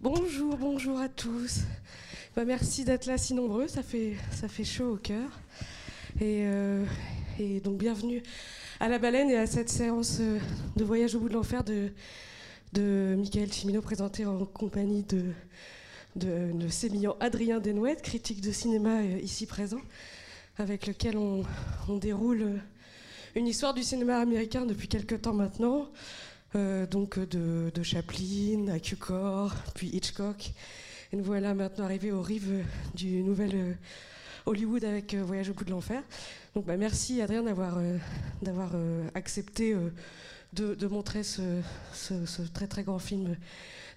Bonjour, 0.00 0.56
bonjour 0.56 1.00
à 1.00 1.08
tous. 1.08 1.62
Bah, 2.36 2.44
merci 2.44 2.84
d'être 2.84 3.06
là 3.06 3.18
si 3.18 3.34
nombreux, 3.34 3.66
ça 3.66 3.82
fait, 3.82 4.14
ça 4.30 4.46
fait 4.46 4.62
chaud 4.62 4.92
au 4.92 4.96
cœur. 4.96 5.28
Et, 6.20 6.44
euh, 6.44 6.84
donc 7.64 7.78
bienvenue 7.78 8.22
à 8.78 8.88
la 8.88 9.00
baleine 9.00 9.28
et 9.28 9.36
à 9.36 9.48
cette 9.48 9.68
séance 9.68 10.18
euh, 10.20 10.38
de 10.76 10.84
voyage 10.84 11.16
au 11.16 11.18
bout 11.18 11.28
de 11.28 11.34
l'enfer 11.34 11.64
de, 11.64 13.16
Michael 13.16 13.52
Cimino 13.52 13.82
présentée 13.82 14.24
en 14.24 14.44
compagnie 14.44 15.02
de, 15.02 15.32
de, 16.14 16.52
de 16.52 17.08
Adrien 17.18 17.58
Denouette, 17.58 18.00
critique 18.02 18.40
de 18.40 18.52
cinéma 18.52 19.00
euh, 19.00 19.18
ici 19.20 19.46
présent, 19.46 19.80
avec 20.58 20.86
lequel 20.86 21.16
on, 21.16 21.42
on 21.88 21.96
déroule 21.96 22.60
une 23.34 23.48
histoire 23.48 23.74
du 23.74 23.82
cinéma 23.82 24.20
américain 24.20 24.64
depuis 24.64 24.86
quelque 24.86 25.16
temps 25.16 25.34
maintenant. 25.34 25.88
Euh, 26.56 26.86
donc 26.86 27.18
de, 27.18 27.70
de 27.74 27.82
Chaplin 27.82 28.68
à 28.68 28.78
Cukor, 28.78 29.54
puis 29.74 29.88
Hitchcock. 29.88 30.52
Et 31.12 31.16
nous 31.16 31.24
voilà 31.24 31.52
maintenant 31.52 31.84
arrivés 31.84 32.10
aux 32.10 32.22
rives 32.22 32.64
du 32.94 33.22
nouvel 33.22 33.50
euh, 33.54 33.72
Hollywood 34.46 34.82
avec 34.84 35.12
euh, 35.12 35.22
Voyage 35.22 35.50
au 35.50 35.52
bout 35.52 35.64
de 35.64 35.70
l'enfer. 35.70 36.02
Donc 36.54 36.64
bah, 36.64 36.78
merci 36.78 37.20
Adrien 37.20 37.42
d'avoir 37.42 37.76
euh, 37.76 37.98
d'avoir 38.40 38.70
euh, 38.74 39.06
accepté 39.14 39.74
euh, 39.74 39.90
de, 40.54 40.86
montrer 40.86 41.22
ce, 41.22 41.60
très 42.54 42.66
très 42.66 42.82
grand 42.82 42.98
film 42.98 43.36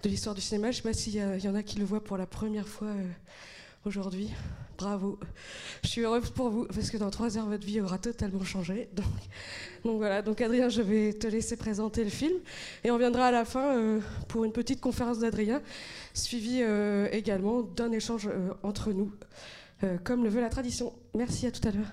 de 0.03 0.09
l'histoire 0.09 0.35
du 0.35 0.41
cinéma. 0.41 0.71
Je 0.71 0.79
ne 0.79 0.81
sais 0.81 0.89
pas 0.89 0.93
s'il 0.93 1.13
y, 1.15 1.43
y 1.45 1.47
en 1.47 1.55
a 1.55 1.63
qui 1.63 1.79
le 1.79 1.85
voient 1.85 2.03
pour 2.03 2.17
la 2.17 2.25
première 2.25 2.67
fois 2.67 2.89
euh, 2.89 3.07
aujourd'hui. 3.85 4.29
Bravo. 4.77 5.19
Je 5.83 5.89
suis 5.89 6.01
heureuse 6.01 6.29
pour 6.31 6.49
vous 6.49 6.65
parce 6.65 6.89
que 6.89 6.97
dans 6.97 7.09
trois 7.11 7.37
heures 7.37 7.45
votre 7.45 7.65
vie 7.65 7.81
aura 7.81 7.97
totalement 7.97 8.43
changé. 8.43 8.89
Donc, 9.83 9.97
voilà, 9.97 10.21
donc 10.21 10.41
Adrien, 10.41 10.69
je 10.69 10.81
vais 10.81 11.13
te 11.13 11.27
laisser 11.27 11.55
présenter 11.55 12.03
le 12.03 12.09
film 12.09 12.33
et 12.83 12.91
on 12.91 12.97
viendra 12.97 13.27
à 13.27 13.31
la 13.31 13.45
fin 13.45 13.77
euh, 13.77 13.99
pour 14.27 14.43
une 14.43 14.51
petite 14.51 14.81
conférence 14.81 15.19
d'Adrien, 15.19 15.61
suivie 16.13 16.61
euh, 16.61 17.07
également 17.11 17.61
d'un 17.61 17.91
échange 17.91 18.27
euh, 18.27 18.53
entre 18.63 18.91
nous, 18.91 19.11
comme 20.03 20.23
le 20.23 20.29
veut 20.29 20.41
la 20.41 20.49
tradition. 20.49 20.93
Merci, 21.15 21.47
à 21.47 21.51
tout 21.51 21.67
à 21.67 21.71
l'heure. 21.71 21.91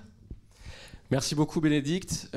Merci 1.11 1.35
beaucoup 1.35 1.63
Bénédicte. 1.63 2.29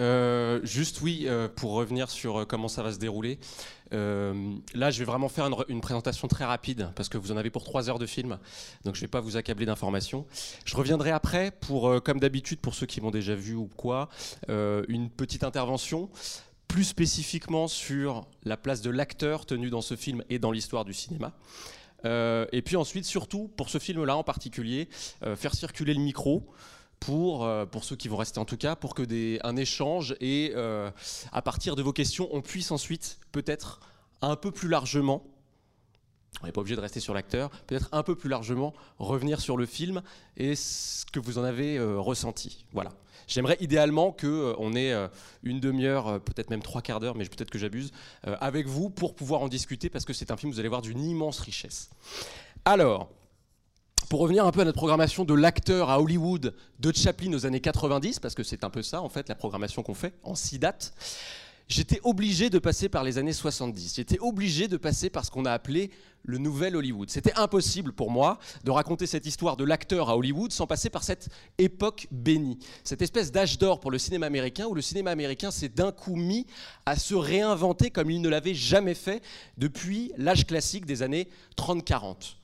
Juste 0.64 1.02
oui, 1.02 1.28
pour 1.58 1.72
revenir 1.72 2.10
sur 2.10 2.48
comment 2.48 2.70
ça 2.70 2.84
va 2.84 2.94
se 2.94 3.00
dérouler. 3.00 3.38
Euh, 3.94 4.56
là, 4.74 4.92
je 4.92 5.00
vais 5.00 5.06
vraiment 5.06 5.30
faire 5.30 5.50
une, 5.68 5.82
présentation 5.82 6.28
très 6.28 6.46
rapide 6.46 6.90
parce 6.96 7.10
que 7.10 7.18
vous 7.18 7.32
en 7.32 7.38
avez 7.38 7.50
pour 7.50 7.64
trois 7.64 7.90
heures 7.90 8.00
de 8.00 8.06
film, 8.06 8.40
donc 8.86 8.96
je 8.96 9.00
ne 9.02 9.06
vais 9.06 9.10
pas 9.10 9.20
vous 9.20 9.38
accabler 9.38 9.66
d'informations. 9.66 10.26
Je 10.66 10.76
reviendrai 10.76 11.12
après 11.12 11.52
pour, 11.52 11.90
euh, 11.90 12.00
comme 12.00 12.20
d'habitude, 12.20 12.60
pour 12.60 12.74
ceux 12.76 12.86
qui 12.86 13.02
m'ont 13.02 13.12
déjà 13.12 13.36
vu 13.36 13.56
ou 13.56 13.70
quoi, 13.76 14.10
euh, 14.50 14.84
une 14.88 15.10
petite 15.10 15.44
intervention 15.44 16.10
plus 16.68 16.86
spécifiquement 16.86 17.68
sur 17.68 18.28
la 18.46 18.56
place 18.56 18.82
de 18.82 18.90
l'acteur 18.90 19.46
tenu 19.46 19.70
dans 19.70 19.82
ce 19.82 19.98
film 19.98 20.24
et 20.30 20.40
dans 20.40 20.52
l'histoire 20.52 20.86
du 20.86 20.94
cinéma. 20.94 21.34
Et 22.06 22.62
puis 22.64 22.78
ensuite, 22.78 23.06
surtout 23.06 23.52
pour 23.58 23.70
ce 23.70 23.78
film-là 23.78 24.16
en 24.16 24.24
particulier, 24.24 24.88
faire 25.36 25.54
circuler 25.54 25.94
le 25.94 26.00
micro 26.00 26.50
pour, 27.02 27.44
euh, 27.44 27.66
pour 27.66 27.84
ceux 27.84 27.98
qui 27.98 28.08
vont 28.08 28.16
rester 28.16 28.40
en 28.40 28.46
tout 28.46 28.58
cas, 28.58 28.78
pour 28.78 28.96
que 28.96 29.02
des, 29.02 29.40
un 29.44 29.58
échange 29.58 30.16
et 30.22 30.54
euh, 30.56 30.90
à 31.34 31.42
partir 31.42 31.76
de 31.76 31.82
vos 31.82 31.92
questions, 31.92 32.30
on 32.32 32.42
puisse 32.42 32.72
ensuite 32.72 33.20
peut-être 33.34 33.82
un 34.22 34.36
peu 34.36 34.52
plus 34.52 34.70
largement, 34.70 35.24
on 36.42 36.46
n'est 36.46 36.52
pas 36.52 36.62
obligé 36.62 36.76
de 36.76 36.82
rester 36.82 37.00
sur 37.00 37.16
l'acteur, 37.16 37.50
peut-être 37.66 37.90
un 37.92 38.04
peu 38.04 38.16
plus 38.16 38.30
largement 38.30 38.74
revenir 39.00 39.42
sur 39.42 39.58
le 39.58 39.66
film 39.66 40.04
et 40.38 40.56
ce 40.56 41.06
que 41.08 41.20
vous 41.20 41.40
en 41.40 41.44
avez 41.44 41.78
euh, 41.78 42.00
ressenti. 42.00 42.66
Voilà. 42.72 42.92
J'aimerais 43.28 43.58
idéalement 43.62 44.12
qu'on 44.12 44.76
ait 44.76 44.94
une 45.44 45.62
demi-heure, 45.62 46.20
peut-être 46.22 46.50
même 46.50 46.62
trois 46.62 46.82
quarts 46.82 47.00
d'heure, 47.00 47.16
mais 47.16 47.24
peut-être 47.24 47.50
que 47.50 47.60
j'abuse, 47.60 47.94
avec 48.24 48.68
vous 48.68 48.90
pour 48.90 49.16
pouvoir 49.16 49.42
en 49.42 49.48
discuter 49.48 49.90
parce 49.90 50.04
que 50.04 50.12
c'est 50.12 50.32
un 50.32 50.38
film, 50.38 50.52
vous 50.52 50.60
allez 50.60 50.68
voir, 50.68 50.82
d'une 50.82 51.02
immense 51.02 51.40
richesse. 51.40 51.92
Alors, 52.66 53.10
pour 54.10 54.20
revenir 54.20 54.46
un 54.46 54.52
peu 54.52 54.62
à 54.62 54.66
notre 54.66 54.78
programmation 54.78 55.26
de 55.26 55.34
l'acteur 55.34 55.90
à 55.90 56.02
Hollywood 56.02 56.54
de 56.80 56.92
Chaplin 56.96 57.34
aux 57.34 57.46
années 57.46 57.62
90, 57.62 58.20
parce 58.20 58.36
que 58.36 58.44
c'est 58.44 58.64
un 58.64 58.70
peu 58.70 58.82
ça 58.82 59.02
en 59.02 59.10
fait 59.10 59.30
la 59.30 59.36
programmation 59.36 59.84
qu'on 59.84 59.94
fait 59.94 60.14
en 60.24 60.36
six 60.36 60.60
dates, 60.60 60.94
j'étais 61.68 62.00
obligé 62.04 62.50
de 62.50 62.60
passer 62.60 62.90
par 62.90 63.04
les 63.04 63.18
années 63.18 63.34
70. 63.34 63.96
J'étais 63.96 64.20
obligé 64.20 64.68
de 64.68 64.78
passer 64.78 65.10
par 65.10 65.26
ce 65.26 65.32
qu'on 65.32 65.46
a 65.46 65.52
appelé 65.52 65.92
le 66.24 66.38
nouvel 66.38 66.76
Hollywood. 66.76 67.10
C'était 67.10 67.34
impossible 67.38 67.94
pour 67.94 68.12
moi 68.12 68.38
de 68.64 68.72
raconter 68.72 69.08
cette 69.08 69.26
histoire 69.26 69.58
de 69.58 69.64
l'acteur 69.64 70.10
à 70.10 70.18
Hollywood 70.18 70.52
sans 70.52 70.68
passer 70.68 70.90
par 70.90 71.04
cette 71.04 71.30
époque 71.58 72.08
bénie, 72.12 72.60
cette 72.84 73.02
espèce 73.02 73.32
d'âge 73.32 73.58
d'or 73.58 73.80
pour 73.80 73.92
le 73.92 73.98
cinéma 73.98 74.28
américain 74.28 74.68
où 74.68 74.76
le 74.76 74.82
cinéma 74.82 75.12
américain 75.12 75.52
s'est 75.52 75.70
d'un 75.70 75.92
coup 75.92 76.16
mis 76.16 76.46
à 76.86 76.96
se 76.96 77.16
réinventer 77.16 77.90
comme 77.90 78.12
il 78.12 78.22
ne 78.22 78.30
l'avait 78.30 78.54
jamais 78.54 78.96
fait 78.96 79.24
depuis 79.58 80.12
l'âge 80.18 80.46
classique 80.46 80.86
des 80.86 81.02
années 81.02 81.28
30-40. 81.58 82.36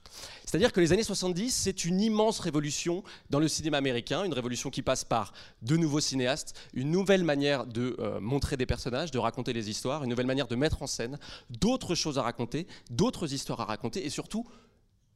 C'est-à-dire 0.45 0.71
que 0.71 0.79
les 0.79 0.93
années 0.93 1.03
70, 1.03 1.51
c'est 1.51 1.83
une 1.85 1.99
immense 1.99 2.39
révolution 2.39 3.03
dans 3.29 3.39
le 3.39 3.47
cinéma 3.47 3.77
américain, 3.77 4.23
une 4.23 4.33
révolution 4.33 4.69
qui 4.69 4.81
passe 4.81 5.03
par 5.03 5.33
de 5.61 5.75
nouveaux 5.75 5.99
cinéastes, 5.99 6.55
une 6.73 6.89
nouvelle 6.89 7.23
manière 7.23 7.65
de 7.65 7.95
euh, 7.99 8.19
montrer 8.21 8.55
des 8.55 8.65
personnages, 8.65 9.11
de 9.11 9.19
raconter 9.19 9.51
les 9.51 9.69
histoires, 9.69 10.03
une 10.03 10.09
nouvelle 10.09 10.25
manière 10.25 10.47
de 10.47 10.55
mettre 10.55 10.81
en 10.81 10.87
scène, 10.87 11.19
d'autres 11.49 11.95
choses 11.95 12.17
à 12.17 12.21
raconter, 12.21 12.65
d'autres 12.89 13.33
histoires 13.33 13.59
à 13.61 13.65
raconter, 13.65 14.05
et 14.05 14.09
surtout 14.09 14.45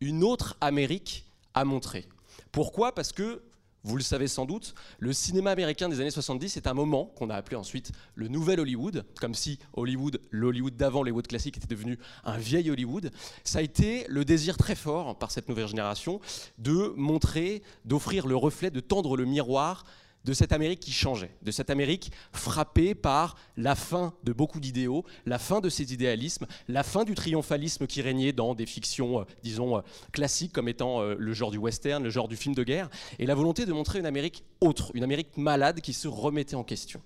une 0.02 0.24
autre 0.24 0.58
Amérique 0.60 1.26
à 1.54 1.64
montrer. 1.64 2.08
Pourquoi? 2.52 2.94
Parce 2.94 3.12
que, 3.12 3.42
vous 3.84 3.98
le 3.98 4.04
savez 4.04 4.28
sans 4.28 4.46
doute, 4.46 4.76
le 5.00 5.12
cinéma 5.12 5.52
américain 5.52 5.90
des 5.90 6.00
années 6.00 6.12
70 6.12 6.56
est 6.58 6.68
un 6.68 6.74
moment 6.74 7.06
qu'on 7.16 7.30
a 7.30 7.36
appelé 7.36 7.56
ensuite 7.56 7.92
le 8.14 8.28
nouvel 8.28 8.60
Hollywood, 8.60 9.06
comme 9.20 9.34
si 9.34 9.58
Hollywood, 9.74 10.22
l'Hollywood 10.30 10.76
d'avant, 10.76 11.00
l'Hollywood 11.00 11.28
classique, 11.28 11.58
était 11.58 11.68
devenu 11.68 11.98
un 12.24 12.38
vieil 12.38 12.70
Hollywood. 12.70 13.12
Ça 13.44 13.60
a 13.60 13.62
été 13.62 14.06
le 14.08 14.24
désir 14.24 14.58
très 14.58 14.76
fort 14.76 15.18
par 15.18 15.32
cette 15.32 15.50
nouvelle 15.50 15.68
génération 15.68 16.22
de 16.60 16.94
montrer, 16.96 17.64
d'offrir 17.86 18.28
le 18.28 18.36
reflet, 18.36 18.70
de 18.70 18.80
tendre 18.80 19.18
le 19.18 19.26
miroir 19.26 19.84
de 20.26 20.34
cette 20.34 20.52
Amérique 20.52 20.80
qui 20.80 20.92
changeait, 20.92 21.32
de 21.42 21.52
cette 21.52 21.70
Amérique 21.70 22.12
frappée 22.32 22.96
par 22.96 23.36
la 23.58 23.76
fin 23.76 24.14
de 24.24 24.34
beaucoup 24.34 24.60
d'idéaux, 24.60 25.06
la 25.26 25.40
fin 25.40 25.60
de 25.62 25.70
ses 25.70 25.94
idéalismes, 25.94 26.46
la 26.68 26.84
fin 26.84 27.04
du 27.04 27.16
triomphalisme 27.16 27.88
qui 27.88 28.02
régnait 28.02 28.34
dans 28.34 28.54
des 28.56 28.66
fictions, 28.66 29.22
euh, 29.22 29.24
disons, 29.44 29.78
euh, 29.78 29.82
classiques 30.12 30.54
comme 30.54 30.68
étant 30.68 31.02
euh, 31.02 31.16
le 31.18 31.34
genre 31.34 31.52
du 31.52 31.58
western, 31.58 32.04
le 32.04 32.10
genre 32.10 32.28
du 32.28 32.36
film 32.36 32.56
de 32.56 32.64
guerre, 32.64 32.90
et 33.20 33.26
la 33.26 33.36
volonté 33.36 33.66
de 33.66 33.74
montrer 33.74 34.00
une 34.00 34.06
Amérique 34.06 34.44
autre, 34.60 34.92
une 34.94 35.04
Amérique 35.04 35.38
malade 35.38 35.82
qui 35.82 35.94
se 35.94 36.08
remettait 36.08 36.56
en 36.56 36.64
question. 36.64 37.02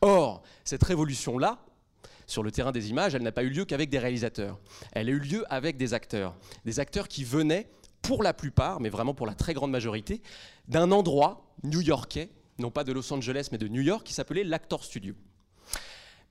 Or, 0.00 0.42
cette 0.64 0.84
révolution-là, 0.84 1.58
sur 2.26 2.42
le 2.42 2.50
terrain 2.50 2.72
des 2.72 2.88
images, 2.88 3.14
elle 3.14 3.22
n'a 3.22 3.32
pas 3.32 3.42
eu 3.42 3.50
lieu 3.50 3.64
qu'avec 3.64 3.90
des 3.90 3.98
réalisateurs. 3.98 4.58
Elle 4.92 5.08
a 5.08 5.12
eu 5.12 5.18
lieu 5.18 5.44
avec 5.50 5.76
des 5.76 5.92
acteurs. 5.92 6.34
Des 6.64 6.80
acteurs 6.80 7.08
qui 7.08 7.24
venaient, 7.24 7.68
pour 8.00 8.22
la 8.22 8.34
plupart, 8.34 8.80
mais 8.80 8.90
vraiment 8.90 9.14
pour 9.14 9.26
la 9.26 9.34
très 9.34 9.54
grande 9.54 9.70
majorité, 9.70 10.22
d'un 10.68 10.92
endroit 10.92 11.46
new-yorkais, 11.62 12.30
non 12.58 12.70
pas 12.70 12.84
de 12.84 12.92
Los 12.92 13.12
Angeles, 13.12 13.48
mais 13.52 13.58
de 13.58 13.68
New 13.68 13.82
York, 13.82 14.06
qui 14.06 14.12
s'appelait 14.12 14.44
l'Actor 14.44 14.84
Studio. 14.84 15.14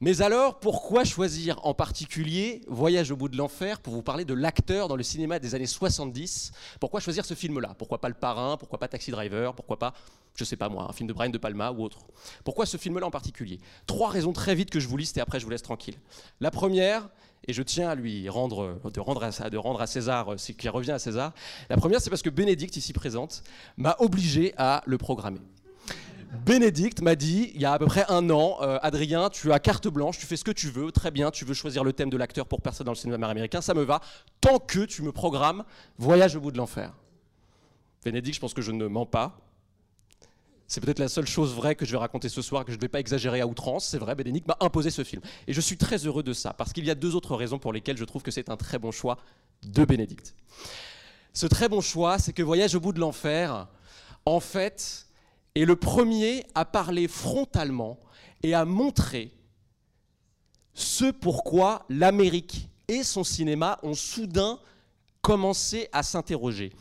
Mais 0.02 0.22
alors, 0.22 0.60
pourquoi 0.60 1.06
choisir 1.06 1.66
en 1.66 1.74
particulier 1.74 2.62
Voyage 2.68 3.12
au 3.12 3.16
bout 3.16 3.30
de 3.30 3.38
l'enfer 3.38 3.80
pour 3.80 3.94
vous 3.94 4.02
parler 4.02 4.26
de 4.26 4.34
l'acteur 4.34 4.90
dans 4.90 4.98
le 4.98 5.04
cinéma 5.04 5.40
des 5.40 5.56
années 5.56 5.66
70 5.66 6.52
Pourquoi 6.82 7.00
choisir 7.00 7.24
ce 7.24 7.36
film-là? 7.36 7.74
Pourquoi 7.78 8.02
pas 8.02 8.10
Le 8.10 8.16
Parrain? 8.16 8.58
Pourquoi 8.58 8.80
pas 8.80 8.90
Taxi 8.90 9.12
Driver? 9.12 9.56
Pourquoi 9.56 9.80
pas, 9.80 9.94
je 10.36 10.44
sais 10.44 10.58
pas 10.58 10.68
moi, 10.68 10.88
un 10.90 10.92
film 10.92 11.08
de 11.08 11.14
Brian 11.14 11.30
De 11.30 11.38
Palma 11.38 11.72
ou 11.72 11.84
autre? 11.84 12.00
Pourquoi 12.44 12.66
ce 12.66 12.76
film-là 12.76 13.06
en 13.06 13.12
particulier? 13.12 13.62
Trois 13.88 14.10
raisons 14.10 14.34
très 14.34 14.56
vite 14.56 14.72
que 14.72 14.82
je 14.82 14.90
vous 14.90 14.98
liste 14.98 15.16
et 15.18 15.22
après 15.22 15.40
je 15.40 15.46
vous 15.46 15.52
laisse 15.52 15.62
tranquille. 15.62 15.96
La 16.42 16.52
première, 16.52 17.08
et 17.48 17.54
je 17.54 17.64
tiens 17.64 17.88
à 17.88 17.96
lui 17.96 18.28
rendre, 18.28 18.82
de 18.94 19.00
rendre 19.00 19.24
à, 19.24 19.50
de 19.50 19.58
rendre 19.58 19.82
à 19.82 19.88
César 19.88 20.34
ce 20.38 20.52
qui 20.52 20.68
revient 20.68 20.92
à 20.92 21.00
César, 21.00 21.34
la 21.70 21.78
première 21.78 22.02
c'est 22.02 22.10
parce 22.10 22.22
que 22.22 22.30
Bénédicte, 22.30 22.76
ici 22.76 22.92
présente, 22.92 23.44
m'a 23.78 23.96
obligé 24.00 24.54
à 24.58 24.84
le 24.86 24.98
programmer. 24.98 25.40
Bénédicte 26.34 27.02
m'a 27.02 27.16
dit, 27.16 27.52
il 27.54 27.62
y 27.62 27.66
a 27.66 27.74
à 27.74 27.80
peu 27.80 27.86
près 27.86 28.06
un 28.10 28.30
an, 28.32 28.58
euh, 28.62 28.80
Adrien, 28.82 29.30
tu 29.30 29.52
as 29.54 29.60
carte 29.60 29.88
blanche, 29.88 30.18
tu 30.18 30.26
fais 30.26 30.36
ce 30.36 30.44
que 30.44 30.52
tu 30.52 30.70
veux, 30.70 30.92
très 30.92 31.12
bien, 31.12 31.30
tu 31.30 31.46
veux 31.46 31.54
choisir 31.54 31.84
le 31.84 31.94
thème 31.94 32.10
de 32.10 32.18
l'acteur 32.18 32.48
pour 32.48 32.62
percer 32.62 32.84
dans 32.84 32.92
le 32.92 32.98
cinéma 32.98 33.28
américain, 33.28 33.62
ça 33.62 33.76
me 33.76 33.84
va, 33.84 34.02
tant 34.42 34.58
que 34.58 34.80
tu 34.86 35.04
me 35.04 35.12
programmes 35.12 35.64
Voyage 36.00 36.36
au 36.36 36.42
bout 36.42 36.52
de 36.52 36.58
l'enfer. 36.58 36.92
Bénédicte, 38.04 38.36
je 38.36 38.40
pense 38.42 38.56
que 38.56 38.64
je 38.64 38.72
ne 38.72 38.88
mens 38.88 39.06
pas. 39.06 39.38
C'est 40.68 40.82
peut-être 40.82 41.00
la 41.00 41.08
seule 41.08 41.28
chose 41.28 41.54
vraie 41.54 41.76
que 41.76 41.86
je 41.86 41.92
vais 41.92 41.98
raconter 42.00 42.30
ce 42.30 42.42
soir, 42.42 42.66
que 42.66 42.72
je 42.72 42.78
ne 42.78 42.82
vais 42.82 42.88
pas 42.88 43.00
exagérer 43.00 43.40
à 43.40 43.46
outrance. 43.46 43.86
C'est 43.86 44.00
vrai, 44.00 44.16
Bénédicte 44.16 44.48
m'a 44.48 44.58
imposé 44.60 44.90
ce 44.90 45.04
film. 45.04 45.22
Et 45.46 45.54
je 45.54 45.62
suis 45.62 45.78
très 45.78 45.98
heureux 45.98 46.24
de 46.24 46.34
ça, 46.34 46.52
parce 46.54 46.74
qu'il 46.74 46.86
y 46.86 46.90
a 46.90 46.96
deux 46.96 47.16
autres 47.16 47.36
raisons 47.36 47.60
pour 47.60 47.72
lesquelles 47.72 47.98
je 47.98 48.06
trouve 48.06 48.24
que 48.24 48.32
c'est 48.32 48.50
un 48.50 48.58
très 48.58 48.80
bon 48.80 48.92
choix 48.92 49.20
de 49.62 49.86
Bénédicte. 49.86 50.36
Ce 51.32 51.46
très 51.46 51.70
bon 51.70 51.80
choix, 51.80 52.18
c'est 52.18 52.34
que 52.34 52.42
Voyage 52.42 52.74
au 52.74 52.80
bout 52.80 52.92
de 52.92 53.00
l'enfer, 53.00 53.68
en 54.26 54.40
fait, 54.40 55.06
est 55.56 55.66
le 55.66 55.76
premier 55.76 56.46
à 56.56 56.66
parler 56.66 57.08
frontalement 57.08 58.00
et 58.42 58.54
à 58.54 58.66
montrer 58.66 59.32
ce 60.74 61.12
pourquoi 61.12 61.86
l'Amérique 61.90 62.68
et 62.88 63.04
son 63.04 63.24
cinéma 63.24 63.80
ont 63.84 63.94
soudain 63.94 64.60
commencé 65.22 65.88
à 65.92 66.04
s'interroger. 66.04 66.72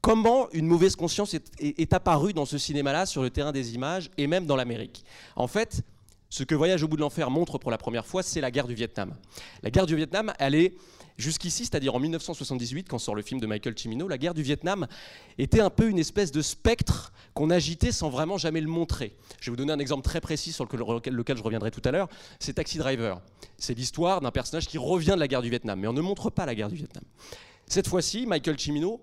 Comment 0.00 0.48
une 0.52 0.66
mauvaise 0.66 0.94
conscience 0.94 1.34
est, 1.34 1.50
est- 1.58 1.78
est 1.80 1.92
apparue 1.92 2.32
dans 2.32 2.44
ce 2.44 2.58
cinéma-là, 2.58 3.06
sur 3.06 3.22
le 3.22 3.30
terrain 3.30 3.50
des 3.50 3.74
images 3.74 4.10
et 4.16 4.26
même 4.26 4.46
dans 4.46 4.54
l'Amérique? 4.56 5.04
En 5.34 5.48
fait, 5.48 5.82
ce 6.28 6.44
que 6.44 6.54
Voyage 6.54 6.82
au 6.82 6.88
bout 6.88 6.96
de 6.96 7.00
l'enfer 7.00 7.30
montre 7.30 7.58
pour 7.58 7.70
la 7.70 7.78
première 7.78 8.06
fois, 8.06 8.22
c'est 8.22 8.40
la 8.40 8.50
guerre 8.50 8.68
du 8.68 8.74
Vietnam. 8.74 9.16
La 9.62 9.70
guerre 9.70 9.86
du 9.86 9.96
Vietnam, 9.96 10.32
elle 10.38 10.54
est 10.54 10.74
Jusqu'ici, 11.18 11.64
c'est-à-dire 11.64 11.96
en 11.96 11.98
1978, 11.98 12.88
quand 12.88 12.98
sort 12.98 13.16
le 13.16 13.22
film 13.22 13.40
de 13.40 13.46
Michael 13.46 13.74
Cimino, 13.76 14.06
la 14.06 14.18
guerre 14.18 14.34
du 14.34 14.42
Vietnam 14.42 14.86
était 15.36 15.60
un 15.60 15.68
peu 15.68 15.88
une 15.88 15.98
espèce 15.98 16.30
de 16.30 16.40
spectre 16.40 17.12
qu'on 17.34 17.50
agitait 17.50 17.90
sans 17.90 18.08
vraiment 18.08 18.38
jamais 18.38 18.60
le 18.60 18.68
montrer. 18.68 19.16
Je 19.40 19.46
vais 19.46 19.50
vous 19.50 19.56
donner 19.56 19.72
un 19.72 19.80
exemple 19.80 20.04
très 20.04 20.20
précis 20.20 20.52
sur 20.52 20.64
lequel, 20.64 21.36
je 21.36 21.42
reviendrai 21.42 21.72
tout 21.72 21.82
à 21.84 21.90
l'heure. 21.90 22.08
C'est 22.38 22.52
Taxi 22.52 22.78
Driver. 22.78 23.20
C'est 23.56 23.74
l'histoire 23.74 24.20
d'un 24.20 24.30
personnage 24.30 24.68
qui 24.68 24.78
revient 24.78 25.14
de 25.16 25.20
la 25.20 25.26
guerre 25.26 25.42
du 25.42 25.50
Vietnam, 25.50 25.80
mais 25.80 25.88
on 25.88 25.92
ne 25.92 26.00
montre 26.00 26.30
pas 26.30 26.46
la 26.46 26.54
guerre 26.54 26.68
du 26.68 26.76
Vietnam. 26.76 27.02
Cette 27.66 27.88
fois-ci, 27.88 28.24
Michael 28.24 28.56
Cimino 28.56 29.00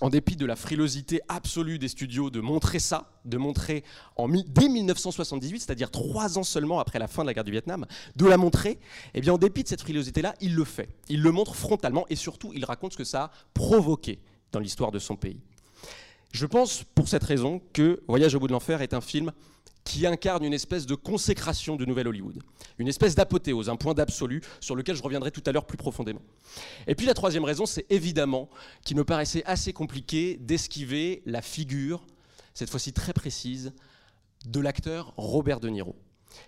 en 0.00 0.08
dépit 0.08 0.36
de 0.36 0.46
la 0.46 0.56
frilosité 0.56 1.20
absolue 1.28 1.78
des 1.78 1.88
studios 1.88 2.30
de 2.30 2.40
montrer 2.40 2.78
ça, 2.78 3.10
de 3.24 3.36
montrer 3.38 3.84
en, 4.16 4.28
dès 4.28 4.68
1978, 4.68 5.60
c'est-à-dire 5.60 5.90
trois 5.90 6.38
ans 6.38 6.42
seulement 6.42 6.80
après 6.80 6.98
la 6.98 7.08
fin 7.08 7.22
de 7.22 7.28
la 7.28 7.34
guerre 7.34 7.44
du 7.44 7.52
Vietnam, 7.52 7.86
de 8.16 8.26
la 8.26 8.36
montrer, 8.36 8.78
eh 9.14 9.20
bien 9.20 9.32
en 9.32 9.38
dépit 9.38 9.62
de 9.62 9.68
cette 9.68 9.82
frilosité-là, 9.82 10.34
il 10.40 10.54
le 10.54 10.64
fait. 10.64 10.88
Il 11.08 11.22
le 11.22 11.32
montre 11.32 11.54
frontalement 11.54 12.06
et 12.10 12.16
surtout, 12.16 12.52
il 12.54 12.64
raconte 12.64 12.92
ce 12.92 12.98
que 12.98 13.04
ça 13.04 13.24
a 13.24 13.30
provoqué 13.54 14.20
dans 14.52 14.60
l'histoire 14.60 14.92
de 14.92 14.98
son 14.98 15.16
pays. 15.16 15.40
Je 16.32 16.46
pense 16.46 16.82
pour 16.94 17.08
cette 17.08 17.24
raison 17.24 17.60
que 17.72 18.02
Voyage 18.08 18.34
au 18.34 18.40
bout 18.40 18.48
de 18.48 18.52
l'enfer 18.52 18.82
est 18.82 18.92
un 18.92 19.00
film 19.00 19.32
qui 19.84 20.06
incarne 20.06 20.44
une 20.44 20.54
espèce 20.54 20.86
de 20.86 20.94
consécration 20.94 21.76
du 21.76 21.86
Nouvel 21.86 22.08
Hollywood, 22.08 22.42
une 22.78 22.88
espèce 22.88 23.14
d'apothéose, 23.14 23.68
un 23.68 23.76
point 23.76 23.94
d'absolu 23.94 24.42
sur 24.60 24.74
lequel 24.74 24.96
je 24.96 25.02
reviendrai 25.02 25.30
tout 25.30 25.42
à 25.46 25.52
l'heure 25.52 25.66
plus 25.66 25.76
profondément. 25.76 26.22
Et 26.86 26.94
puis 26.94 27.06
la 27.06 27.14
troisième 27.14 27.44
raison, 27.44 27.66
c'est 27.66 27.86
évidemment 27.90 28.48
qu'il 28.84 28.96
me 28.96 29.04
paraissait 29.04 29.44
assez 29.44 29.72
compliqué 29.72 30.38
d'esquiver 30.40 31.22
la 31.26 31.42
figure, 31.42 32.06
cette 32.54 32.70
fois-ci 32.70 32.92
très 32.92 33.12
précise, 33.12 33.72
de 34.46 34.60
l'acteur 34.60 35.12
Robert 35.16 35.60
De 35.60 35.68
Niro. 35.68 35.94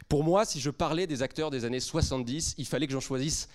Pour 0.09 0.25
moi, 0.25 0.45
si 0.45 0.61
je 0.61 0.71
parlais 0.71 1.07
des 1.07 1.23
acteurs 1.23 1.51
des 1.51 1.65
années 1.65 1.81
70, 1.81 2.55
il 2.59 2.67
fallait 2.67 2.87
que 2.87 2.93
j'en 2.93 3.01
choisisse 3.01 3.49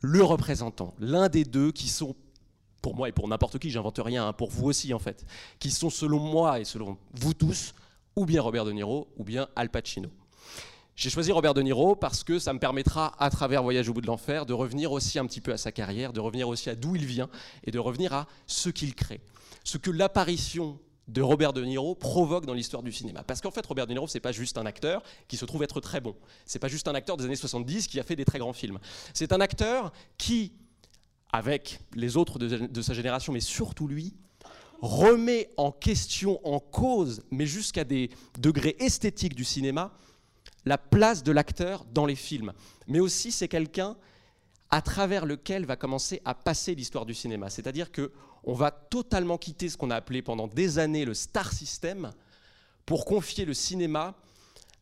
le 0.00 0.22
représentant, 0.22 0.94
l'un 0.98 1.28
des 1.28 1.44
deux 1.44 1.72
qui 1.72 1.88
sont 1.88 2.14
pour 2.82 2.94
moi 2.94 3.08
et 3.08 3.12
pour 3.12 3.28
n'importe 3.28 3.58
qui, 3.58 3.70
j'invente 3.70 4.00
rien, 4.02 4.28
hein, 4.28 4.32
pour 4.32 4.50
vous 4.50 4.66
aussi 4.66 4.94
en 4.94 4.98
fait, 4.98 5.26
qui 5.58 5.70
sont 5.70 5.90
selon 5.90 6.20
moi 6.20 6.60
et 6.60 6.64
selon 6.64 6.96
vous 7.12 7.34
tous 7.34 7.74
ou 8.18 8.26
bien 8.26 8.42
Robert 8.42 8.64
De 8.64 8.72
Niro, 8.72 9.06
ou 9.16 9.22
bien 9.22 9.48
Al 9.54 9.70
Pacino. 9.70 10.10
J'ai 10.96 11.08
choisi 11.08 11.30
Robert 11.30 11.54
De 11.54 11.62
Niro 11.62 11.94
parce 11.94 12.24
que 12.24 12.40
ça 12.40 12.52
me 12.52 12.58
permettra, 12.58 13.14
à 13.22 13.30
travers 13.30 13.62
Voyage 13.62 13.88
au 13.88 13.92
bout 13.92 14.00
de 14.00 14.08
l'enfer, 14.08 14.44
de 14.44 14.52
revenir 14.52 14.90
aussi 14.90 15.20
un 15.20 15.26
petit 15.26 15.40
peu 15.40 15.52
à 15.52 15.56
sa 15.56 15.70
carrière, 15.70 16.12
de 16.12 16.18
revenir 16.18 16.48
aussi 16.48 16.68
à 16.68 16.74
d'où 16.74 16.96
il 16.96 17.06
vient, 17.06 17.30
et 17.62 17.70
de 17.70 17.78
revenir 17.78 18.12
à 18.12 18.26
ce 18.48 18.70
qu'il 18.70 18.96
crée. 18.96 19.20
Ce 19.62 19.78
que 19.78 19.92
l'apparition 19.92 20.80
de 21.06 21.22
Robert 21.22 21.52
De 21.52 21.64
Niro 21.64 21.94
provoque 21.94 22.44
dans 22.44 22.54
l'histoire 22.54 22.82
du 22.82 22.90
cinéma. 22.90 23.22
Parce 23.22 23.40
qu'en 23.40 23.52
fait, 23.52 23.64
Robert 23.64 23.86
De 23.86 23.92
Niro, 23.92 24.08
c'est 24.08 24.18
pas 24.18 24.32
juste 24.32 24.58
un 24.58 24.66
acteur 24.66 25.04
qui 25.28 25.36
se 25.36 25.44
trouve 25.44 25.62
être 25.62 25.80
très 25.80 26.00
bon. 26.00 26.16
C'est 26.44 26.58
pas 26.58 26.66
juste 26.66 26.88
un 26.88 26.96
acteur 26.96 27.16
des 27.16 27.24
années 27.24 27.36
70 27.36 27.86
qui 27.86 28.00
a 28.00 28.02
fait 28.02 28.16
des 28.16 28.24
très 28.24 28.40
grands 28.40 28.52
films. 28.52 28.80
C'est 29.14 29.32
un 29.32 29.40
acteur 29.40 29.92
qui, 30.18 30.54
avec 31.32 31.78
les 31.94 32.16
autres 32.16 32.40
de, 32.40 32.66
de 32.66 32.82
sa 32.82 32.94
génération, 32.94 33.32
mais 33.32 33.40
surtout 33.40 33.86
lui, 33.86 34.16
remet 34.80 35.50
en 35.56 35.72
question, 35.72 36.40
en 36.46 36.60
cause, 36.60 37.22
mais 37.30 37.46
jusqu'à 37.46 37.84
des 37.84 38.10
degrés 38.38 38.76
esthétiques 38.78 39.34
du 39.34 39.44
cinéma, 39.44 39.92
la 40.64 40.78
place 40.78 41.22
de 41.22 41.32
l'acteur 41.32 41.84
dans 41.92 42.06
les 42.06 42.14
films. 42.14 42.52
Mais 42.86 43.00
aussi, 43.00 43.32
c'est 43.32 43.48
quelqu'un 43.48 43.96
à 44.70 44.82
travers 44.82 45.24
lequel 45.24 45.64
va 45.64 45.76
commencer 45.76 46.20
à 46.24 46.34
passer 46.34 46.74
l'histoire 46.74 47.06
du 47.06 47.14
cinéma. 47.14 47.50
C'est-à-dire 47.50 47.90
que 47.90 48.12
on 48.44 48.52
va 48.54 48.70
totalement 48.70 49.38
quitter 49.38 49.68
ce 49.68 49.76
qu'on 49.76 49.90
a 49.90 49.96
appelé 49.96 50.22
pendant 50.22 50.46
des 50.46 50.78
années 50.78 51.04
le 51.04 51.14
star 51.14 51.52
system 51.52 52.12
pour 52.86 53.04
confier 53.04 53.44
le 53.44 53.54
cinéma 53.54 54.14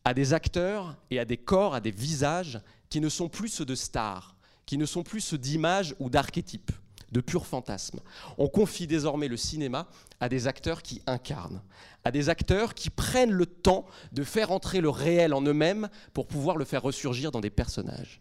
à 0.05 0.15
des 0.15 0.33
acteurs 0.33 0.97
et 1.11 1.19
à 1.19 1.25
des 1.25 1.37
corps, 1.37 1.75
à 1.75 1.81
des 1.81 1.91
visages 1.91 2.61
qui 2.91 3.01
ne 3.01 3.09
sont 3.09 3.29
plus 3.29 3.49
ceux 3.49 3.65
de 3.65 3.75
stars, 3.75 4.37
qui 4.67 4.79
ne 4.79 4.87
sont 4.87 5.03
plus 5.03 5.21
ceux 5.21 5.39
d'images 5.39 5.95
ou 5.99 6.11
d'archétypes 6.11 6.71
de 7.13 7.21
purs 7.21 7.47
fantasmes. 7.47 8.01
On 8.39 8.49
confie 8.49 8.87
désormais 8.87 9.29
le 9.29 9.37
cinéma 9.37 9.89
à 10.21 10.29
des 10.29 10.47
acteurs 10.47 10.83
qui 10.83 11.03
incarnent, 11.07 11.63
à 12.05 12.11
des 12.11 12.29
acteurs 12.29 12.75
qui 12.75 12.91
prennent 12.91 13.33
le 13.33 13.47
temps 13.47 13.87
de 14.13 14.25
faire 14.25 14.51
entrer 14.51 14.81
le 14.81 14.89
réel 14.89 15.35
en 15.35 15.43
eux-mêmes 15.43 15.89
pour 16.13 16.27
pouvoir 16.27 16.57
le 16.57 16.65
faire 16.65 16.83
ressurgir 16.83 17.31
dans 17.31 17.41
des 17.41 17.51
personnages. 17.51 18.21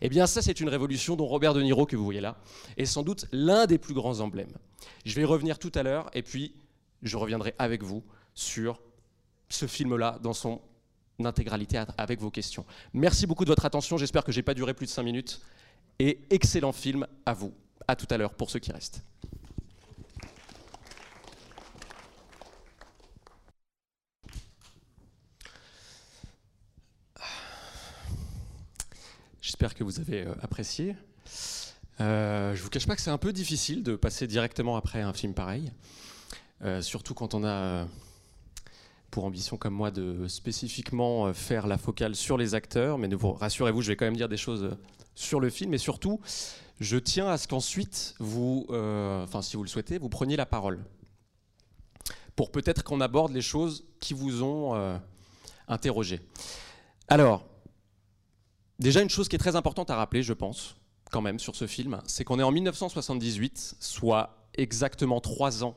Eh 0.00 0.08
bien 0.08 0.26
ça, 0.26 0.42
c'est 0.42 0.60
une 0.60 0.68
révolution 0.68 1.16
dont 1.16 1.26
Robert 1.26 1.54
De 1.54 1.62
Niro, 1.62 1.86
que 1.86 1.96
vous 1.96 2.04
voyez 2.04 2.20
là, 2.20 2.36
est 2.76 2.86
sans 2.86 3.02
doute 3.02 3.26
l'un 3.32 3.66
des 3.66 3.78
plus 3.78 3.94
grands 3.94 4.20
emblèmes. 4.20 4.56
Je 5.04 5.14
vais 5.14 5.22
y 5.22 5.24
revenir 5.24 5.58
tout 5.58 5.72
à 5.74 5.82
l'heure, 5.82 6.10
et 6.12 6.22
puis 6.22 6.54
je 7.02 7.16
reviendrai 7.16 7.54
avec 7.58 7.82
vous 7.82 8.02
sur 8.34 8.80
ce 9.48 9.66
film-là 9.66 10.18
dans 10.22 10.32
son 10.32 10.60
intégralité 11.24 11.82
avec 11.98 12.20
vos 12.20 12.30
questions. 12.30 12.64
Merci 12.94 13.26
beaucoup 13.26 13.44
de 13.44 13.50
votre 13.50 13.64
attention, 13.64 13.98
j'espère 13.98 14.24
que 14.24 14.32
je 14.32 14.38
n'ai 14.38 14.42
pas 14.42 14.54
duré 14.54 14.74
plus 14.74 14.86
de 14.86 14.90
5 14.90 15.02
minutes, 15.02 15.40
et 15.98 16.20
excellent 16.30 16.72
film 16.72 17.06
à 17.26 17.34
vous. 17.34 17.52
À 17.90 17.96
tout 17.96 18.06
à 18.10 18.16
l'heure 18.16 18.34
pour 18.34 18.48
ceux 18.48 18.60
qui 18.60 18.70
restent. 18.70 19.02
J'espère 29.40 29.74
que 29.74 29.82
vous 29.82 29.98
avez 29.98 30.22
euh, 30.22 30.34
apprécié. 30.40 30.94
Euh, 32.00 32.54
je 32.54 32.62
vous 32.62 32.70
cache 32.70 32.86
pas 32.86 32.94
que 32.94 33.02
c'est 33.02 33.10
un 33.10 33.18
peu 33.18 33.32
difficile 33.32 33.82
de 33.82 33.96
passer 33.96 34.28
directement 34.28 34.76
après 34.76 35.00
un 35.00 35.12
film 35.12 35.34
pareil, 35.34 35.72
euh, 36.62 36.82
surtout 36.82 37.14
quand 37.14 37.34
on 37.34 37.42
a 37.42 37.48
euh, 37.48 37.84
pour 39.10 39.24
ambition 39.24 39.56
comme 39.56 39.74
moi 39.74 39.90
de 39.90 40.28
spécifiquement 40.28 41.34
faire 41.34 41.66
la 41.66 41.76
focale 41.76 42.14
sur 42.14 42.38
les 42.38 42.54
acteurs, 42.54 42.98
mais 42.98 43.08
rassurez-vous, 43.12 43.82
je 43.82 43.88
vais 43.88 43.96
quand 43.96 44.04
même 44.04 44.16
dire 44.16 44.28
des 44.28 44.36
choses 44.36 44.76
sur 45.20 45.40
le 45.40 45.50
film, 45.50 45.74
et 45.74 45.78
surtout, 45.78 46.20
je 46.80 46.96
tiens 46.96 47.28
à 47.28 47.36
ce 47.36 47.46
qu'ensuite, 47.46 48.14
vous, 48.18 48.66
euh, 48.70 49.22
enfin 49.22 49.42
si 49.42 49.56
vous 49.56 49.62
le 49.62 49.68
souhaitez, 49.68 49.98
vous 49.98 50.08
preniez 50.08 50.36
la 50.36 50.46
parole. 50.46 50.84
Pour 52.36 52.50
peut-être 52.50 52.82
qu'on 52.82 53.00
aborde 53.00 53.32
les 53.32 53.42
choses 53.42 53.84
qui 54.00 54.14
vous 54.14 54.42
ont 54.42 54.74
euh, 54.74 54.96
interrogé. 55.68 56.20
Alors, 57.08 57.46
déjà 58.78 59.02
une 59.02 59.10
chose 59.10 59.28
qui 59.28 59.36
est 59.36 59.40
très 59.40 59.56
importante 59.56 59.90
à 59.90 59.96
rappeler, 59.96 60.22
je 60.22 60.32
pense, 60.32 60.76
quand 61.10 61.20
même, 61.20 61.38
sur 61.38 61.54
ce 61.54 61.66
film, 61.66 62.00
c'est 62.06 62.24
qu'on 62.24 62.38
est 62.38 62.42
en 62.42 62.52
1978, 62.52 63.76
soit 63.78 64.46
exactement 64.54 65.20
trois 65.20 65.64
ans 65.64 65.76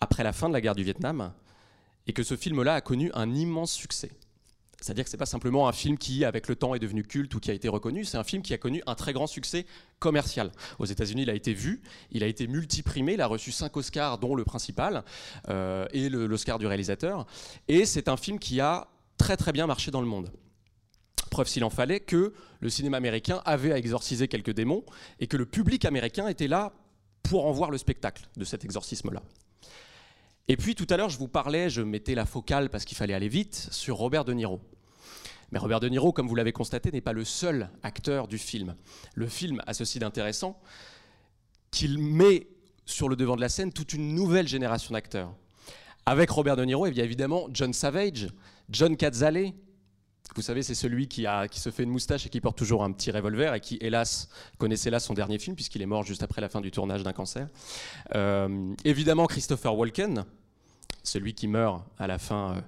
après 0.00 0.22
la 0.22 0.32
fin 0.32 0.48
de 0.48 0.54
la 0.54 0.60
guerre 0.60 0.76
du 0.76 0.84
Vietnam, 0.84 1.32
et 2.06 2.12
que 2.12 2.22
ce 2.22 2.36
film-là 2.36 2.74
a 2.74 2.80
connu 2.80 3.10
un 3.14 3.34
immense 3.34 3.72
succès. 3.72 4.12
C'est-à-dire 4.82 5.04
que 5.04 5.10
ce 5.10 5.16
n'est 5.16 5.18
pas 5.18 5.26
simplement 5.26 5.68
un 5.68 5.72
film 5.72 5.96
qui, 5.96 6.24
avec 6.24 6.48
le 6.48 6.56
temps, 6.56 6.74
est 6.74 6.80
devenu 6.80 7.04
culte 7.04 7.34
ou 7.34 7.40
qui 7.40 7.50
a 7.50 7.54
été 7.54 7.68
reconnu, 7.68 8.04
c'est 8.04 8.18
un 8.18 8.24
film 8.24 8.42
qui 8.42 8.52
a 8.52 8.58
connu 8.58 8.82
un 8.86 8.94
très 8.94 9.12
grand 9.12 9.28
succès 9.28 9.64
commercial. 10.00 10.50
Aux 10.78 10.86
États-Unis, 10.86 11.22
il 11.22 11.30
a 11.30 11.34
été 11.34 11.54
vu, 11.54 11.82
il 12.10 12.24
a 12.24 12.26
été 12.26 12.48
multiprimé, 12.48 13.14
il 13.14 13.20
a 13.20 13.26
reçu 13.26 13.52
cinq 13.52 13.76
Oscars, 13.76 14.18
dont 14.18 14.34
le 14.34 14.44
principal, 14.44 15.04
euh, 15.48 15.86
et 15.92 16.08
l'Oscar 16.08 16.58
du 16.58 16.66
réalisateur. 16.66 17.26
Et 17.68 17.84
c'est 17.84 18.08
un 18.08 18.16
film 18.16 18.38
qui 18.38 18.60
a 18.60 18.88
très 19.18 19.36
très 19.36 19.52
bien 19.52 19.66
marché 19.66 19.90
dans 19.90 20.00
le 20.00 20.08
monde. 20.08 20.32
Preuve 21.30 21.48
s'il 21.48 21.64
en 21.64 21.70
fallait 21.70 22.00
que 22.00 22.34
le 22.60 22.68
cinéma 22.68 22.96
américain 22.96 23.40
avait 23.44 23.72
à 23.72 23.78
exorciser 23.78 24.26
quelques 24.26 24.52
démons 24.52 24.84
et 25.20 25.28
que 25.28 25.36
le 25.36 25.46
public 25.46 25.84
américain 25.84 26.26
était 26.28 26.48
là 26.48 26.72
pour 27.22 27.46
en 27.46 27.52
voir 27.52 27.70
le 27.70 27.78
spectacle 27.78 28.28
de 28.36 28.44
cet 28.44 28.64
exorcisme-là. 28.64 29.22
Et 30.48 30.56
puis 30.56 30.74
tout 30.74 30.86
à 30.90 30.96
l'heure, 30.96 31.08
je 31.08 31.18
vous 31.18 31.28
parlais, 31.28 31.70
je 31.70 31.82
mettais 31.82 32.14
la 32.14 32.26
focale 32.26 32.68
parce 32.68 32.84
qu'il 32.84 32.96
fallait 32.96 33.14
aller 33.14 33.28
vite, 33.28 33.68
sur 33.70 33.96
Robert 33.96 34.24
De 34.24 34.32
Niro. 34.32 34.60
Mais 35.52 35.58
Robert 35.58 35.80
De 35.80 35.88
Niro, 35.88 36.12
comme 36.12 36.26
vous 36.26 36.34
l'avez 36.34 36.52
constaté, 36.52 36.90
n'est 36.90 37.00
pas 37.00 37.12
le 37.12 37.24
seul 37.24 37.70
acteur 37.82 38.26
du 38.26 38.38
film. 38.38 38.74
Le 39.14 39.26
film 39.28 39.62
a 39.66 39.74
ceci 39.74 39.98
d'intéressant 39.98 40.60
qu'il 41.70 41.98
met 41.98 42.48
sur 42.86 43.08
le 43.08 43.16
devant 43.16 43.36
de 43.36 43.40
la 43.40 43.48
scène 43.48 43.72
toute 43.72 43.92
une 43.92 44.14
nouvelle 44.14 44.48
génération 44.48 44.94
d'acteurs. 44.94 45.34
Avec 46.06 46.30
Robert 46.30 46.56
De 46.56 46.64
Niro, 46.64 46.86
il 46.86 46.96
y 46.96 47.00
a 47.00 47.04
évidemment 47.04 47.48
John 47.52 47.72
Savage, 47.72 48.28
John 48.70 48.96
Cazale. 48.96 49.52
Vous 50.34 50.42
savez, 50.42 50.62
c'est 50.62 50.74
celui 50.74 51.08
qui, 51.08 51.26
se 51.52 51.70
fait 51.70 51.82
une 51.82 51.90
moustache 51.90 52.26
et 52.26 52.30
qui 52.30 52.40
porte 52.40 52.56
toujours 52.56 52.84
un 52.84 52.92
petit 52.92 53.10
revolver 53.10 53.54
et 53.54 53.60
qui, 53.60 53.76
hélas, 53.80 54.28
connaissait 54.58 54.88
là 54.88 54.98
son 54.98 55.12
dernier 55.12 55.38
film 55.38 55.56
puisqu'il 55.56 55.82
est 55.82 55.86
mort 55.86 56.04
juste 56.04 56.22
après 56.22 56.40
la 56.40 56.48
fin 56.48 56.60
du 56.60 56.70
tournage 56.70 57.02
d'un 57.02 57.12
cancer. 57.12 57.48
Euh, 58.14 58.72
évidemment, 58.84 59.26
Christopher 59.26 59.76
Walken, 59.76 60.24
celui 61.02 61.34
qui 61.34 61.48
meurt 61.48 61.84
à 61.98 62.06
la 62.06 62.18
fin 62.18 62.56
euh, 62.56 62.60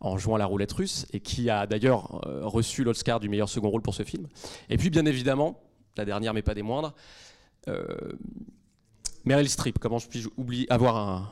en 0.00 0.16
jouant 0.16 0.36
la 0.36 0.46
roulette 0.46 0.72
russe 0.72 1.06
et 1.12 1.18
qui 1.18 1.50
a 1.50 1.66
d'ailleurs 1.66 2.24
euh, 2.26 2.46
reçu 2.46 2.84
l'Oscar 2.84 3.18
du 3.18 3.28
meilleur 3.28 3.48
second 3.48 3.68
rôle 3.68 3.82
pour 3.82 3.94
ce 3.94 4.04
film. 4.04 4.28
Et 4.70 4.76
puis 4.76 4.90
bien 4.90 5.04
évidemment, 5.04 5.60
la 5.96 6.04
dernière 6.04 6.34
mais 6.34 6.42
pas 6.42 6.54
des 6.54 6.62
moindres, 6.62 6.94
Meryl 9.24 9.48
Streep. 9.48 9.78
Comment 9.78 9.98
je 9.98 10.08
puis 10.08 10.24
oublier 10.36 10.70
avoir 10.72 10.96
un, 10.96 11.28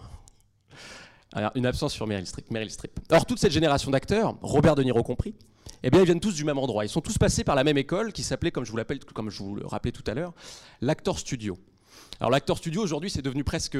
une 1.54 1.66
absence 1.66 1.92
sur 1.92 2.06
Meryl 2.06 2.26
Streep, 2.26 2.50
Meryl 2.50 2.70
Streep. 2.70 2.98
Alors 3.08 3.24
toute 3.24 3.38
cette 3.38 3.52
génération 3.52 3.90
d'acteurs, 3.90 4.36
Robert 4.42 4.74
De 4.74 4.82
Niro 4.82 5.02
compris, 5.02 5.34
eh 5.86 5.90
bien 5.90 6.00
ils 6.00 6.04
viennent 6.06 6.20
tous 6.20 6.34
du 6.34 6.44
même 6.44 6.58
endroit. 6.58 6.84
Ils 6.84 6.88
sont 6.88 7.00
tous 7.00 7.16
passés 7.16 7.44
par 7.44 7.54
la 7.54 7.62
même 7.62 7.78
école 7.78 8.12
qui 8.12 8.24
s'appelait, 8.24 8.50
comme 8.50 8.64
je 8.64 8.72
vous 8.72 8.76
l'appelle, 8.76 8.98
comme 9.04 9.30
je 9.30 9.40
vous 9.40 9.54
le 9.54 9.66
rappelais 9.66 9.92
tout 9.92 10.02
à 10.10 10.14
l'Actor 10.80 11.18
Studio. 11.18 11.56
Alors 12.18 12.30
l'acteur 12.30 12.56
studio 12.56 12.82
aujourd'hui 12.82 13.10
c'est 13.10 13.22
devenu 13.22 13.44
presque, 13.44 13.78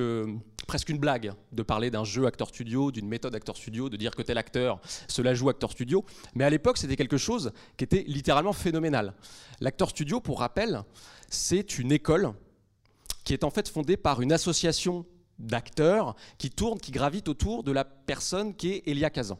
presque 0.67 0.91
une 0.91 0.99
blague 0.99 1.33
de 1.53 1.63
parler 1.63 1.91
d'un 1.91 2.05
jeu 2.05 2.27
acteur 2.27 2.49
studio, 2.49 2.93
d'une 2.93 3.09
méthode 3.09 3.35
acteur 3.35 3.57
studio, 3.57 3.89
de 3.89 3.97
dire 3.97 4.15
que 4.15 4.23
tel 4.23 4.37
acteur 4.37 4.81
cela 5.09 5.35
joue 5.35 5.49
acteur 5.49 5.73
studio. 5.73 6.05
Mais 6.35 6.45
à 6.45 6.51
l'époque 6.51 6.79
c'était 6.79 6.97
quelque 6.97 7.17
chose 7.17 7.51
qui 7.77 7.85
était 7.85 8.05
littéralement 8.07 8.53
phénoménal. 8.53 9.15
L'acteur 9.61 9.91
studio, 9.91 10.21
pour 10.21 10.41
rappel, 10.41 10.83
c'est 11.29 11.79
une 11.79 11.93
école 11.93 12.35
qui 13.25 13.33
est 13.33 13.43
en 13.43 13.51
fait 13.51 13.69
fondée 13.69 13.97
par 13.97 14.21
une 14.21 14.33
association 14.33 15.07
d'acteurs 15.38 16.16
qui 16.38 16.50
tournent, 16.50 16.78
qui 16.78 16.93
gravitent 16.93 17.28
autour 17.28 17.62
de 17.62 17.73
la 17.73 17.85
personne 17.85 18.55
qui 18.55 18.73
est 18.73 18.83
Elia 18.87 19.11
Kazan. 19.11 19.38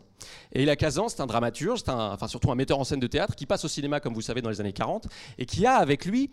Et 0.52 0.62
Elia 0.62 0.76
Kazan, 0.76 1.08
c'est 1.08 1.20
un 1.20 1.26
dramaturge, 1.26 1.80
c'est 1.84 1.90
enfin 1.90 2.28
surtout 2.28 2.50
un 2.50 2.54
metteur 2.54 2.78
en 2.78 2.84
scène 2.84 3.00
de 3.00 3.06
théâtre 3.06 3.34
qui 3.34 3.46
passe 3.46 3.64
au 3.64 3.68
cinéma, 3.68 4.00
comme 4.00 4.14
vous 4.14 4.22
savez, 4.22 4.42
dans 4.42 4.50
les 4.50 4.60
années 4.60 4.72
40, 4.72 5.06
et 5.38 5.46
qui 5.46 5.66
a 5.66 5.76
avec 5.76 6.04
lui 6.04 6.30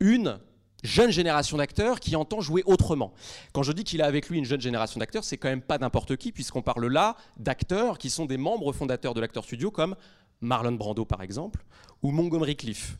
une 0.00 0.38
jeune 0.82 1.10
génération 1.10 1.56
d'acteurs 1.56 2.00
qui 2.00 2.16
entend 2.16 2.40
jouer 2.40 2.62
autrement. 2.66 3.12
Quand 3.52 3.62
je 3.62 3.72
dis 3.72 3.84
qu'il 3.84 4.02
a 4.02 4.06
avec 4.06 4.28
lui 4.28 4.38
une 4.38 4.44
jeune 4.44 4.60
génération 4.60 5.00
d'acteurs, 5.00 5.24
c'est 5.24 5.36
quand 5.36 5.48
même 5.48 5.62
pas 5.62 5.78
n'importe 5.78 6.16
qui, 6.16 6.32
puisqu'on 6.32 6.62
parle 6.62 6.86
là 6.86 7.16
d'acteurs 7.38 7.98
qui 7.98 8.10
sont 8.10 8.26
des 8.26 8.36
membres 8.36 8.72
fondateurs 8.72 9.14
de 9.14 9.20
l'acteur 9.20 9.44
studio, 9.44 9.70
comme 9.70 9.96
Marlon 10.40 10.72
Brando 10.72 11.04
par 11.04 11.22
exemple, 11.22 11.64
ou 12.02 12.10
Montgomery 12.10 12.56
Cliff. 12.56 12.98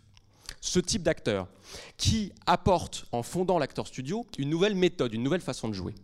Ce 0.66 0.80
type 0.80 1.04
d'acteur 1.04 1.46
qui 1.96 2.32
apporte, 2.44 3.06
en 3.12 3.22
fondant 3.22 3.56
l'acteur 3.56 3.86
studio, 3.86 4.26
une 4.36 4.50
nouvelle 4.50 4.74
méthode, 4.74 5.14
une 5.14 5.22
nouvelle 5.22 5.40
façon 5.40 5.68
de 5.68 5.72
jouer. 5.72 5.94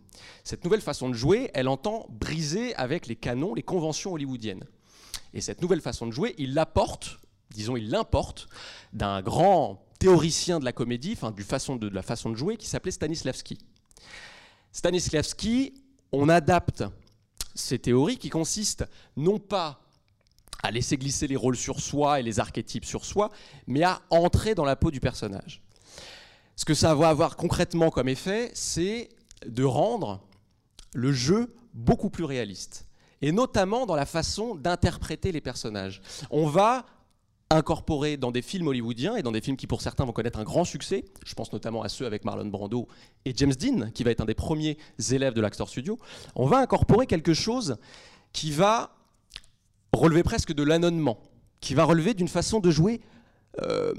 Cette 0.45 0.63
nouvelle 0.63 0.79
façon 0.79 1.09
de 1.09 1.13
jouer, 1.13 1.51
elle 1.53 1.67
entend 1.67 2.07
briser 2.09 2.73
avec 2.75 3.07
les 3.07 3.17
canons, 3.17 3.53
les 3.53 3.61
conventions 3.61 4.13
hollywoodiennes. 4.13 4.63
Et 5.33 5.41
cette 5.41 5.61
nouvelle 5.61 5.81
façon 5.81 6.07
de 6.07 6.11
jouer, 6.11 6.33
il 6.37 6.53
l'apporte, 6.53 7.19
disons, 7.53 7.75
il 7.75 7.89
l'importe 7.89 8.47
d'un 8.93 9.21
grand 9.21 9.85
théoricien 9.99 10.61
de 10.61 10.65
la 10.65 10.71
comédie, 10.71 11.11
enfin 11.11 11.35
façon 11.43 11.75
de, 11.75 11.89
la 11.89 12.01
façon 12.01 12.29
de 12.29 12.37
jouer, 12.37 12.55
qui 12.55 12.67
s'appelait 12.67 12.91
Stanislavski. 12.91 13.57
Stanislavski, 14.71 15.73
on 16.13 16.29
adapte 16.29 16.85
ces 17.53 17.79
théories 17.79 18.17
qui 18.17 18.29
consistent 18.29 18.85
non 19.17 19.39
pas 19.39 19.82
à 20.63 20.71
laisser 20.71 20.97
glisser 20.97 21.27
les 21.27 21.35
rôles 21.35 21.57
sur 21.57 21.79
soi 21.79 22.19
et 22.19 22.23
les 22.23 22.39
archétypes 22.39 22.85
sur 22.85 23.05
soi, 23.05 23.29
mais 23.67 23.83
à 23.83 24.01
entrer 24.09 24.55
dans 24.55 24.65
la 24.65 24.75
peau 24.75 24.91
du 24.91 24.99
personnage. 24.99 25.61
Ce 26.55 26.65
que 26.65 26.73
ça 26.73 26.95
va 26.95 27.09
avoir 27.09 27.35
concrètement 27.35 27.89
comme 27.89 28.07
effet, 28.07 28.51
c'est 28.53 29.09
de 29.45 29.63
rendre 29.63 30.21
le 30.93 31.11
jeu 31.11 31.53
beaucoup 31.73 32.09
plus 32.09 32.23
réaliste, 32.23 32.85
et 33.21 33.31
notamment 33.31 33.85
dans 33.85 33.95
la 33.95 34.05
façon 34.05 34.55
d'interpréter 34.55 35.31
les 35.31 35.41
personnages. 35.41 36.01
On 36.29 36.47
va 36.47 36.85
incorporé 37.49 38.17
dans 38.17 38.31
des 38.31 38.41
films 38.41 38.67
hollywoodiens 38.67 39.15
et 39.15 39.21
dans 39.21 39.31
des 39.31 39.41
films 39.41 39.57
qui 39.57 39.67
pour 39.67 39.81
certains 39.81 40.05
vont 40.05 40.11
connaître 40.11 40.39
un 40.39 40.43
grand 40.43 40.65
succès. 40.65 41.05
Je 41.25 41.33
pense 41.35 41.51
notamment 41.53 41.83
à 41.83 41.89
ceux 41.89 42.05
avec 42.05 42.25
Marlon 42.25 42.45
Brando 42.45 42.87
et 43.25 43.33
James 43.35 43.53
Dean, 43.53 43.91
qui 43.91 44.03
va 44.03 44.11
être 44.11 44.21
un 44.21 44.25
des 44.25 44.33
premiers 44.33 44.77
élèves 45.11 45.33
de 45.33 45.41
l'Actor 45.41 45.69
Studio. 45.69 45.99
On 46.35 46.45
va 46.45 46.59
incorporer 46.59 47.05
quelque 47.05 47.33
chose 47.33 47.77
qui 48.31 48.51
va 48.51 48.95
relever 49.93 50.23
presque 50.23 50.53
de 50.53 50.63
l'anonnement, 50.63 51.19
qui 51.61 51.73
va 51.73 51.85
relever 51.85 52.13
d'une 52.13 52.27
façon 52.27 52.59
de 52.59 52.71
jouer 52.71 53.01
euh, 53.61 53.93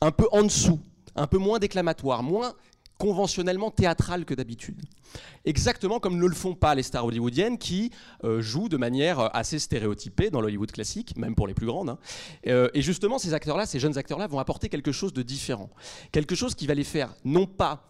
un 0.00 0.10
peu 0.10 0.26
en 0.32 0.42
dessous, 0.42 0.80
un 1.16 1.26
peu 1.26 1.38
moins 1.38 1.58
déclamatoire, 1.58 2.22
moins 2.22 2.54
conventionnellement 2.98 3.70
théâtral 3.70 4.24
que 4.24 4.34
d'habitude. 4.34 4.80
Exactement 5.44 5.98
comme 5.98 6.16
ne 6.16 6.26
le 6.26 6.34
font 6.34 6.54
pas 6.54 6.74
les 6.74 6.84
stars 6.84 7.04
hollywoodiennes 7.06 7.58
qui 7.58 7.90
euh, 8.22 8.40
jouent 8.40 8.68
de 8.68 8.76
manière 8.76 9.18
euh, 9.18 9.28
assez 9.32 9.58
stéréotypée 9.58 10.30
dans 10.30 10.40
l'Hollywood 10.40 10.70
classique, 10.70 11.16
même 11.16 11.34
pour 11.34 11.48
les 11.48 11.54
plus 11.54 11.66
grandes. 11.66 11.90
Hein. 11.90 11.98
Et 12.44 12.82
justement, 12.82 13.18
ces 13.18 13.34
acteurs-là, 13.34 13.66
ces 13.66 13.80
jeunes 13.80 13.98
acteurs-là, 13.98 14.26
vont 14.28 14.38
apporter 14.38 14.68
quelque 14.68 14.92
chose 14.92 15.12
de 15.12 15.22
différent. 15.22 15.70
Quelque 16.12 16.34
chose 16.34 16.54
qui 16.54 16.66
va 16.66 16.74
les 16.74 16.84
faire, 16.84 17.14
non 17.24 17.46
pas 17.46 17.88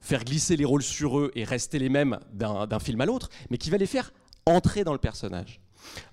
faire 0.00 0.24
glisser 0.24 0.56
les 0.56 0.64
rôles 0.64 0.82
sur 0.82 1.18
eux 1.18 1.30
et 1.34 1.44
rester 1.44 1.78
les 1.78 1.88
mêmes 1.88 2.18
d'un 2.32 2.80
film 2.80 3.00
à 3.00 3.06
l'autre, 3.06 3.28
mais 3.50 3.58
qui 3.58 3.70
va 3.70 3.76
les 3.76 3.86
faire 3.86 4.12
entrer 4.46 4.84
dans 4.84 4.92
le 4.92 4.98
personnage. 4.98 5.60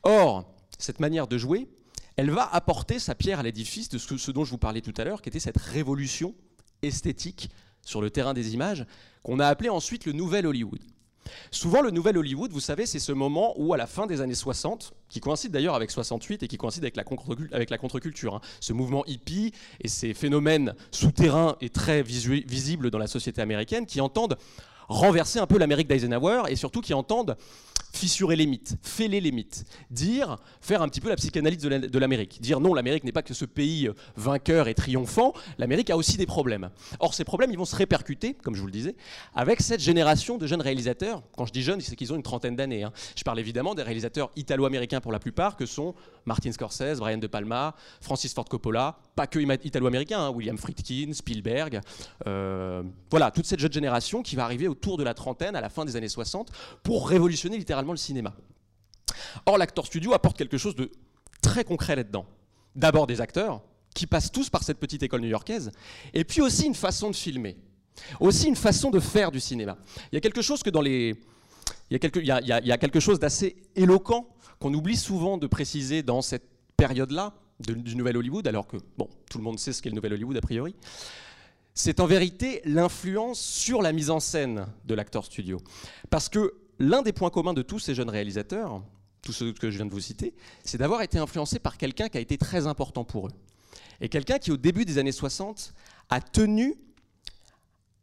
Or, 0.04 0.46
cette 0.78 1.00
manière 1.00 1.28
de 1.28 1.38
jouer, 1.38 1.68
elle 2.16 2.32
va 2.32 2.50
apporter 2.52 3.00
sa 3.00 3.16
pierre 3.16 3.40
à 3.40 3.44
l'édifice 3.44 3.90
de 3.90 3.98
ce, 3.98 4.32
dont 4.32 4.44
je 4.44 4.52
vous 4.52 4.58
parlais 4.58 4.82
tout 4.82 4.94
à 4.98 5.04
l'heure, 5.04 5.22
qui 5.22 5.30
était 5.30 5.40
cette 5.40 5.58
révolution 5.58 6.34
esthétique 6.82 7.50
sur 7.84 8.02
le 8.02 8.10
terrain 8.10 8.34
des 8.34 8.54
images, 8.54 8.86
qu'on 9.24 9.40
a 9.40 9.48
appelé 9.48 9.70
ensuite 9.70 10.06
le 10.06 10.14
Nouvel 10.14 10.46
Hollywood. 10.46 10.82
Souvent, 11.52 11.82
le 11.82 11.92
Nouvel 11.92 12.18
Hollywood, 12.18 12.52
vous 12.52 12.60
savez, 12.60 12.86
c'est 12.86 13.00
ce 13.00 13.12
moment 13.12 13.54
où, 13.58 13.74
à 13.74 13.78
la 13.78 13.88
fin 13.88 14.08
des 14.08 14.22
années 14.22 14.36
60, 14.36 14.94
qui 15.10 15.20
coïncide 15.20 15.52
d'ailleurs 15.52 15.76
avec 15.76 15.92
68 15.92 16.44
et 16.44 16.48
qui 16.48 16.58
coïncide 16.58 16.84
avec 16.84 16.96
la, 16.96 17.78
contre-culture, 17.78 18.36
hein, 18.36 18.42
ce 18.60 18.74
mouvement 18.74 19.06
hippie 19.06 19.54
et 19.82 19.88
ces 19.88 20.14
phénomènes 20.14 20.74
souterrains 20.92 21.56
et 21.62 21.70
très 21.70 22.02
visibles 22.02 22.90
dans 22.90 22.98
la 22.98 23.08
société 23.08 23.42
américaine 23.42 23.86
qui 23.86 24.02
entendent 24.02 24.38
renverser 24.88 25.40
un 25.40 25.48
peu 25.48 25.58
l'Amérique 25.58 25.88
d'Eisenhower 25.88 26.44
et 26.48 26.56
surtout 26.56 26.82
qui 26.82 26.94
entendent 26.94 27.38
fissurer 27.98 28.36
les 28.36 28.46
mythes, 28.46 28.78
fêler 28.82 29.20
les 29.20 29.32
mythes, 29.32 29.66
dire, 29.90 30.38
faire 30.62 30.82
un 30.82 30.88
petit 30.88 31.02
peu 31.02 31.10
la 31.10 31.16
psychanalyse 31.16 31.58
de 31.58 32.00
l'Amérique, 32.00 32.40
dire 32.42 32.60
non, 32.60 32.74
l'Amérique 32.74 33.04
n'est 33.04 33.12
pas 33.12 33.24
que 33.24 33.34
ce 33.34 33.46
pays 33.46 33.88
euh, 33.88 33.94
vainqueur 34.16 34.68
et 34.68 34.74
triomphant, 34.74 35.34
l'Amérique 35.58 35.90
a 35.90 35.98
aussi 35.98 36.18
des 36.18 36.26
problèmes. 36.26 36.70
Or, 37.00 37.14
ces 37.14 37.24
problèmes, 37.24 37.52
ils 37.52 37.58
vont 37.58 37.66
se 37.66 37.76
répercuter, 37.76 38.36
comme 38.36 38.56
je 38.56 38.62
vous 38.62 38.68
le 38.68 38.72
disais, 38.72 38.96
avec 39.36 39.62
cette 39.62 39.82
génération 39.82 40.38
de 40.38 40.46
jeunes 40.48 40.62
réalisateurs. 40.62 41.24
Quand 41.36 41.46
je 41.46 41.54
dis 41.54 41.64
jeunes, 41.64 41.82
c'est 41.82 41.96
qu'ils 41.96 42.14
ont 42.14 42.16
une 42.16 42.24
trentaine 42.24 42.56
d'années. 42.56 42.84
Hein. 42.84 42.92
Je 43.16 43.24
parle 43.24 43.40
évidemment 43.40 43.76
des 43.76 43.84
réalisateurs 43.84 44.30
italo-américains 44.36 45.02
pour 45.02 45.12
la 45.12 45.20
plupart, 45.20 45.58
que 45.58 45.66
sont 45.66 45.96
Martin 46.26 46.52
Scorsese, 46.52 47.00
Brian 47.00 47.18
De 47.18 47.28
Palma, 47.28 47.76
Francis 48.02 48.34
Ford 48.34 48.46
Coppola, 48.46 49.00
pas 49.16 49.28
que 49.28 49.40
italo-américains, 49.40 50.20
hein, 50.20 50.30
William 50.30 50.58
Friedkin, 50.58 51.14
Spielberg. 51.14 51.82
Euh, 52.28 52.84
voilà, 53.10 53.32
toute 53.32 53.46
cette 53.46 53.60
jeune 53.60 53.74
génération 53.74 54.22
qui 54.22 54.36
va 54.36 54.44
arriver 54.44 54.68
autour 54.68 54.98
de 54.98 55.04
la 55.04 55.14
trentaine, 55.14 55.56
à 55.56 55.62
la 55.62 55.70
fin 55.70 55.86
des 55.86 55.96
années 55.96 56.10
60, 56.10 56.52
pour 56.84 57.10
révolutionner 57.10 57.58
littéralement 57.58 57.87
le 57.92 57.98
cinéma. 57.98 58.36
Or, 59.46 59.58
l'acteur 59.58 59.86
studio 59.86 60.14
apporte 60.14 60.38
quelque 60.38 60.58
chose 60.58 60.76
de 60.76 60.92
très 61.42 61.64
concret 61.64 61.96
là-dedans. 61.96 62.26
D'abord 62.76 63.08
des 63.08 63.22
acteurs, 63.22 63.62
qui 63.98 64.06
passent 64.06 64.32
tous 64.32 64.50
par 64.50 64.64
cette 64.64 64.78
petite 64.78 65.02
école 65.04 65.22
new-yorkaise, 65.22 65.72
et 66.14 66.24
puis 66.24 66.42
aussi 66.42 66.66
une 66.66 66.76
façon 66.76 67.10
de 67.10 67.16
filmer, 67.16 67.58
aussi 68.20 68.48
une 68.48 68.56
façon 68.56 68.92
de 68.92 69.00
faire 69.00 69.32
du 69.32 69.40
cinéma. 69.40 69.78
Il 70.12 70.16
y 70.16 70.18
a 70.18 70.22
quelque 70.22 70.42
chose 70.42 70.62
que 70.62 70.70
dans 70.70 70.82
les... 70.82 71.16
Il 71.90 71.94
y 71.94 71.96
a 71.96 72.00
quelque, 72.00 72.20
il 72.20 72.26
y 72.26 72.32
a, 72.72 72.78
quelque 72.78 73.00
chose 73.00 73.20
d'assez 73.20 73.56
éloquent 73.76 74.28
qu'on 74.60 74.74
oublie 74.74 74.96
souvent 74.96 75.38
de 75.38 75.48
préciser 75.48 76.04
dans 76.04 76.22
cette 76.22 76.48
période-là 76.76 77.34
du 77.60 77.96
Nouvel 77.96 78.18
Hollywood, 78.18 78.48
alors 78.48 78.68
que 78.68 78.78
bon, 78.98 79.10
tout 79.30 79.38
le 79.38 79.44
monde 79.44 79.58
sait 79.58 79.74
ce 79.74 79.82
qu'est 79.82 79.90
le 79.90 79.96
Nouvel 79.96 80.14
Hollywood 80.14 80.38
a 80.38 80.42
priori. 80.42 80.76
C'est 81.74 82.00
en 82.00 82.06
vérité 82.06 82.62
l'influence 82.66 83.40
sur 83.40 83.82
la 83.82 83.94
mise 83.94 84.10
en 84.10 84.20
scène 84.20 84.68
de 84.86 84.96
l'acteur 84.96 85.26
studio. 85.26 85.60
Parce 86.10 86.30
que 86.30 86.54
l'un 86.80 87.02
des 87.02 87.14
points 87.14 87.30
communs 87.30 87.54
de 87.54 87.62
tous 87.62 87.80
ces 87.80 87.96
jeunes 87.96 88.10
réalisateurs, 88.10 88.82
tous 89.22 89.34
ceux 89.34 89.54
que 89.54 89.70
je 89.70 89.78
viens 89.78 89.86
de 89.86 89.92
vous 89.92 90.00
citer, 90.00 90.34
c'est 90.64 90.78
d'avoir 90.78 91.02
été 91.02 91.18
influencés 91.18 91.60
par 91.60 91.78
quelqu'un 91.78 92.10
qui 92.10 92.18
a 92.18 92.22
été 92.22 92.38
très 92.38 92.68
important 92.68 93.04
pour 93.04 93.28
eux. 93.28 93.32
Et 94.00 94.10
quelqu'un 94.10 94.38
qui, 94.38 94.52
au 94.52 94.58
début 94.58 94.86
des 94.86 94.98
années 94.98 95.12
60, 95.12 95.74
a 96.10 96.22
tenu 96.22 96.76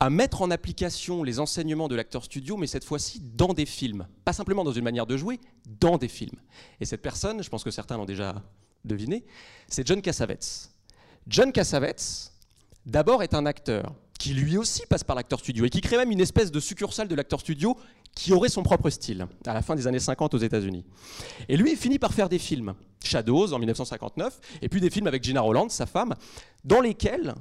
à 0.00 0.10
mettre 0.10 0.42
en 0.42 0.50
application 0.50 1.22
les 1.22 1.40
enseignements 1.40 1.88
de 1.88 1.94
l'acteur 1.94 2.24
studio, 2.24 2.56
mais 2.56 2.66
cette 2.66 2.84
fois-ci 2.84 3.20
dans 3.20 3.54
des 3.54 3.64
films. 3.64 4.06
Pas 4.24 4.32
simplement 4.32 4.64
dans 4.64 4.72
une 4.72 4.84
manière 4.84 5.06
de 5.06 5.16
jouer, 5.16 5.40
dans 5.80 5.96
des 5.96 6.08
films. 6.08 6.38
Et 6.80 6.84
cette 6.84 7.00
personne, 7.00 7.42
je 7.42 7.48
pense 7.48 7.64
que 7.64 7.70
certains 7.70 7.96
l'ont 7.96 8.04
déjà 8.04 8.42
deviné, 8.84 9.24
c'est 9.68 9.86
John 9.86 10.02
Cassavetes. 10.02 10.70
John 11.26 11.52
Cassavetes, 11.52 12.32
d'abord, 12.84 13.22
est 13.22 13.34
un 13.34 13.46
acteur 13.46 13.94
qui 14.18 14.34
lui 14.34 14.58
aussi 14.58 14.82
passe 14.86 15.04
par 15.04 15.16
l'acteur 15.16 15.40
studio 15.40 15.64
et 15.64 15.70
qui 15.70 15.80
crée 15.80 15.96
même 15.96 16.10
une 16.10 16.20
espèce 16.20 16.50
de 16.50 16.60
succursale 16.60 17.08
de 17.08 17.14
l'acteur 17.14 17.40
studio 17.40 17.76
qui 18.14 18.32
aurait 18.32 18.48
son 18.48 18.62
propre 18.62 18.90
style 18.90 19.26
à 19.46 19.54
la 19.54 19.62
fin 19.62 19.74
des 19.74 19.86
années 19.86 19.98
50 19.98 20.34
aux 20.34 20.38
États-Unis. 20.38 20.84
Et 21.48 21.56
lui, 21.56 21.72
il 21.72 21.76
finit 21.76 21.98
par 21.98 22.14
faire 22.14 22.28
des 22.28 22.38
films, 22.38 22.74
Shadows 23.02 23.52
en 23.52 23.58
1959, 23.58 24.40
et 24.62 24.68
puis 24.68 24.80
des 24.80 24.90
films 24.90 25.06
avec 25.06 25.22
Gina 25.22 25.40
Roland, 25.40 25.68
sa 25.68 25.86
femme, 25.86 26.14
dans 26.64 26.80
lesquels 26.80 27.34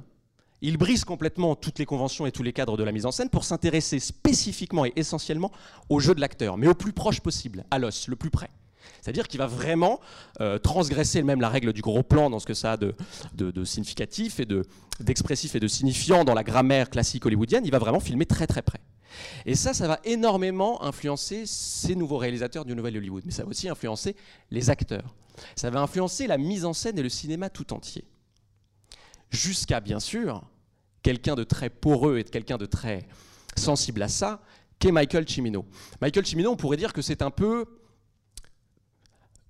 il 0.60 0.78
brise 0.78 1.04
complètement 1.04 1.56
toutes 1.56 1.78
les 1.78 1.84
conventions 1.84 2.26
et 2.26 2.32
tous 2.32 2.42
les 2.42 2.52
cadres 2.52 2.76
de 2.76 2.84
la 2.84 2.92
mise 2.92 3.06
en 3.06 3.12
scène 3.12 3.28
pour 3.28 3.44
s'intéresser 3.44 3.98
spécifiquement 3.98 4.86
et 4.86 4.92
essentiellement 4.96 5.52
au 5.90 6.00
jeu 6.00 6.14
de 6.14 6.20
l'acteur, 6.20 6.56
mais 6.56 6.66
au 6.66 6.74
plus 6.74 6.92
proche 6.92 7.20
possible, 7.20 7.64
à 7.70 7.78
l'os, 7.78 8.08
le 8.08 8.16
plus 8.16 8.30
près. 8.30 8.48
C'est-à-dire 9.02 9.28
qu'il 9.28 9.38
va 9.38 9.46
vraiment 9.46 10.00
euh, 10.40 10.58
transgresser 10.58 11.22
même 11.22 11.40
la 11.40 11.50
règle 11.50 11.74
du 11.74 11.82
gros 11.82 12.02
plan 12.02 12.30
dans 12.30 12.38
ce 12.38 12.46
que 12.46 12.54
ça 12.54 12.72
a 12.72 12.76
de, 12.78 13.64
significatif 13.64 14.40
et 14.40 14.46
d'expressif 15.00 15.54
et 15.54 15.60
de 15.60 15.68
signifiant 15.68 16.24
dans 16.24 16.34
la 16.34 16.42
grammaire 16.42 16.88
classique 16.88 17.26
hollywoodienne. 17.26 17.66
Il 17.66 17.70
va 17.70 17.78
vraiment 17.78 18.00
filmer 18.00 18.24
très 18.24 18.46
très 18.46 18.62
près. 18.62 18.80
Et 19.46 19.54
ça, 19.54 19.74
ça 19.74 19.88
va 19.88 20.00
énormément 20.04 20.82
influencer 20.82 21.44
ces 21.46 21.94
nouveaux 21.94 22.18
réalisateurs 22.18 22.64
du 22.64 22.74
Nouvel 22.74 22.96
Hollywood, 22.96 23.22
mais 23.24 23.32
ça 23.32 23.42
va 23.42 23.50
aussi 23.50 23.68
influencer 23.68 24.16
les 24.50 24.70
acteurs. 24.70 25.14
Ça 25.56 25.70
va 25.70 25.80
influencer 25.80 26.26
la 26.26 26.38
mise 26.38 26.64
en 26.64 26.72
scène 26.72 26.98
et 26.98 27.02
le 27.02 27.08
cinéma 27.08 27.50
tout 27.50 27.72
entier. 27.72 28.04
Jusqu'à, 29.30 29.80
bien 29.80 30.00
sûr, 30.00 30.42
quelqu'un 31.02 31.34
de 31.34 31.44
très 31.44 31.70
poreux 31.70 32.18
et 32.18 32.24
quelqu'un 32.24 32.56
de 32.56 32.66
très 32.66 33.06
sensible 33.56 34.02
à 34.02 34.08
ça, 34.08 34.42
qu'est 34.78 34.92
Michael 34.92 35.28
Cimino. 35.28 35.64
Michael 36.00 36.26
Cimino, 36.26 36.50
on 36.50 36.56
pourrait 36.56 36.76
dire 36.76 36.92
que 36.92 37.02
c'est 37.02 37.22
un 37.22 37.30
peu 37.30 37.66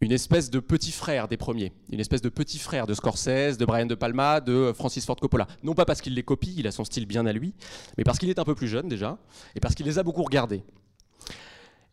une 0.05 0.13
espèce 0.13 0.51
de 0.51 0.61
petit 0.61 0.93
frère 0.93 1.29
des 1.29 1.39
premiers, 1.39 1.73
une 1.91 1.99
espèce 1.99 2.21
de 2.21 2.29
petit 2.29 2.59
frère 2.59 2.87
de 2.87 2.93
Scorsese, 2.93 3.57
de 3.57 3.65
Brian 3.65 3.87
De 3.87 3.95
Palma, 3.95 4.41
de 4.43 4.71
Francis 4.77 5.07
Ford 5.07 5.17
Coppola. 5.17 5.47
Non 5.63 5.73
pas 5.73 5.87
parce 5.87 6.03
qu'il 6.03 6.15
les 6.15 6.23
copie, 6.23 6.55
il 6.59 6.67
a 6.67 6.73
son 6.73 6.85
style 6.85 7.07
bien 7.07 7.25
à 7.25 7.33
lui, 7.33 7.55
mais 7.97 8.05
parce 8.05 8.19
qu'il 8.19 8.29
est 8.29 8.39
un 8.39 8.45
peu 8.45 8.55
plus 8.55 8.69
jeune 8.69 8.87
déjà, 8.87 9.19
et 9.57 9.61
parce 9.61 9.75
qu'il 9.75 9.87
les 9.87 9.99
a 9.99 10.03
beaucoup 10.03 10.23
regardés. 10.23 10.63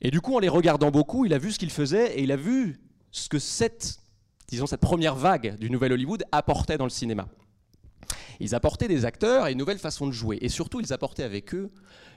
Et 0.01 0.11
du 0.11 0.19
coup, 0.19 0.35
en 0.35 0.39
les 0.39 0.49
regardant 0.49 0.91
beaucoup, 0.91 1.25
il 1.25 1.33
a 1.33 1.37
vu 1.37 1.53
ce 1.53 1.59
qu'ils 1.59 1.71
faisaient, 1.71 2.17
et 2.17 2.23
il 2.23 2.33
a 2.33 2.35
vu 2.35 2.81
ce 3.11 3.29
que 3.29 3.39
cette, 3.39 3.99
disons, 4.49 4.67
cette 4.67 4.81
première 4.81 5.15
vague 5.15 5.57
du 5.57 5.69
nouvel 5.69 5.93
Hollywood 5.93 6.25
apportait 6.33 6.77
dans 6.77 6.83
le 6.83 6.89
cinéma. 6.89 7.29
Ils 8.41 8.55
apportaient 8.55 8.89
des 8.89 9.05
acteurs 9.05 9.47
et 9.47 9.53
une 9.53 9.57
nouvelle 9.57 9.79
façon 9.79 10.05
de 10.05 10.11
jouer, 10.11 10.37
et 10.41 10.49
surtout, 10.49 10.81
ils 10.81 10.91
apportaient 10.91 11.23
avec 11.23 11.55
eux 11.55 11.71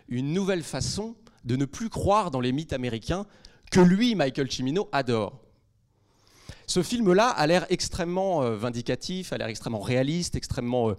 une 0.09 0.33
nouvelle 0.33 0.65
façon 0.65 1.15
de 1.45 1.55
ne 1.55 1.67
plus 1.67 1.89
croire 1.89 2.33
dans 2.33 2.41
les 2.41 2.51
mythes 2.51 2.73
américains 2.73 3.27
que 3.71 3.81
lui, 3.81 4.17
Michael 4.17 4.51
Cimino, 4.51 4.89
adore. 4.91 5.44
Ce 6.67 6.83
film-là 6.83 7.29
a 7.29 7.47
l'air 7.47 7.67
extrêmement 7.69 8.43
euh, 8.43 8.57
vindicatif, 8.57 9.33
a 9.33 9.39
l'air 9.39 9.49
extrêmement 9.49 9.81
réaliste, 9.81 10.37
extrêmement 10.37 10.91
euh, 10.91 10.97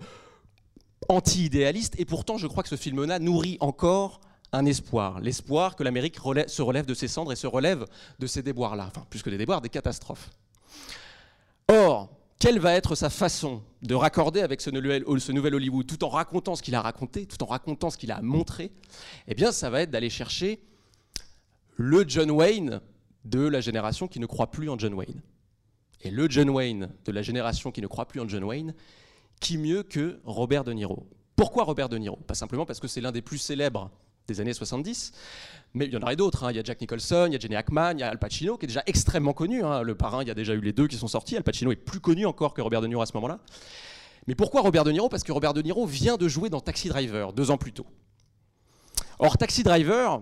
anti-idéaliste, 1.10 2.00
et 2.00 2.06
pourtant 2.06 2.38
je 2.38 2.48
crois 2.48 2.64
que 2.64 2.70
ce 2.70 2.76
film-là 2.76 3.20
nourrit 3.20 3.58
encore 3.60 4.22
un 4.52 4.66
espoir, 4.66 5.20
l'espoir 5.20 5.76
que 5.76 5.84
l'Amérique 5.84 6.18
se 6.48 6.62
relève 6.62 6.86
de 6.86 6.94
ses 6.94 7.08
cendres 7.08 7.32
et 7.32 7.36
se 7.36 7.48
relève 7.48 7.86
de 8.20 8.28
ses 8.28 8.42
déboires-là, 8.42 8.86
enfin 8.88 9.06
plus 9.10 9.22
que 9.22 9.30
des 9.30 9.38
déboires, 9.38 9.62
des 9.62 9.70
catastrophes. 9.70 10.30
Or, 11.68 12.10
quelle 12.40 12.60
va 12.60 12.74
être 12.74 12.96
sa 12.96 13.10
façon 13.10 13.64
de 13.82 13.96
raccorder 13.96 14.42
avec 14.42 14.62
ce 14.62 14.70
nouvel, 14.70 15.04
ce 15.20 15.32
nouvel 15.32 15.56
Hollywood, 15.56 15.88
tout 15.88 16.04
en 16.04 16.10
racontant 16.10 16.56
ce 16.56 16.62
qu'il 16.62 16.76
a 16.76 16.82
raconté, 16.82 17.26
tout 17.26 17.42
en 17.44 17.48
racontant 17.48 17.90
ce 17.90 17.98
qu'il 17.98 18.12
a 18.12 18.22
montré 18.22 18.72
Eh 19.28 19.36
bien, 19.36 19.52
ça 19.52 19.70
va 19.70 19.82
être 19.82 19.92
d'aller 19.92 20.10
chercher 20.10 20.62
le 21.76 22.06
John 22.08 22.32
Wayne 22.32 22.82
de 23.24 23.48
la 23.48 23.62
génération 23.62 24.08
qui 24.08 24.20
ne 24.20 24.26
croit 24.26 24.52
plus 24.52 24.70
en 24.70 24.78
John 24.78 24.94
Wayne. 24.94 25.22
Et 26.06 26.12
le 26.12 26.30
John 26.30 26.52
Wayne 26.52 26.90
de 27.04 27.12
la 27.12 27.24
génération 27.24 27.72
qui 27.72 27.82
ne 27.82 27.88
croit 27.88 28.08
plus 28.08 28.22
en 28.22 28.30
John 28.30 28.44
Wayne, 28.44 28.76
qui 29.40 29.58
mieux 29.58 29.82
que 29.82 30.20
Robert 30.24 30.64
De 30.64 30.72
Niro 30.72 31.08
Pourquoi 31.36 31.64
Robert 31.64 31.90
De 31.90 31.98
Niro? 31.98 32.18
Pas 32.28 32.36
simplement 32.36 32.64
parce 32.68 32.80
que 32.80 32.88
c'est 32.88 33.02
l'un 33.02 33.12
des 33.12 33.24
plus 33.24 33.40
célèbres 33.40 33.90
des 34.28 34.40
années 34.40 34.54
70, 34.54 35.14
mais 35.74 35.86
il 35.86 35.94
y 35.94 35.98
en 35.98 36.02
aurait 36.04 36.16
d'autres. 36.16 36.44
Hein. 36.44 36.52
Il 36.52 36.58
y 36.58 36.60
a 36.60 36.64
Jack 36.64 36.80
Nicholson, 36.80 37.26
il 37.28 37.34
y 37.34 37.36
a 37.36 37.40
Jenny 37.40 37.56
Hackman, 37.56 37.94
il 37.94 38.02
y 38.02 38.04
a 38.04 38.10
Al 38.10 38.20
Pacino, 38.20 38.56
qui 38.56 38.66
est 38.66 38.68
déjà 38.68 38.84
extrêmement 38.86 39.34
connu. 39.34 39.64
Hein. 39.64 39.82
Le 39.82 39.96
parrain, 39.96 40.22
il 40.22 40.28
y 40.28 40.32
a 40.32 40.36
déjà 40.36 40.54
eu 40.54 40.62
les 40.62 40.74
deux 40.74 40.88
qui 40.88 40.96
sont 40.96 41.08
sortis. 41.08 41.38
Al 41.38 41.44
Pacino 41.44 41.72
est 41.72 41.76
plus 41.76 42.00
connu 42.00 42.28
encore 42.28 42.54
que 42.54 42.62
Robert 42.62 42.82
De 42.82 42.88
Niro 42.88 43.02
à 43.02 43.08
ce 43.08 43.14
moment-là. 43.16 43.40
Mais 44.28 44.36
pourquoi 44.36 44.62
Robert 44.62 44.84
De 44.84 44.92
Niro? 44.92 45.10
Parce 45.10 45.24
que 45.24 45.32
Robert 45.32 45.56
De 45.56 45.64
Niro 45.64 45.88
vient 45.88 46.18
de 46.18 46.28
jouer 46.28 46.50
dans 46.50 46.62
Taxi 46.62 46.88
Driver, 46.88 47.34
deux 47.34 47.50
ans 47.50 47.58
plus 47.58 47.74
tôt. 47.74 47.88
Or, 49.18 49.38
Taxi 49.38 49.64
Driver, 49.64 50.22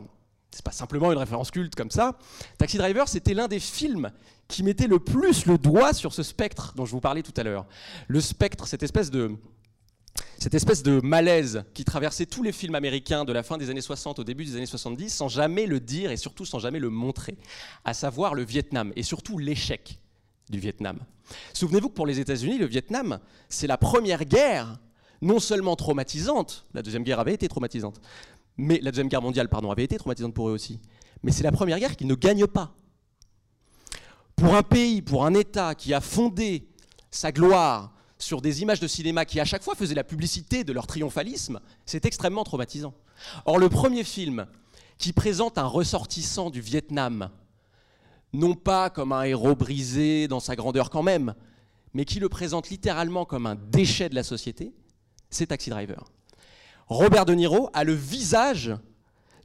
c'est 0.53 0.63
pas 0.63 0.71
simplement 0.71 1.11
une 1.11 1.17
référence 1.17 1.51
culte 1.51 1.75
comme 1.75 1.91
ça. 1.91 2.17
Taxi 2.57 2.77
Driver, 2.77 3.07
c'était 3.07 3.33
l'un 3.33 3.47
des 3.47 3.59
films 3.59 4.11
qui 4.47 4.63
mettait 4.63 4.87
le 4.87 4.99
plus 4.99 5.45
le 5.45 5.57
doigt 5.57 5.93
sur 5.93 6.13
ce 6.13 6.21
spectre 6.21 6.73
dont 6.75 6.85
je 6.85 6.91
vous 6.91 6.99
parlais 6.99 7.23
tout 7.23 7.33
à 7.37 7.43
l'heure. 7.43 7.65
Le 8.07 8.21
spectre, 8.21 8.67
cette 8.67 8.83
espèce 8.83 9.09
de 9.09 9.35
cette 10.37 10.53
espèce 10.53 10.83
de 10.83 10.99
malaise 11.01 11.63
qui 11.73 11.85
traversait 11.85 12.27
tous 12.27 12.43
les 12.43 12.51
films 12.51 12.75
américains 12.75 13.25
de 13.25 13.33
la 13.33 13.41
fin 13.41 13.57
des 13.57 13.71
années 13.71 13.81
60 13.81 14.19
au 14.19 14.23
début 14.23 14.45
des 14.45 14.57
années 14.57 14.67
70 14.67 15.09
sans 15.09 15.27
jamais 15.27 15.65
le 15.65 15.79
dire 15.79 16.11
et 16.11 16.17
surtout 16.17 16.45
sans 16.45 16.59
jamais 16.59 16.79
le 16.79 16.89
montrer, 16.89 17.37
à 17.83 17.93
savoir 17.95 18.35
le 18.35 18.43
Vietnam 18.43 18.93
et 18.95 19.01
surtout 19.01 19.39
l'échec 19.39 19.99
du 20.49 20.59
Vietnam. 20.59 20.99
Souvenez-vous 21.53 21.89
que 21.89 21.95
pour 21.95 22.05
les 22.05 22.19
États-Unis, 22.19 22.59
le 22.59 22.67
Vietnam, 22.67 23.19
c'est 23.49 23.67
la 23.67 23.77
première 23.77 24.25
guerre 24.25 24.77
non 25.23 25.39
seulement 25.39 25.75
traumatisante, 25.77 26.65
la 26.73 26.81
deuxième 26.81 27.03
guerre 27.03 27.21
avait 27.21 27.33
été 27.33 27.47
traumatisante, 27.47 28.01
mais 28.57 28.79
la 28.81 28.91
deuxième 28.91 29.07
guerre 29.07 29.21
mondiale, 29.21 29.49
pardon, 29.49 29.71
avait 29.71 29.83
été 29.83 29.97
traumatisante 29.97 30.33
pour 30.33 30.49
eux 30.49 30.53
aussi. 30.53 30.79
Mais 31.23 31.31
c'est 31.31 31.43
la 31.43 31.51
première 31.51 31.79
guerre 31.79 31.95
qu'ils 31.95 32.07
ne 32.07 32.15
gagnent 32.15 32.47
pas. 32.47 32.75
Pour 34.35 34.55
un 34.55 34.63
pays, 34.63 35.01
pour 35.01 35.25
un 35.25 35.33
État 35.33 35.75
qui 35.75 35.93
a 35.93 36.01
fondé 36.01 36.67
sa 37.11 37.31
gloire 37.31 37.93
sur 38.17 38.41
des 38.41 38.61
images 38.61 38.79
de 38.79 38.87
cinéma 38.87 39.25
qui 39.25 39.39
à 39.39 39.45
chaque 39.45 39.63
fois 39.63 39.75
faisaient 39.75 39.95
la 39.95 40.03
publicité 40.03 40.63
de 40.63 40.73
leur 40.73 40.87
triomphalisme, 40.87 41.59
c'est 41.85 42.05
extrêmement 42.05 42.43
traumatisant. 42.43 42.93
Or, 43.45 43.57
le 43.57 43.69
premier 43.69 44.03
film 44.03 44.47
qui 44.97 45.13
présente 45.13 45.57
un 45.57 45.65
ressortissant 45.65 46.49
du 46.49 46.61
Vietnam, 46.61 47.29
non 48.31 48.55
pas 48.55 48.89
comme 48.89 49.11
un 49.11 49.23
héros 49.23 49.55
brisé 49.55 50.27
dans 50.27 50.39
sa 50.39 50.55
grandeur 50.55 50.89
quand 50.89 51.03
même, 51.03 51.35
mais 51.93 52.05
qui 52.05 52.19
le 52.19 52.29
présente 52.29 52.69
littéralement 52.69 53.25
comme 53.25 53.45
un 53.45 53.55
déchet 53.55 54.09
de 54.09 54.15
la 54.15 54.23
société, 54.23 54.73
c'est 55.29 55.47
Taxi 55.47 55.69
Driver. 55.69 56.05
Robert 56.87 57.25
De 57.25 57.33
Niro 57.33 57.69
a 57.73 57.83
le 57.83 57.93
visage 57.93 58.75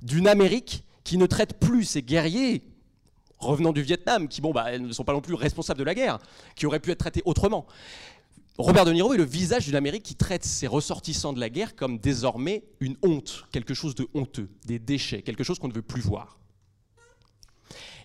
d'une 0.03 0.29
Amérique 0.29 0.85
qui 1.05 1.19
ne 1.19 1.27
traite 1.27 1.59
plus 1.59 1.85
ses 1.85 2.03
guerriers 2.03 2.63
revenant 3.39 3.73
du 3.73 3.83
Vietnam, 3.83 4.29
qui 4.29 4.41
bon, 4.41 4.53
bah, 4.53 4.79
ne 4.79 4.93
sont 4.93 5.05
pas 5.05 5.13
non 5.13 5.21
plus 5.21 5.35
responsables 5.35 5.79
de 5.79 5.85
la 5.85 5.95
guerre, 5.95 6.19
qui 6.57 6.67
auraient 6.67 6.81
pu 6.81 6.91
être 6.91 6.99
traités 6.99 7.23
autrement. 7.25 7.67
Robert 8.59 8.85
De 8.85 8.93
Niro 8.93 9.15
est 9.15 9.19
le 9.19 9.25
visage 9.25 9.67
d'une 9.67 9.77
Amérique 9.77 10.03
qui 10.03 10.17
traite 10.17 10.45
ses 10.45 10.67
ressortissants 10.67 11.33
de 11.33 11.39
la 11.39 11.49
guerre 11.49 11.77
comme 11.77 11.99
désormais 11.99 12.65
une 12.81 12.97
honte, 13.03 13.45
quelque 13.53 13.73
chose 13.73 13.95
de 13.95 14.09
honteux, 14.15 14.51
des 14.67 14.81
déchets, 14.81 15.23
quelque 15.23 15.45
chose 15.45 15.61
qu'on 15.61 15.69
ne 15.69 15.73
veut 15.73 15.83
plus 15.83 16.01
voir. 16.01 16.39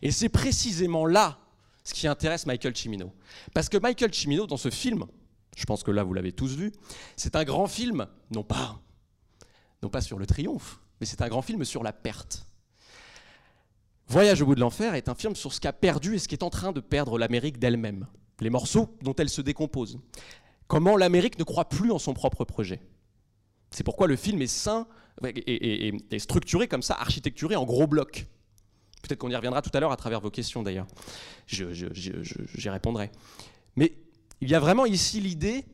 Et 0.03 0.11
c'est 0.11 0.29
précisément 0.29 1.07
là 1.07 1.39
ce 1.83 1.93
qui 1.95 2.07
intéresse 2.07 2.45
Michael 2.45 2.75
Cimino. 2.75 3.11
Parce 3.53 3.67
que 3.67 3.77
Michael 3.77 4.13
Cimino, 4.13 4.45
dans 4.45 4.57
ce 4.57 4.69
film, 4.69 5.05
je 5.57 5.65
pense 5.65 5.81
que 5.81 5.89
là 5.89 6.03
vous 6.03 6.13
l'avez 6.13 6.31
tous 6.31 6.55
vu, 6.55 6.71
c'est 7.15 7.35
un 7.35 7.43
grand 7.43 7.67
film, 7.67 8.05
non 8.29 8.43
pas 8.43 8.79
non 9.83 9.89
pas 9.89 10.01
sur 10.01 10.17
le 10.17 10.25
triomphe, 10.25 10.79
mais 10.99 11.05
c'est 11.05 11.21
un 11.21 11.27
grand 11.27 11.41
film 11.41 11.63
sur 11.65 11.83
la 11.83 11.93
perte. 11.93 12.47
Voyage 14.07 14.41
au 14.41 14.45
bout 14.45 14.55
de 14.55 14.59
l'enfer 14.59 14.95
est 14.95 15.09
un 15.09 15.15
film 15.15 15.35
sur 15.35 15.53
ce 15.53 15.59
qu'a 15.59 15.73
perdu 15.73 16.15
et 16.15 16.19
ce 16.19 16.27
qui 16.27 16.35
est 16.35 16.43
en 16.43 16.49
train 16.49 16.71
de 16.71 16.79
perdre 16.79 17.17
l'Amérique 17.17 17.59
d'elle-même, 17.59 18.07
les 18.39 18.49
morceaux 18.49 18.97
dont 19.01 19.13
elle 19.15 19.29
se 19.29 19.41
décompose. 19.41 19.99
Comment 20.67 20.97
l'Amérique 20.97 21.37
ne 21.37 21.43
croit 21.43 21.69
plus 21.69 21.91
en 21.91 21.99
son 21.99 22.13
propre 22.13 22.45
projet. 22.45 22.81
C'est 23.71 23.83
pourquoi 23.83 24.07
le 24.07 24.15
film 24.15 24.41
est 24.41 24.47
sain 24.47 24.87
et, 25.23 25.93
structuré 26.17 26.67
comme 26.67 26.81
ça, 26.81 26.95
architecturé 26.95 27.55
en 27.55 27.65
gros 27.65 27.87
blocs. 27.87 28.25
Peut-être 29.01 29.19
qu'on 29.19 29.29
y 29.29 29.35
reviendra 29.35 29.61
tout 29.61 29.71
à 29.73 29.79
l'heure 29.79 29.91
à 29.91 29.97
travers 29.97 30.21
vos 30.21 30.31
questions 30.31 30.63
d'ailleurs. 30.63 30.87
J'y 31.47 32.69
répondrai. 32.69 33.11
Mais 33.75 33.93
il 34.39 34.49
y 34.49 34.55
a 34.55 34.59
vraiment 34.59 34.85
ici 34.85 35.19
l'idée 35.19 35.65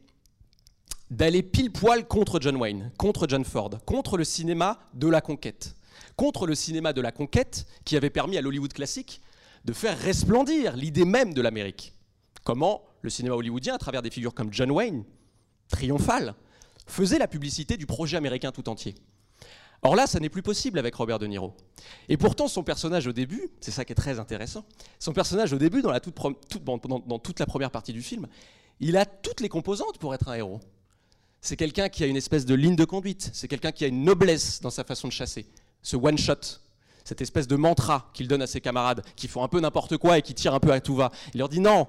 d'aller 1.09 1.43
pile 1.43 1.71
poil 1.71 2.07
contre 2.07 2.39
John 2.39 2.55
Wayne, 2.55 2.91
contre 2.97 3.27
John 3.27 3.43
Ford, 3.43 3.71
contre 3.85 4.17
le 4.17 4.23
cinéma 4.23 4.79
de 4.93 5.07
la 5.07 5.21
conquête, 5.21 5.75
contre 6.15 6.45
le 6.45 6.55
cinéma 6.55 6.93
de 6.93 7.01
la 7.01 7.11
conquête 7.11 7.65
qui 7.85 7.97
avait 7.97 8.09
permis 8.09 8.37
à 8.37 8.41
l'Hollywood 8.41 8.73
classique 8.73 9.21
de 9.65 9.73
faire 9.73 9.97
resplendir 9.97 10.75
l'idée 10.75 11.05
même 11.05 11.33
de 11.33 11.41
l'Amérique. 11.41 11.93
Comment 12.43 12.83
le 13.01 13.09
cinéma 13.09 13.35
hollywoodien, 13.35 13.75
à 13.75 13.77
travers 13.77 14.01
des 14.01 14.09
figures 14.09 14.33
comme 14.33 14.53
John 14.53 14.71
Wayne, 14.71 15.03
triomphal, 15.69 16.35
faisait 16.87 17.19
la 17.19 17.27
publicité 17.27 17.77
du 17.77 17.85
projet 17.85 18.17
américain 18.17 18.51
tout 18.51 18.67
entier. 18.69 18.95
Or 19.81 19.95
là, 19.95 20.07
ça 20.07 20.19
n'est 20.19 20.29
plus 20.29 20.41
possible 20.41 20.77
avec 20.77 20.95
Robert 20.95 21.19
De 21.19 21.27
Niro. 21.27 21.53
Et 22.09 22.17
pourtant, 22.17 22.49
son 22.49 22.63
personnage 22.63 23.07
au 23.07 23.13
début, 23.13 23.49
c'est 23.61 23.71
ça 23.71 23.85
qui 23.85 23.93
est 23.93 23.95
très 23.95 24.19
intéressant, 24.19 24.65
son 24.99 25.13
personnage 25.13 25.53
au 25.53 25.57
début, 25.57 25.81
dans, 25.81 25.91
dans 25.91 27.19
toute 27.19 27.39
la 27.39 27.45
première 27.45 27.71
partie 27.71 27.93
du 27.93 28.01
film, 28.01 28.27
il 28.81 28.97
a 28.97 29.05
toutes 29.05 29.39
les 29.39 29.49
composantes 29.49 29.97
pour 29.97 30.13
être 30.13 30.27
un 30.27 30.33
héros. 30.33 30.59
C'est 31.41 31.55
quelqu'un 31.55 31.89
qui 31.89 32.03
a 32.03 32.07
une 32.07 32.17
espèce 32.17 32.45
de 32.45 32.53
ligne 32.53 32.75
de 32.75 32.85
conduite, 32.85 33.29
c'est 33.33 33.47
quelqu'un 33.47 33.71
qui 33.71 33.85
a 33.85 33.87
une 33.87 34.03
noblesse 34.03 34.61
dans 34.61 34.69
sa 34.69 34.83
façon 34.83 35.07
de 35.07 35.13
chasser. 35.13 35.45
Ce 35.81 35.95
one-shot, 35.95 36.59
cette 37.05 37.21
espèce 37.21 37.47
de 37.47 37.55
mantra 37.55 38.09
qu'il 38.13 38.27
donne 38.27 38.41
à 38.41 38.47
ses 38.47 38.61
camarades, 38.61 39.03
qui 39.15 39.27
font 39.27 39.43
un 39.43 39.47
peu 39.47 39.59
n'importe 39.59 39.97
quoi 39.97 40.17
et 40.17 40.21
qui 40.21 40.33
tirent 40.33 40.53
un 40.53 40.59
peu 40.59 40.71
à 40.71 40.81
tout 40.81 40.95
va. 40.95 41.11
Il 41.33 41.39
leur 41.39 41.49
dit 41.49 41.61
non, 41.61 41.87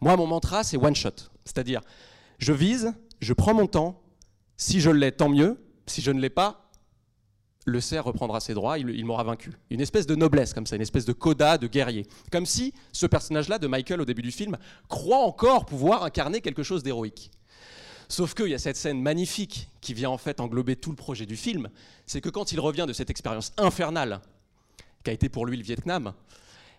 moi 0.00 0.16
mon 0.16 0.26
mantra 0.26 0.62
c'est 0.62 0.76
one-shot. 0.76 1.30
C'est-à-dire, 1.44 1.80
je 2.38 2.52
vise, 2.52 2.94
je 3.20 3.32
prends 3.32 3.54
mon 3.54 3.66
temps, 3.66 4.00
si 4.56 4.80
je 4.80 4.90
l'ai, 4.90 5.10
tant 5.10 5.28
mieux, 5.28 5.60
si 5.86 6.00
je 6.00 6.12
ne 6.12 6.20
l'ai 6.20 6.30
pas, 6.30 6.70
le 7.64 7.80
cerf 7.80 8.04
reprendra 8.04 8.40
ses 8.40 8.54
droits, 8.54 8.78
il, 8.78 9.04
m'aura 9.04 9.22
vaincu. 9.22 9.52
Une 9.70 9.80
espèce 9.80 10.06
de 10.06 10.14
noblesse 10.14 10.52
comme 10.52 10.66
ça, 10.66 10.76
une 10.76 10.82
espèce 10.82 11.04
de 11.04 11.12
coda 11.12 11.58
de 11.58 11.66
guerrier. 11.66 12.06
Comme 12.30 12.46
si 12.46 12.74
ce 12.92 13.06
personnage-là 13.06 13.58
de 13.58 13.66
Michael 13.66 14.00
au 14.00 14.04
début 14.04 14.22
du 14.22 14.32
film 14.32 14.56
croit 14.88 15.24
encore 15.24 15.64
pouvoir 15.64 16.02
incarner 16.02 16.40
quelque 16.40 16.62
chose 16.62 16.82
d'héroïque. 16.82 17.30
Sauf 18.12 18.34
qu'il 18.34 18.48
y 18.48 18.54
a 18.54 18.58
cette 18.58 18.76
scène 18.76 19.00
magnifique 19.00 19.70
qui 19.80 19.94
vient 19.94 20.10
en 20.10 20.18
fait 20.18 20.38
englober 20.38 20.76
tout 20.76 20.90
le 20.90 20.96
projet 20.96 21.24
du 21.24 21.34
film, 21.34 21.70
c'est 22.04 22.20
que 22.20 22.28
quand 22.28 22.52
il 22.52 22.60
revient 22.60 22.84
de 22.86 22.92
cette 22.92 23.08
expérience 23.08 23.54
infernale 23.56 24.20
qu'a 25.02 25.12
été 25.12 25.30
pour 25.30 25.46
lui 25.46 25.56
le 25.56 25.62
Vietnam, 25.62 26.12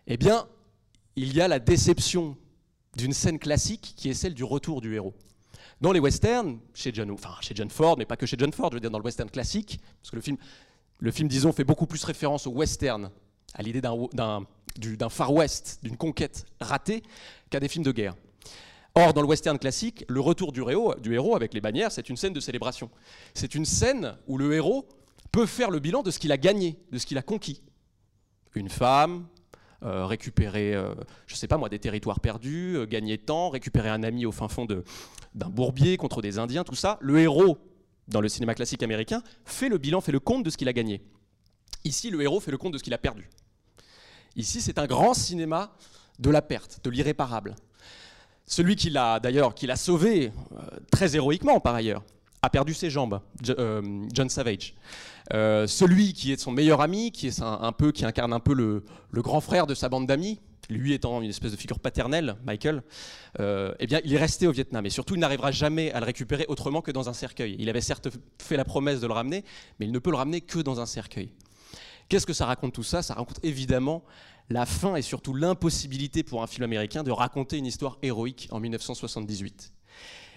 eh 0.06 0.16
bien, 0.16 0.46
il 1.16 1.34
y 1.34 1.42
a 1.42 1.48
la 1.48 1.58
déception 1.58 2.38
d'une 2.96 3.14
scène 3.14 3.40
classique 3.40 3.96
qui 3.98 4.10
est 4.10 4.14
celle 4.14 4.36
du 4.36 4.44
retour 4.44 4.80
du 4.80 4.94
héros. 4.94 5.16
Dans 5.82 5.92
les 5.92 6.00
westerns, 6.00 6.60
chez 6.76 6.94
John, 6.94 7.10
enfin, 7.10 7.34
Ford, 7.70 7.98
mais 7.98 8.06
pas 8.06 8.16
que 8.16 8.28
chez 8.28 8.38
John 8.38 8.54
Ford, 8.54 8.70
je 8.70 8.76
veux 8.76 8.82
dire 8.82 8.92
dans 8.92 9.00
le 9.00 9.04
western 9.04 9.28
classique, 9.28 9.80
parce 10.04 10.12
que 10.12 10.18
le 10.18 10.22
film, 10.22 10.38
le 11.00 11.10
film 11.10 11.28
disons, 11.28 11.52
fait 11.52 11.64
beaucoup 11.64 11.88
plus 11.88 12.04
référence 12.04 12.46
au 12.46 12.52
western, 12.52 13.10
à 13.56 13.64
l'idée 13.64 13.82
d'un 13.82 15.10
Far 15.10 15.34
West, 15.34 15.80
d'une 15.82 15.98
conquête 15.98 16.46
ratée, 16.60 17.02
qu'à 17.50 17.60
des 17.60 17.70
films 17.70 17.86
de 17.86 17.92
guerre. 17.92 18.14
Or, 18.96 19.14
dans 19.14 19.22
le 19.22 19.28
western 19.28 19.58
classique, 19.58 20.06
le 20.08 20.20
retour 20.20 20.52
du 20.52 20.62
héros, 20.62 21.36
avec 21.36 21.54
les 21.56 21.62
bannières, 21.62 21.92
c'est 21.92 22.10
une 22.10 22.18
scène 22.18 22.34
de 22.34 22.40
célébration. 22.40 22.92
C'est 23.34 23.56
une 23.56 23.66
scène 23.66 24.18
où 24.28 24.38
le 24.38 24.54
héros 24.54 24.88
peut 25.32 25.48
faire 25.48 25.72
le 25.72 25.80
bilan 25.80 26.04
de 26.04 26.12
ce 26.12 26.20
qu'il 26.20 26.32
a 26.32 26.38
gagné, 26.38 26.78
de 26.92 27.00
ce 27.00 27.08
qu'il 27.08 27.18
a 27.18 27.24
conquis. 27.24 27.64
Une 28.54 28.70
femme, 28.70 29.26
récupérer, 29.82 30.76
je 31.26 31.36
sais 31.36 31.48
pas 31.48 31.58
moi, 31.58 31.70
des 31.70 31.80
territoires 31.80 32.20
perdus, 32.20 32.78
gagner 32.88 33.18
temps, 33.18 33.50
récupérer 33.50 33.90
un 33.90 34.04
ami 34.04 34.28
au 34.28 34.32
fin 34.32 34.48
fond 34.48 34.66
d'un 34.66 35.50
bourbier 35.50 35.98
contre 35.98 36.22
des 36.22 36.38
Indiens, 36.38 36.64
tout 36.64 36.76
ça. 36.76 37.00
Le 37.02 37.18
héros, 37.18 37.58
dans 38.08 38.22
le 38.22 38.30
cinéma 38.30 38.54
classique 38.54 38.84
américain, 38.84 39.24
fait 39.44 39.70
le 39.70 39.80
bilan, 39.80 40.02
fait 40.02 40.12
le 40.12 40.20
compte 40.20 40.44
de 40.44 40.52
ce 40.52 40.58
qu'il 40.58 40.68
a 40.68 40.74
gagné. 40.74 41.02
Ici, 41.84 42.12
le 42.12 42.22
héros 42.22 42.40
fait 42.40 42.52
le 42.52 42.60
compte 42.60 42.74
de 42.74 42.78
ce 42.78 42.84
qu'il 42.84 42.94
a 42.94 43.00
perdu. 43.00 43.28
Ici, 44.36 44.62
c'est 44.62 44.78
un 44.78 44.86
grand 44.86 45.16
cinéma 45.16 45.76
de 46.20 46.30
la 46.30 46.44
perte, 46.44 46.80
de 46.84 46.92
l'irréparable. 46.92 47.56
Celui 48.46 48.76
qui 48.76 48.90
l'a 48.90 49.20
d'ailleurs, 49.20 49.56
qui 49.56 49.68
l'a 49.68 49.76
sauvé 49.76 50.32
euh, 50.52 50.62
très 50.92 51.16
héroïquement 51.16 51.60
par 51.60 51.76
ailleurs, 51.76 52.04
a 52.42 52.50
perdu 52.50 52.74
ses 52.74 52.90
jambes, 52.90 53.22
euh, 53.50 54.06
John 54.14 54.30
Savage. 54.30 54.74
Euh, 55.34 55.66
celui 55.66 56.12
qui 56.12 56.34
est 56.34 56.40
son 56.40 56.52
meilleur 56.52 56.82
ami, 56.82 57.12
qui 57.12 57.28
est 57.28 57.42
un, 57.42 57.72
peu, 57.72 57.94
qui 57.94 58.04
incarne 58.04 58.34
un 58.34 58.42
peu 58.42 58.54
le, 58.54 58.84
grand 59.14 59.40
frère 59.40 59.66
de 59.66 59.74
sa 59.74 59.88
bande 59.88 60.08
d'amis, 60.08 60.42
lui 60.70 60.94
étant 60.94 61.22
une 61.22 61.30
espèce 61.30 61.54
de 61.54 61.58
figure 61.58 61.80
paternelle, 61.80 62.36
Michael, 62.46 62.84
eh 63.40 63.88
bien, 63.88 64.02
il 64.04 64.14
est 64.14 64.18
resté 64.18 64.46
au 64.46 64.52
Vietnam 64.52 64.86
et 64.86 64.90
surtout, 64.90 65.16
il 65.16 65.22
n'arrivera 65.22 65.52
jamais 65.52 65.94
à 65.94 66.02
le 66.02 66.06
récupérer 66.06 66.46
autrement 66.50 66.82
que 66.82 66.92
dans 66.92 67.08
un 67.08 67.14
cercueil. 67.14 67.56
Il 67.60 67.70
avait 67.70 67.80
certes 67.80 68.10
fait 68.42 68.58
la 68.58 68.66
promesse 68.66 69.00
de 69.00 69.08
le 69.08 69.14
ramener, 69.14 69.46
mais 69.80 69.86
il 69.86 69.94
ne 69.94 70.00
peut 70.00 70.12
le 70.12 70.18
ramener 70.18 70.42
que 70.42 70.60
dans 70.60 70.82
un 70.82 70.86
cercueil. 70.86 71.32
Qu'est-ce 72.10 72.26
que 72.26 72.34
ça 72.34 72.46
raconte 72.46 72.74
tout 72.74 72.84
ça? 72.84 73.02
Ça 73.02 73.14
raconte 73.14 73.40
évidemment 73.44 74.04
la 74.50 74.66
fin 74.66 74.96
et 74.96 75.02
surtout 75.02 75.34
l'impossibilité 75.34 76.24
pour 76.24 76.44
un 76.44 76.48
film 76.48 76.64
américain 76.64 77.04
de 77.04 77.12
raconter 77.12 77.58
une 77.58 77.66
histoire 77.66 77.98
héroïque 78.02 78.48
en 78.52 78.60
1978. 78.60 79.74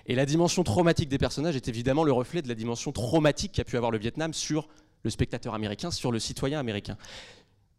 Et 0.06 0.14
la 0.14 0.26
dimension 0.26 0.62
traumatique 0.62 1.08
des 1.08 1.18
personnages 1.18 1.56
est 1.56 1.68
évidemment 1.68 2.04
le 2.04 2.12
reflet 2.12 2.42
de 2.42 2.48
la 2.48 2.54
dimension 2.54 2.92
traumatique 2.92 3.52
qu'a 3.52 3.64
pu 3.64 3.76
avoir 3.76 3.90
le 3.90 3.98
Vietnam 3.98 4.32
sur 4.32 4.68
le 5.02 5.10
spectateur 5.10 5.54
américain, 5.54 5.90
sur 5.90 6.12
le 6.12 6.18
citoyen 6.18 6.60
américain. 6.60 6.96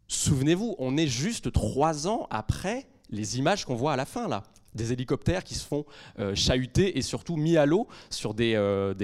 Souvenez-vous, 0.08 0.76
on 0.78 0.96
est 0.96 1.06
juste 1.06 1.52
trois 1.52 2.06
ans 2.06 2.26
après 2.30 2.86
les 3.10 3.38
images 3.38 3.64
qu'on 3.64 3.74
voit 3.74 3.94
à 3.94 3.96
la 3.96 4.04
fin 4.04 4.28
là 4.28 4.44
des 4.74 4.92
hélicoptères 4.92 5.44
qui 5.44 5.54
se 5.54 5.66
font 5.66 5.84
euh, 6.18 6.34
chahuter 6.34 6.98
et 6.98 7.02
surtout 7.02 7.36
mis 7.36 7.56
à 7.56 7.66
l'eau 7.66 7.88
sur 8.10 8.34
des, 8.34 8.54
euh, 8.54 8.94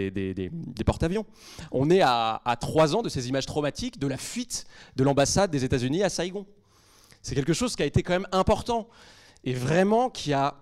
porte-avions. 0.86 1.26
On 1.72 1.90
est 1.90 2.00
à, 2.00 2.40
à, 2.44 2.56
trois 2.56 2.94
ans 2.94 3.02
de 3.02 3.08
ces 3.08 3.28
images 3.28 3.46
traumatiques 3.46 3.98
de 3.98 4.06
la 4.06 4.16
fuite 4.16 4.66
de 4.96 5.04
l'ambassade 5.04 5.50
des 5.50 5.64
États-Unis 5.64 6.02
à 6.02 6.08
Saigon. 6.08 6.46
C'est 7.24 7.34
quelque 7.34 7.54
chose 7.54 7.74
qui 7.74 7.82
a 7.82 7.86
été 7.86 8.02
quand 8.02 8.12
même 8.12 8.28
important 8.32 8.86
et 9.44 9.54
vraiment 9.54 10.10
qui 10.10 10.34
a 10.34 10.56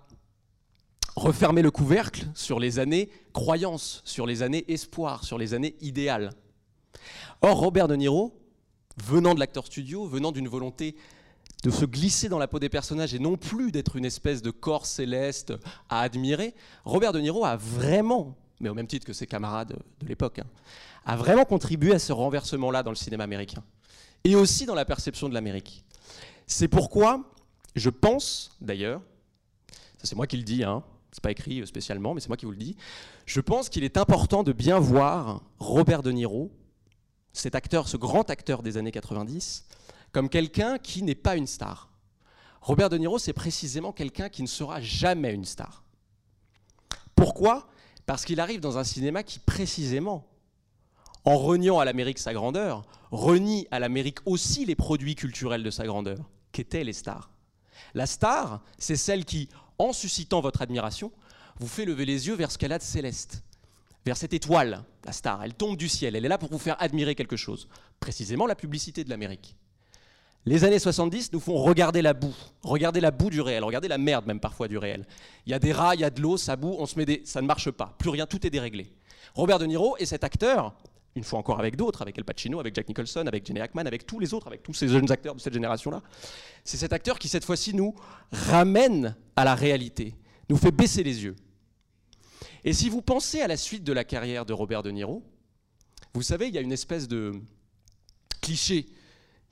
refermé 1.17 1.61
le 1.61 1.71
couvercle 1.71 2.25
sur 2.33 2.57
les 2.57 2.79
années 2.79 3.09
croyance, 3.33 4.01
sur 4.05 4.25
les 4.25 4.43
années 4.43 4.63
espoir, 4.69 5.25
sur 5.25 5.37
les 5.37 5.53
années 5.53 5.75
idéales. 5.81 6.31
Or, 7.41 7.57
Robert 7.57 7.89
De 7.89 7.97
Niro, 7.97 8.39
venant 8.95 9.35
de 9.35 9.41
l'acteur 9.41 9.65
studio, 9.65 10.05
venant 10.07 10.31
d'une 10.31 10.47
volonté 10.47 10.95
de 11.63 11.69
se 11.69 11.83
glisser 11.83 12.29
dans 12.29 12.39
la 12.39 12.47
peau 12.47 12.59
des 12.59 12.69
personnages 12.69 13.13
et 13.13 13.19
non 13.19 13.35
plus 13.35 13.73
d'être 13.73 13.97
une 13.97 14.05
espèce 14.05 14.41
de 14.41 14.49
corps 14.49 14.85
céleste 14.85 15.53
à 15.89 15.99
admirer, 15.99 16.55
Robert 16.85 17.11
De 17.11 17.19
Niro 17.19 17.43
a 17.43 17.57
vraiment, 17.57 18.37
mais 18.61 18.69
au 18.69 18.73
même 18.73 18.87
titre 18.87 19.05
que 19.05 19.13
ses 19.13 19.27
camarades 19.27 19.77
de 19.99 20.07
l'époque, 20.07 20.39
hein, 20.39 20.47
a 21.05 21.17
vraiment 21.17 21.43
contribué 21.43 21.93
à 21.93 21.99
ce 21.99 22.13
renversement-là 22.13 22.83
dans 22.83 22.91
le 22.91 22.95
cinéma 22.95 23.25
américain 23.25 23.63
et 24.23 24.35
aussi 24.35 24.65
dans 24.65 24.75
la 24.75 24.85
perception 24.85 25.27
de 25.27 25.33
l'Amérique. 25.33 25.83
C'est 26.47 26.67
pourquoi 26.67 27.23
je 27.75 27.89
pense, 27.89 28.51
d'ailleurs, 28.61 29.01
ça 29.71 30.03
c'est 30.03 30.15
moi 30.15 30.27
qui 30.27 30.37
le 30.37 30.43
dis, 30.43 30.63
hein, 30.63 30.83
c'est 31.11 31.23
pas 31.23 31.31
écrit 31.31 31.65
spécialement, 31.65 32.13
mais 32.13 32.21
c'est 32.21 32.27
moi 32.27 32.37
qui 32.37 32.45
vous 32.45 32.51
le 32.51 32.57
dis, 32.57 32.75
je 33.25 33.41
pense 33.41 33.69
qu'il 33.69 33.83
est 33.83 33.97
important 33.97 34.43
de 34.43 34.51
bien 34.51 34.79
voir 34.79 35.41
Robert 35.59 36.03
De 36.03 36.11
Niro, 36.11 36.51
cet 37.33 37.55
acteur, 37.55 37.87
ce 37.87 37.97
grand 37.97 38.29
acteur 38.29 38.61
des 38.61 38.77
années 38.77 38.91
90, 38.91 39.65
comme 40.11 40.29
quelqu'un 40.29 40.77
qui 40.77 41.01
n'est 41.01 41.15
pas 41.15 41.35
une 41.35 41.47
star. 41.47 41.89
Robert 42.61 42.89
De 42.89 42.97
Niro, 42.97 43.17
c'est 43.17 43.33
précisément 43.33 43.91
quelqu'un 43.91 44.29
qui 44.29 44.43
ne 44.43 44.47
sera 44.47 44.79
jamais 44.79 45.33
une 45.33 45.45
star. 45.45 45.83
Pourquoi? 47.15 47.67
Parce 48.05 48.25
qu'il 48.25 48.39
arrive 48.39 48.59
dans 48.59 48.77
un 48.77 48.83
cinéma 48.83 49.23
qui, 49.23 49.39
précisément, 49.39 50.27
en 51.25 51.37
reniant 51.37 51.79
à 51.79 51.85
l'Amérique 51.85 52.19
sa 52.19 52.33
grandeur, 52.33 52.83
renie 53.11 53.67
à 53.71 53.79
l'Amérique 53.79 54.19
aussi 54.25 54.65
les 54.65 54.75
produits 54.75 55.15
culturels 55.15 55.63
de 55.63 55.69
sa 55.69 55.85
grandeur, 55.85 56.29
qu'étaient 56.51 56.83
les 56.83 56.93
stars. 56.93 57.29
La 57.93 58.05
star, 58.05 58.61
c'est 58.77 58.95
celle 58.95 59.25
qui, 59.25 59.49
en 59.77 59.93
suscitant 59.93 60.41
votre 60.41 60.61
admiration, 60.61 61.11
vous 61.59 61.67
fait 61.67 61.85
lever 61.85 62.05
les 62.05 62.27
yeux 62.27 62.35
vers 62.35 62.51
ce 62.51 62.57
qu'elle 62.57 62.71
a 62.71 62.77
de 62.77 62.83
céleste, 62.83 63.43
vers 64.05 64.17
cette 64.17 64.33
étoile, 64.33 64.83
la 65.05 65.11
star. 65.11 65.43
Elle 65.43 65.53
tombe 65.53 65.77
du 65.77 65.87
ciel, 65.87 66.15
elle 66.15 66.25
est 66.25 66.29
là 66.29 66.37
pour 66.37 66.49
vous 66.49 66.57
faire 66.57 66.81
admirer 66.81 67.15
quelque 67.15 67.37
chose, 67.37 67.67
précisément 67.99 68.45
la 68.45 68.55
publicité 68.55 69.03
de 69.03 69.09
l'Amérique. 69.09 69.55
Les 70.45 70.65
années 70.65 70.79
70 70.79 71.31
nous 71.31 71.39
font 71.39 71.55
regarder 71.55 72.01
la 72.01 72.13
boue, 72.13 72.35
regarder 72.63 72.99
la 72.99 73.11
boue 73.11 73.29
du 73.29 73.39
réel, 73.39 73.63
regarder 73.63 73.87
la 73.87 73.97
merde 73.97 74.25
même 74.25 74.41
parfois 74.41 74.67
du 74.67 74.77
réel. 74.77 75.05
Il 75.45 75.51
y 75.51 75.53
a 75.53 75.59
des 75.59 75.71
rats, 75.71 75.95
il 75.95 76.01
y 76.01 76.03
a 76.03 76.09
de 76.09 76.21
l'eau, 76.21 76.35
ça 76.35 76.57
boue, 76.57 76.75
on 76.77 76.85
se 76.85 76.97
met 76.97 77.05
des... 77.05 77.21
ça 77.23 77.41
ne 77.41 77.47
marche 77.47 77.71
pas, 77.71 77.95
plus 77.97 78.09
rien, 78.09 78.25
tout 78.25 78.45
est 78.45 78.49
déréglé. 78.49 78.91
Robert 79.35 79.57
De 79.57 79.65
Niro 79.65 79.95
est 79.97 80.05
cet 80.05 80.25
acteur 80.25 80.75
une 81.15 81.23
fois 81.23 81.39
encore 81.39 81.59
avec 81.59 81.75
d'autres, 81.75 82.01
avec 82.01 82.17
El 82.17 82.23
Pacino, 82.23 82.59
avec 82.59 82.73
Jack 82.73 82.87
Nicholson, 82.87 83.25
avec 83.27 83.45
Jenny 83.45 83.59
Hackman, 83.59 83.85
avec 83.85 84.05
tous 84.05 84.19
les 84.19 84.33
autres, 84.33 84.47
avec 84.47 84.63
tous 84.63 84.73
ces 84.73 84.87
jeunes 84.87 85.11
acteurs 85.11 85.35
de 85.35 85.39
cette 85.39 85.53
génération-là. 85.53 86.01
C'est 86.63 86.77
cet 86.77 86.93
acteur 86.93 87.19
qui, 87.19 87.27
cette 87.27 87.45
fois-ci, 87.45 87.75
nous 87.75 87.93
ramène 88.31 89.15
à 89.35 89.43
la 89.43 89.53
réalité, 89.55 90.15
nous 90.49 90.57
fait 90.57 90.71
baisser 90.71 91.03
les 91.03 91.23
yeux. 91.23 91.35
Et 92.63 92.73
si 92.73 92.89
vous 92.89 93.01
pensez 93.01 93.41
à 93.41 93.47
la 93.47 93.57
suite 93.57 93.83
de 93.83 93.93
la 93.93 94.03
carrière 94.03 94.45
de 94.45 94.53
Robert 94.53 94.83
De 94.83 94.89
Niro, 94.89 95.23
vous 96.13 96.21
savez, 96.23 96.47
il 96.47 96.53
y 96.53 96.57
a 96.57 96.61
une 96.61 96.71
espèce 96.71 97.07
de 97.07 97.33
cliché 98.41 98.85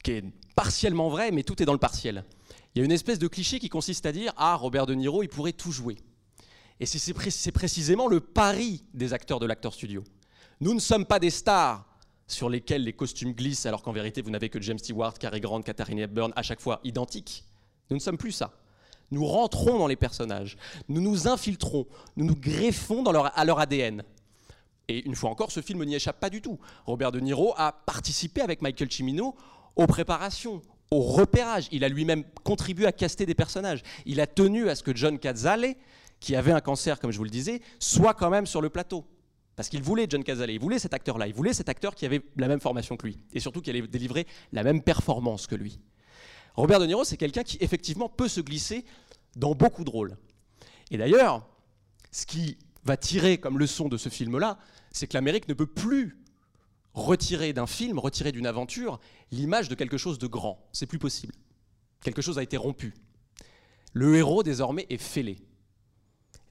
qui 0.03 0.11
est 0.11 0.23
partiellement 0.55 1.09
vrai, 1.09 1.31
mais 1.31 1.43
tout 1.43 1.61
est 1.61 1.65
dans 1.65 1.73
le 1.73 1.79
partiel. 1.79 2.25
Il 2.73 2.79
y 2.79 2.81
a 2.81 2.85
une 2.85 2.91
espèce 2.91 3.19
de 3.19 3.27
cliché 3.27 3.59
qui 3.59 3.69
consiste 3.69 4.05
à 4.05 4.11
dire 4.11 4.33
Ah, 4.37 4.55
Robert 4.55 4.85
De 4.85 4.93
Niro, 4.93 5.23
il 5.23 5.29
pourrait 5.29 5.53
tout 5.53 5.71
jouer. 5.71 5.97
Et 6.79 6.85
c'est 6.85 7.51
précisément 7.51 8.07
le 8.07 8.19
pari 8.19 8.83
des 8.93 9.13
acteurs 9.13 9.39
de 9.39 9.45
l'acteur 9.45 9.73
studio. 9.73 10.03
Nous 10.61 10.75
ne 10.75 10.79
sommes 10.79 11.05
pas 11.05 11.17
des 11.17 11.31
stars 11.31 11.83
sur 12.27 12.47
lesquelles 12.47 12.83
les 12.83 12.93
costumes 12.93 13.33
glissent, 13.33 13.65
alors 13.65 13.81
qu'en 13.81 13.91
vérité, 13.91 14.21
vous 14.21 14.29
n'avez 14.29 14.47
que 14.47 14.61
James 14.61 14.77
Stewart, 14.77 15.15
Cary 15.17 15.41
Grant, 15.41 15.63
Katharine 15.63 15.97
Hepburn, 15.97 16.31
à 16.35 16.43
chaque 16.43 16.61
fois 16.61 16.79
identiques. 16.83 17.43
Nous 17.89 17.97
ne 17.97 17.99
sommes 17.99 18.19
plus 18.19 18.31
ça. 18.31 18.53
Nous 19.09 19.25
rentrons 19.25 19.79
dans 19.79 19.87
les 19.87 19.95
personnages, 19.95 20.57
nous 20.87 21.01
nous 21.01 21.27
infiltrons, 21.27 21.87
nous 22.15 22.25
nous 22.25 22.35
greffons 22.35 23.03
à 23.03 23.43
leur 23.43 23.59
ADN. 23.59 24.03
Et 24.87 25.03
une 25.05 25.15
fois 25.15 25.31
encore, 25.31 25.51
ce 25.51 25.61
film 25.61 25.83
n'y 25.83 25.95
échappe 25.95 26.19
pas 26.19 26.29
du 26.29 26.41
tout. 26.43 26.59
Robert 26.85 27.11
De 27.11 27.19
Niro 27.19 27.55
a 27.57 27.71
participé 27.71 28.41
avec 28.41 28.61
Michael 28.61 28.91
Cimino 28.91 29.35
aux 29.75 29.87
préparations, 29.87 30.61
au 30.91 31.01
repérage. 31.01 31.69
Il 31.71 31.83
a 31.83 31.89
lui-même 31.89 32.23
contribué 32.43 32.85
à 32.85 32.91
caster 32.91 33.25
des 33.25 33.35
personnages. 33.35 33.81
Il 34.05 34.21
a 34.21 34.27
tenu 34.27 34.69
à 34.69 34.75
ce 34.75 34.83
que 34.83 34.95
John 34.95 35.17
Cazale, 35.17 35.73
qui 36.19 36.35
avait 36.35 36.51
un 36.51 36.61
cancer, 36.61 36.99
comme 36.99 37.11
je 37.11 37.17
vous 37.17 37.23
le 37.23 37.31
disais, 37.31 37.61
soit 37.79 38.13
quand 38.13 38.29
même 38.29 38.45
sur 38.45 38.61
le 38.61 38.69
plateau. 38.69 39.03
Parce 39.61 39.69
qu'il 39.69 39.83
voulait 39.83 40.07
John 40.09 40.23
Cazale, 40.23 40.49
il 40.49 40.59
voulait 40.59 40.79
cet 40.79 40.95
acteur-là, 40.95 41.27
il 41.27 41.35
voulait 41.35 41.53
cet 41.53 41.69
acteur 41.69 41.93
qui 41.93 42.07
avait 42.07 42.23
la 42.35 42.47
même 42.47 42.59
formation 42.59 42.97
que 42.97 43.05
lui, 43.05 43.19
et 43.31 43.39
surtout 43.39 43.61
qui 43.61 43.69
allait 43.69 43.83
délivrer 43.83 44.25
la 44.53 44.63
même 44.63 44.81
performance 44.81 45.45
que 45.45 45.53
lui. 45.53 45.79
Robert 46.55 46.79
De 46.79 46.87
Niro, 46.87 47.03
c'est 47.03 47.15
quelqu'un 47.15 47.43
qui 47.43 47.59
effectivement 47.61 48.09
peut 48.09 48.27
se 48.27 48.41
glisser 48.41 48.85
dans 49.35 49.53
beaucoup 49.53 49.83
de 49.83 49.91
rôles. 49.91 50.17
Et 50.89 50.97
d'ailleurs, 50.97 51.47
ce 52.09 52.25
qui 52.25 52.57
va 52.85 52.97
tirer 52.97 53.37
comme 53.37 53.59
leçon 53.59 53.87
de 53.87 53.97
ce 53.97 54.09
film-là, 54.09 54.57
c'est 54.91 55.05
que 55.05 55.13
l'Amérique 55.13 55.47
ne 55.47 55.53
peut 55.53 55.67
plus 55.67 56.17
retirer 56.95 57.53
d'un 57.53 57.67
film, 57.67 57.99
retirer 57.99 58.31
d'une 58.31 58.47
aventure, 58.47 58.99
l'image 59.29 59.69
de 59.69 59.75
quelque 59.75 59.97
chose 59.99 60.17
de 60.17 60.25
grand. 60.25 60.67
C'est 60.73 60.87
plus 60.87 60.97
possible. 60.97 61.35
Quelque 62.03 62.23
chose 62.23 62.39
a 62.39 62.41
été 62.41 62.57
rompu. 62.57 62.95
Le 63.93 64.15
héros, 64.15 64.41
désormais, 64.41 64.87
est 64.89 64.97
fêlé. 64.97 65.37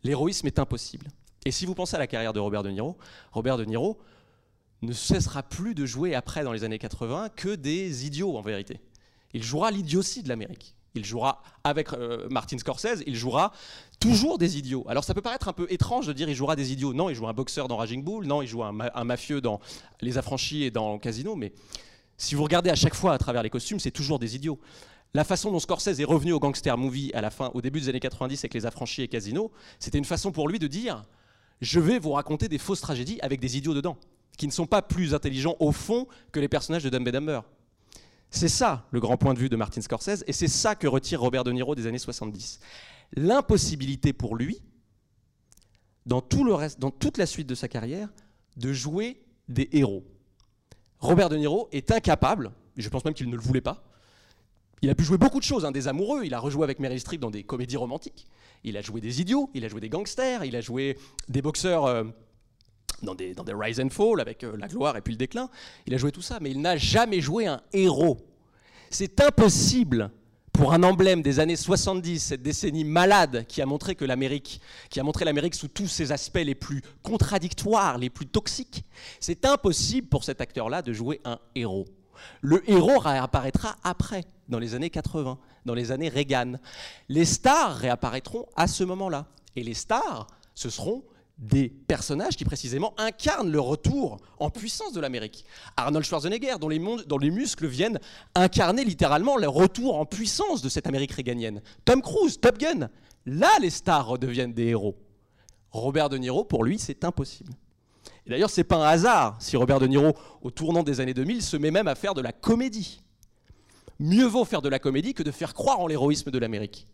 L'héroïsme 0.05 0.46
est 0.46 0.61
impossible. 0.61 1.09
Et 1.46 1.50
si 1.50 1.66
vous 1.66 1.74
pensez 1.74 1.96
à 1.96 1.98
la 1.98 2.07
carrière 2.07 2.33
de 2.33 2.40
Robert 2.40 2.62
De 2.62 2.70
Niro, 2.70 2.96
Robert 3.33 3.57
De 3.57 3.64
Niro 3.64 3.98
ne 4.83 4.92
cessera 4.92 5.42
plus 5.42 5.74
de 5.74 5.87
jouer 5.87 6.14
après, 6.14 6.42
dans 6.42 6.53
les 6.53 6.64
années 6.64 6.79
80, 6.79 7.31
que 7.37 7.55
des 7.55 8.07
idiots 8.07 8.37
en 8.37 8.42
vérité. 8.42 8.81
Il 9.33 9.42
jouera 9.42 9.70
l'idiotie 9.70 10.22
de 10.22 10.29
l'Amérique. 10.29 10.74
Il 10.94 11.05
jouera 11.05 11.42
avec 11.62 11.92
euh, 11.92 12.29
Martin 12.31 12.59
Scorsese, 12.59 13.03
il 13.07 13.14
jouera 13.14 13.53
toujours 14.00 14.38
des 14.38 14.59
idiots. 14.59 14.85
Alors 14.88 15.05
ça 15.05 15.14
peut 15.14 15.22
paraître 15.22 15.48
un 15.48 15.53
peu 15.53 15.66
étrange 15.70 16.07
de 16.09 16.12
dire 16.12 16.29
il 16.29 16.35
jouera 16.35 16.57
des 16.57 16.72
idiots. 16.72 16.92
Non, 16.92 17.11
il 17.11 17.14
joue 17.14 17.29
un 17.29 17.33
boxeur 17.33 17.68
dans 17.68 17.76
Raging 17.76 18.03
Bull, 18.03 18.26
non, 18.26 18.42
il 18.42 18.48
joue 18.48 18.64
un, 18.64 18.76
un 18.92 19.05
mafieux 19.05 19.40
dans 19.40 19.61
Les 20.00 20.18
Affranchis 20.18 20.64
et 20.64 20.70
dans 20.72 20.98
Casino, 20.98 21.37
mais 21.37 21.53
si 22.16 22.35
vous 22.35 22.42
regardez 22.42 22.70
à 22.70 22.74
chaque 22.74 22.94
fois 22.94 23.14
à 23.14 23.18
travers 23.18 23.42
les 23.42 23.50
costumes, 23.50 23.79
c'est 23.79 23.92
toujours 23.92 24.18
des 24.18 24.35
idiots. 24.35 24.59
La 25.14 25.24
façon 25.24 25.50
dont 25.53 25.59
Scorsese 25.59 26.00
est 26.00 26.05
revenu 26.05 26.33
au 26.33 26.40
gangster 26.40 26.76
movie 26.76 27.11
à 27.14 27.20
la 27.20 27.31
fin, 27.31 27.50
au 27.55 27.61
début 27.61 27.81
des 27.81 27.88
années 27.88 28.00
90 28.00 28.40
avec 28.40 28.55
Les 28.55 28.66
Affranchis 28.66 29.03
et 29.03 29.09
Casino, 29.09 29.50
c'était 29.79 29.98
une 29.98 30.05
façon 30.05 30.33
pour 30.33 30.48
lui 30.48 30.59
de 30.59 30.66
dire 30.66 31.05
je 31.61 31.81
vais 31.81 31.99
vous 31.99 32.12
raconter 32.12 32.49
des 32.49 32.59
fausses 32.59 32.81
tragédies 32.81 33.18
avec 33.20 33.40
des 33.40 33.57
idiots 33.57 33.75
dedans, 33.75 33.96
qui 34.37 34.46
ne 34.46 34.53
sont 34.53 34.66
pas 34.66 34.83
plus 34.83 35.14
intelligents 35.14 35.57
au 35.61 35.73
fond 35.73 36.07
que 36.33 36.40
les 36.40 36.49
personnages 36.49 36.85
de 36.85 36.88
Dumb 36.90 37.07
and 37.07 37.12
Dumber. 37.12 37.40
C'est 38.31 38.49
ça 38.49 38.87
le 38.90 39.01
grand 39.01 39.16
point 39.16 39.35
de 39.35 39.38
vue 39.38 39.49
de 39.49 39.57
Martin 39.57 39.81
Scorsese, 39.81 40.25
et 40.27 40.33
c'est 40.33 40.49
ça 40.49 40.75
que 40.75 40.87
retire 40.87 41.20
Robert 41.20 41.44
De 41.44 41.53
Niro 41.53 41.75
des 41.75 41.87
années 41.87 41.99
70. 41.99 42.61
L'impossibilité 43.14 44.12
pour 44.12 44.37
lui, 44.37 44.62
dans, 46.07 46.23
dans 46.79 46.90
toute 46.90 47.18
la 47.18 47.27
suite 47.27 47.49
de 47.49 47.55
sa 47.55 47.68
carrière, 47.68 48.09
de 48.57 48.73
jouer 48.73 49.20
des 49.49 49.68
héros. 49.73 50.05
Robert 50.99 51.29
De 51.29 51.37
Niro 51.37 51.68
est 51.73 51.90
incapable, 51.90 52.53
je 52.77 52.88
pense 52.88 53.05
même 53.05 53.14
qu'il 53.14 53.29
ne 53.29 53.37
le 53.37 53.42
voulait 53.42 53.61
pas, 53.61 53.89
Il 54.83 54.88
a 54.88 54.95
pu 54.95 55.05
jouer 55.05 55.19
beaucoup 55.19 55.38
de 55.38 55.45
choses, 55.45 55.64
hein, 55.64 55.73
des 55.73 55.88
amoureux, 55.88 56.25
il 56.25 56.33
a 56.33 56.38
rejoué 56.38 56.64
avec 56.64 56.79
Meryl 56.79 57.01
Streep 57.01 57.21
dans 57.21 57.31
des 57.31 57.45
comédies 57.45 57.77
romantiques, 57.77 58.27
il 58.64 58.77
a 58.77 58.83
joué 58.83 59.01
des 59.01 59.21
idiots, 59.21 59.51
il 59.53 59.64
a 59.64 59.69
joué 59.69 59.81
des 59.81 59.90
gangsters, 59.90 60.45
il 60.45 60.57
a 60.57 60.62
joué 60.62 60.97
des 61.29 61.43
boxeurs 61.43 61.85
euh, 61.85 62.05
dans, 63.03 63.14
des, 63.14 63.35
Rise 63.49 63.81
and 63.81 63.90
Fall 63.90 64.21
avec 64.21 64.43
euh, 64.43 64.57
la 64.57 64.69
gloire 64.69 64.97
et 64.97 65.03
puis 65.03 65.12
le 65.12 65.19
déclin, 65.19 65.51
il 65.87 65.95
a 65.95 65.99
joué 65.99 66.12
tout 66.12 66.23
ça, 66.23 66.38
mais 66.40 66.51
il 66.51 66.61
n'a 66.61 66.77
jamais 66.77 67.21
joué 67.21 67.47
un 67.47 67.61
héros. 67.73 68.19
C'est 68.88 69.21
impossible 69.21 70.11
pour 70.53 70.73
un 70.73 70.83
emblème 70.83 71.23
des 71.23 71.40
années 71.40 71.57
70, 71.57 72.19
cette 72.19 72.43
décennie 72.43 72.85
malade 72.85 73.45
qui 73.49 73.62
a 73.62 73.66
montré 73.66 73.95
que 73.95 74.05
l'Amérique, 74.05 74.61
qui 74.90 74.99
a 74.99 75.03
montré 75.03 75.25
l'Amérique 75.25 75.55
sous 75.55 75.69
tous 75.69 75.87
ses 75.88 76.12
aspects 76.12 76.43
les 76.43 76.55
plus 76.55 76.83
contradictoires, 77.03 77.99
les 77.99 78.11
plus 78.11 78.27
toxiques, 78.27 78.85
c'est 79.21 79.45
impossible 79.45 80.09
pour 80.09 80.25
cet 80.25 80.40
acteur-là 80.40 80.83
de 80.83 80.93
jouer 80.93 81.21
un 81.25 81.38
héros. 81.55 81.87
Le 82.43 82.69
héros 82.71 82.99
réapparaîtra 82.99 83.77
après, 83.85 84.25
dans 84.51 84.59
les 84.59 84.75
années 84.75 84.91
80, 84.91 85.39
dans 85.65 85.75
les 85.75 85.93
années 85.93 86.09
Reagan. 86.09 86.55
Les 87.09 87.25
stars 87.25 87.77
réapparaîtront 87.77 88.47
à 88.57 88.67
ce 88.67 88.85
moment-là. 88.85 89.27
Et 89.57 89.63
les 89.63 89.75
stars, 89.75 90.27
ce 90.55 90.69
seront 90.69 91.03
des 91.39 91.71
personnages 91.71 92.37
qui 92.37 92.45
précisément 92.45 92.93
incarnent 92.99 93.51
le 93.51 93.61
retour 93.61 94.19
en 94.39 94.51
puissance 94.51 94.93
de 94.93 95.01
l'Amérique. 95.01 95.47
Arnold 95.77 96.05
Schwarzenegger, 96.05 96.57
dont 96.61 96.69
les, 96.69 97.31
muscles 97.31 97.67
viennent 97.67 97.99
incarner 98.35 98.85
littéralement 98.85 99.39
le 99.39 99.49
retour 99.49 99.99
en 99.99 100.05
puissance 100.05 100.61
de 100.61 100.69
cette 100.69 100.87
Amérique 100.87 101.13
réganienne. 101.13 101.63
Tom 101.87 102.03
Cruise, 102.03 102.39
Top 102.39 102.59
Gun, 102.59 102.91
là 103.25 103.49
les 103.61 103.71
stars 103.71 104.07
redeviennent 104.07 104.53
des 104.53 104.67
héros. 104.67 104.99
Robert 105.71 106.11
De 106.11 106.19
Niro, 106.19 106.45
pour 106.45 106.63
lui, 106.63 106.79
c'est 106.79 107.05
impossible. 107.05 107.53
Et 108.27 108.31
d'ailleurs, 108.31 108.51
c'est 108.51 108.65
pas 108.65 108.77
un 108.77 108.89
hasard 108.89 109.37
si 109.41 109.57
Robert 109.57 109.79
De 109.79 109.87
Niro, 109.87 110.13
au 110.43 110.51
tournant 110.51 110.83
des 110.83 111.01
années 111.01 111.15
2000, 111.15 111.43
se 111.43 111.57
met 111.57 111.71
même 111.71 111.89
à 111.89 111.95
faire 111.95 112.13
de 112.13 112.21
la 112.21 112.33
comédie. 112.33 113.01
Mieux 114.01 114.25
vaut 114.25 114.47
faire 114.47 114.63
de 114.63 114.71
la 114.71 114.79
comédie 114.79 115.13
que 115.13 115.23
de 115.23 115.31
faire 115.31 115.53
croire 115.53 115.79
en 115.79 115.87
l'héroïsme 115.87 116.31
de 116.31 116.39
l'Amérique. 116.39 116.87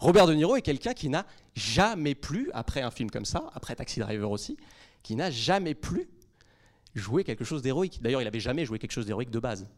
Robert 0.00 0.26
De 0.26 0.34
Niro 0.34 0.56
est 0.56 0.62
quelqu'un 0.62 0.92
qui 0.92 1.08
n'a 1.08 1.24
jamais 1.54 2.16
plus, 2.16 2.50
après 2.52 2.82
un 2.82 2.90
film 2.90 3.10
comme 3.10 3.24
ça, 3.24 3.48
après 3.54 3.76
Taxi 3.76 4.00
Driver 4.00 4.28
aussi, 4.28 4.56
qui 5.04 5.14
n'a 5.14 5.30
jamais 5.30 5.74
plus 5.74 6.08
joué 6.96 7.22
quelque 7.22 7.44
chose 7.44 7.62
d'héroïque. 7.62 8.02
D'ailleurs, 8.02 8.20
il 8.20 8.24
n'avait 8.24 8.40
jamais 8.40 8.66
joué 8.66 8.80
quelque 8.80 8.90
chose 8.90 9.06
d'héroïque 9.06 9.30
de 9.30 9.38
base. 9.38 9.68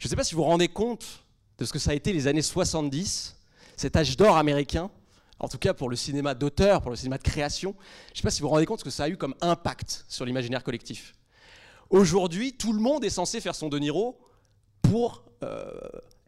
Je 0.00 0.06
ne 0.06 0.10
sais 0.10 0.16
pas 0.16 0.24
si 0.24 0.34
vous 0.34 0.42
vous 0.42 0.48
rendez 0.48 0.66
compte 0.66 1.24
de 1.58 1.64
ce 1.64 1.72
que 1.72 1.78
ça 1.78 1.92
a 1.92 1.94
été 1.94 2.12
les 2.12 2.26
années 2.26 2.42
70, 2.42 3.36
cet 3.76 3.94
âge 3.94 4.16
d'or 4.16 4.36
américain, 4.36 4.90
en 5.38 5.46
tout 5.46 5.58
cas 5.58 5.72
pour 5.72 5.88
le 5.88 5.94
cinéma 5.94 6.34
d'auteur, 6.34 6.80
pour 6.82 6.90
le 6.90 6.96
cinéma 6.96 7.16
de 7.16 7.22
création. 7.22 7.76
Je 8.08 8.14
ne 8.14 8.16
sais 8.16 8.22
pas 8.22 8.30
si 8.30 8.42
vous 8.42 8.48
vous 8.48 8.54
rendez 8.54 8.66
compte 8.66 8.78
de 8.78 8.80
ce 8.80 8.84
que 8.84 8.90
ça 8.90 9.04
a 9.04 9.08
eu 9.08 9.16
comme 9.16 9.36
impact 9.40 10.04
sur 10.08 10.24
l'imaginaire 10.24 10.64
collectif. 10.64 11.14
Aujourd'hui, 11.90 12.54
tout 12.54 12.72
le 12.72 12.80
monde 12.80 13.04
est 13.04 13.10
censé 13.10 13.40
faire 13.40 13.54
son 13.54 13.68
De 13.68 13.78
Niro 13.78 14.18
pour 14.84 15.24
euh, 15.42 15.70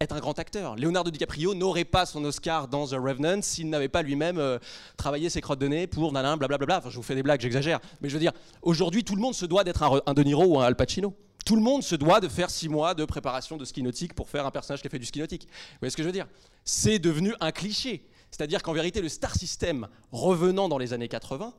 être 0.01 0.15
un 0.15 0.21
grand 0.21 0.39
acteur. 0.39 0.77
Leonardo 0.77 1.11
DiCaprio 1.11 1.55
n'aurait 1.55 1.85
pas 1.85 2.05
son 2.05 2.23
Oscar 2.25 2.69
dans 2.69 2.87
The 2.87 2.93
Revenant 2.93 3.41
s'il 3.41 3.71
n'avait 3.71 3.89
pas 3.89 4.03
lui-même 4.03 4.39
euh, 4.39 4.59
travaillé 4.97 5.31
ses 5.31 5.41
crottes 5.41 5.59
de 5.59 5.69
nez 5.69 5.87
pour 5.87 6.13
nanana, 6.13 6.37
blablabla. 6.37 6.79
Enfin, 6.79 6.91
je 6.91 6.97
vous 6.97 7.03
fais 7.03 7.15
des 7.15 7.23
blagues, 7.23 7.41
j'exagère. 7.41 7.81
Mais 8.01 8.09
je 8.09 8.15
veux 8.15 8.21
dire, 8.21 8.33
aujourd'hui, 8.63 9.05
tout 9.05 9.15
le 9.15 9.23
monde 9.23 9.35
se 9.35 9.47
doit 9.47 9.65
d'être 9.65 9.83
un, 9.83 10.01
un, 10.05 10.15
De 10.15 10.23
Niro 10.23 10.45
ou 10.45 10.61
un 10.61 10.65
Al 10.65 10.77
Pacino. 10.77 11.15
Tout 11.47 11.57
le 11.57 11.63
monde 11.63 11.83
se 11.83 11.95
doit 11.95 12.21
de 12.21 12.29
faire 12.29 12.51
six 12.51 12.69
mois 12.69 12.95
de 12.95 13.05
préparation 13.05 13.57
de 13.57 13.65
ski 13.65 13.83
nautique 13.83 14.15
pour 14.15 14.29
faire 14.29 14.45
un 14.45 14.51
personnage 14.51 14.83
qui 14.83 14.89
a 14.89 14.91
fait 14.91 14.99
du 14.99 15.07
ski 15.07 15.21
nautique. 15.21 15.47
Vous 15.47 15.79
voyez 15.81 15.91
ce 15.91 15.97
que 15.97 16.03
je 16.03 16.09
veux 16.09 16.13
dire? 16.13 16.27
C'est 16.65 16.99
devenu 16.99 17.35
un 17.41 17.53
cliché. 17.53 18.07
C'est-à-dire 18.31 18.63
qu'en 18.63 18.73
vérité, 18.73 19.01
le 19.01 19.09
star 19.09 19.35
system, 19.35 19.89
revenant 20.11 20.69
dans 20.69 20.79
les 20.79 20.93
années 20.93 21.09
80, 21.09 21.55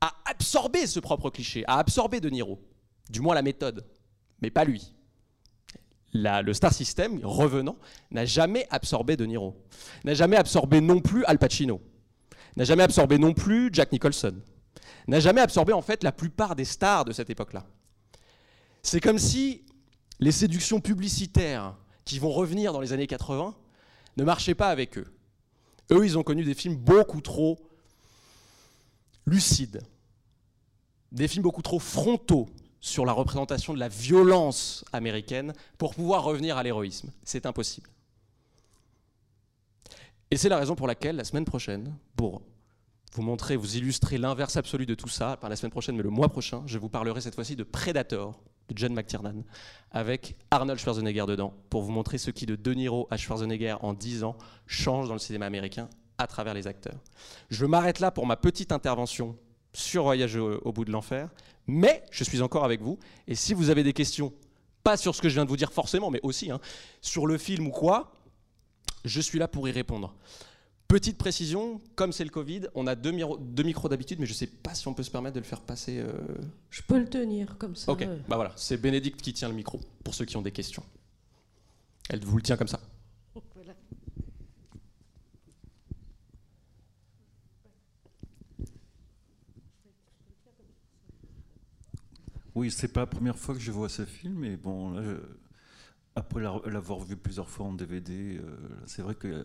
a 0.00 0.14
absorbé 0.24 0.86
ce 0.86 1.00
propre 1.00 1.28
cliché, 1.28 1.64
a 1.66 1.78
absorbé 1.78 2.20
De 2.20 2.30
Niro. 2.30 2.60
Du 3.10 3.20
moins 3.20 3.34
la 3.34 3.42
méthode, 3.42 3.84
mais 4.40 4.50
pas 4.50 4.64
lui 4.64 4.94
le 6.14 6.52
star 6.52 6.72
system, 6.72 7.20
revenant, 7.22 7.76
n'a 8.10 8.24
jamais 8.24 8.66
absorbé 8.70 9.16
De 9.16 9.26
Niro, 9.26 9.56
n'a 10.04 10.14
jamais 10.14 10.36
absorbé 10.36 10.80
non 10.80 11.00
plus 11.00 11.24
Al 11.24 11.38
Pacino, 11.38 11.80
n'a 12.56 12.64
jamais 12.64 12.84
absorbé 12.84 13.18
non 13.18 13.34
plus 13.34 13.70
Jack 13.72 13.90
Nicholson, 13.92 14.36
n'a 15.08 15.20
jamais 15.20 15.40
absorbé 15.40 15.72
en 15.72 15.82
fait 15.82 16.04
la 16.04 16.12
plupart 16.12 16.54
des 16.54 16.64
stars 16.64 17.04
de 17.04 17.12
cette 17.12 17.30
époque-là. 17.30 17.66
C'est 18.82 19.00
comme 19.00 19.18
si 19.18 19.64
les 20.20 20.32
séductions 20.32 20.80
publicitaires 20.80 21.74
qui 22.04 22.18
vont 22.18 22.30
revenir 22.30 22.72
dans 22.72 22.80
les 22.80 22.92
années 22.92 23.06
80 23.06 23.54
ne 24.16 24.24
marchaient 24.24 24.54
pas 24.54 24.68
avec 24.68 24.98
eux. 24.98 25.06
Eux, 25.90 26.04
ils 26.04 26.16
ont 26.16 26.22
connu 26.22 26.44
des 26.44 26.54
films 26.54 26.76
beaucoup 26.76 27.20
trop 27.20 27.58
lucides, 29.26 29.82
des 31.12 31.28
films 31.28 31.42
beaucoup 31.42 31.62
trop 31.62 31.78
frontaux 31.78 32.48
sur 32.84 33.06
la 33.06 33.12
représentation 33.12 33.72
de 33.72 33.78
la 33.78 33.88
violence 33.88 34.84
américaine 34.92 35.54
pour 35.78 35.94
pouvoir 35.94 36.22
revenir 36.22 36.58
à 36.58 36.62
l'héroïsme. 36.62 37.10
C'est 37.24 37.46
impossible. 37.46 37.88
Et 40.30 40.36
c'est 40.36 40.50
la 40.50 40.58
raison 40.58 40.76
pour 40.76 40.86
laquelle, 40.86 41.16
la 41.16 41.24
semaine 41.24 41.46
prochaine, 41.46 41.96
pour 42.14 42.42
vous 43.14 43.22
montrer, 43.22 43.56
vous 43.56 43.78
illustrer 43.78 44.18
l'inverse 44.18 44.58
absolu 44.58 44.84
de 44.84 44.94
tout 44.94 45.08
ça, 45.08 45.38
pas 45.38 45.48
la 45.48 45.56
semaine 45.56 45.70
prochaine, 45.70 45.96
mais 45.96 46.02
le 46.02 46.10
mois 46.10 46.28
prochain, 46.28 46.62
je 46.66 46.76
vous 46.76 46.90
parlerai 46.90 47.22
cette 47.22 47.34
fois-ci 47.34 47.56
de 47.56 47.62
Predator, 47.62 48.38
de 48.68 48.76
John 48.76 48.92
McTiernan, 48.92 49.44
avec 49.90 50.36
Arnold 50.50 50.78
Schwarzenegger 50.78 51.24
dedans, 51.26 51.54
pour 51.70 51.80
vous 51.80 51.90
montrer 51.90 52.18
ce 52.18 52.30
qui 52.30 52.44
de 52.44 52.54
De 52.54 52.74
Niro 52.74 53.08
à 53.10 53.16
Schwarzenegger 53.16 53.76
en 53.80 53.94
10 53.94 54.24
ans 54.24 54.36
change 54.66 55.08
dans 55.08 55.14
le 55.14 55.20
cinéma 55.20 55.46
américain 55.46 55.88
à 56.18 56.26
travers 56.26 56.52
les 56.52 56.66
acteurs. 56.66 57.00
Je 57.48 57.64
m'arrête 57.64 58.00
là 58.00 58.10
pour 58.10 58.26
ma 58.26 58.36
petite 58.36 58.72
intervention 58.72 59.38
sur 59.74 60.04
Voyage 60.04 60.36
au, 60.36 60.72
bout 60.72 60.84
de 60.84 60.92
l'enfer, 60.92 61.28
mais 61.66 62.02
je 62.10 62.24
suis 62.24 62.40
encore 62.40 62.64
avec 62.64 62.80
vous. 62.80 62.98
Et 63.28 63.34
si 63.34 63.52
vous 63.52 63.70
avez 63.70 63.82
des 63.82 63.92
questions, 63.92 64.32
pas 64.82 64.96
sur 64.96 65.14
ce 65.14 65.20
que 65.20 65.28
je 65.28 65.34
viens 65.34 65.44
de 65.44 65.50
vous 65.50 65.56
dire 65.56 65.72
forcément, 65.72 66.10
mais 66.10 66.20
aussi 66.22 66.50
hein, 66.50 66.60
sur 67.00 67.26
le 67.26 67.36
film 67.36 67.66
ou 67.66 67.70
quoi, 67.70 68.12
je 69.04 69.20
suis 69.20 69.38
là 69.38 69.48
pour 69.48 69.68
y 69.68 69.72
répondre. 69.72 70.14
Petite 70.86 71.18
précision, 71.18 71.80
comme 71.96 72.12
c'est 72.12 72.24
le 72.24 72.30
Covid, 72.30 72.68
on 72.74 72.86
a 72.86 72.94
deux, 72.94 73.10
micros 73.10 73.88
d'habitude, 73.88 74.20
mais 74.20 74.26
je 74.26 74.32
ne 74.32 74.36
sais 74.36 74.46
pas 74.46 74.74
si 74.74 74.86
on 74.86 74.94
peut 74.94 75.02
se 75.02 75.10
permettre 75.10 75.34
de 75.34 75.40
le 75.40 75.46
faire 75.46 75.62
passer. 75.62 75.98
Euh, 75.98 76.12
je 76.70 76.82
peux 76.82 76.98
le 76.98 77.08
tenir 77.08 77.56
comme 77.58 77.74
ça. 77.74 77.90
Ok, 77.90 78.06
bah 78.28 78.36
voilà, 78.36 78.52
c'est 78.56 78.76
Bénédicte 78.76 79.20
qui 79.20 79.32
tient 79.32 79.48
le 79.48 79.54
micro, 79.54 79.80
pour 80.04 80.14
ceux 80.14 80.24
qui 80.24 80.36
ont 80.36 80.42
des 80.42 80.52
questions. 80.52 80.84
Elle 82.10 82.24
vous 82.24 82.36
le 82.36 82.42
tient 82.42 82.56
comme 82.56 82.68
ça. 82.68 82.80
Oui, 92.54 92.70
c'est 92.70 92.88
pas 92.88 93.00
la 93.00 93.06
première 93.06 93.38
fois 93.38 93.54
que 93.54 93.60
je 93.60 93.72
vois 93.72 93.88
ce 93.88 94.04
film, 94.04 94.38
mais 94.38 94.56
bon, 94.56 94.92
là, 94.92 95.02
après 96.14 96.40
l'avoir 96.40 97.00
vu 97.00 97.16
plusieurs 97.16 97.48
fois 97.48 97.66
en 97.66 97.72
DVD, 97.72 98.38
euh, 98.38 98.56
c'est 98.86 99.02
vrai 99.02 99.14
que 99.14 99.44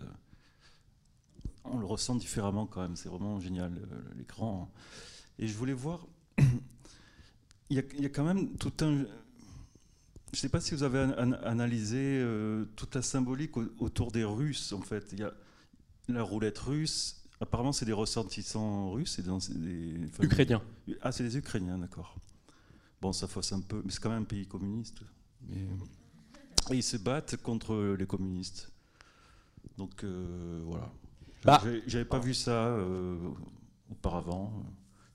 on 1.64 1.80
le 1.80 1.86
ressent 1.86 2.16
différemment 2.16 2.66
quand 2.66 2.82
même. 2.82 2.96
C'est 2.96 3.10
vraiment 3.10 3.40
génial 3.40 3.72
l'écran. 4.18 4.72
Et 5.38 5.48
je 5.48 5.56
voulais 5.56 5.74
voir, 5.74 6.08
il 7.70 7.78
y, 7.78 8.06
a, 8.06 8.10
quand 8.10 8.24
même 8.24 8.56
tout 8.58 8.74
un. 8.82 9.06
Je 10.32 10.38
ne 10.38 10.38
sais 10.38 10.50
pas 10.50 10.60
si 10.60 10.76
vous 10.76 10.84
avez 10.84 11.00
analysé 11.44 12.20
euh, 12.22 12.66
toute 12.76 12.94
la 12.96 13.02
symbolique 13.02 13.58
autour 13.80 14.12
des 14.12 14.24
Russes, 14.24 14.74
en 14.74 14.82
fait. 14.82 15.10
Il 15.14 15.20
y 15.20 15.24
a 15.24 15.34
la 16.08 16.24
roulette 16.24 16.60
russe. 16.60 17.24
Apparemment, 17.42 17.72
c'est 17.72 17.86
des 17.86 17.94
ressortissants 17.94 18.92
russes 18.92 19.18
et 19.20 19.24
des, 19.24 20.10
Ukrainiens. 20.22 20.62
Ah, 21.02 21.12
c'est 21.12 21.24
des 21.24 21.38
Ukrainiens, 21.38 21.78
d'accord. 21.78 22.16
Bon, 23.02 23.14
ça 23.14 23.28
fausse 23.28 23.54
un 23.54 23.62
peu, 23.62 23.82
mais 23.84 23.92
c'est 23.92 24.02
quand 24.02 24.10
même 24.10 24.24
un 24.24 24.26
pays 24.26 24.46
communiste. 24.46 25.02
Et 25.52 25.66
ils 26.72 26.84
se 26.84 26.98
battent 26.98 27.38
contre 27.38 27.96
les 27.98 28.06
communistes. 28.06 28.70
Donc 29.78 30.04
euh, 30.04 30.62
voilà. 30.66 30.92
Bah. 31.46 31.62
J'avais 31.88 32.06
pas 32.06 32.20
vu 32.20 32.34
ça 32.34 32.52
euh, 32.52 33.18
auparavant. 33.90 34.52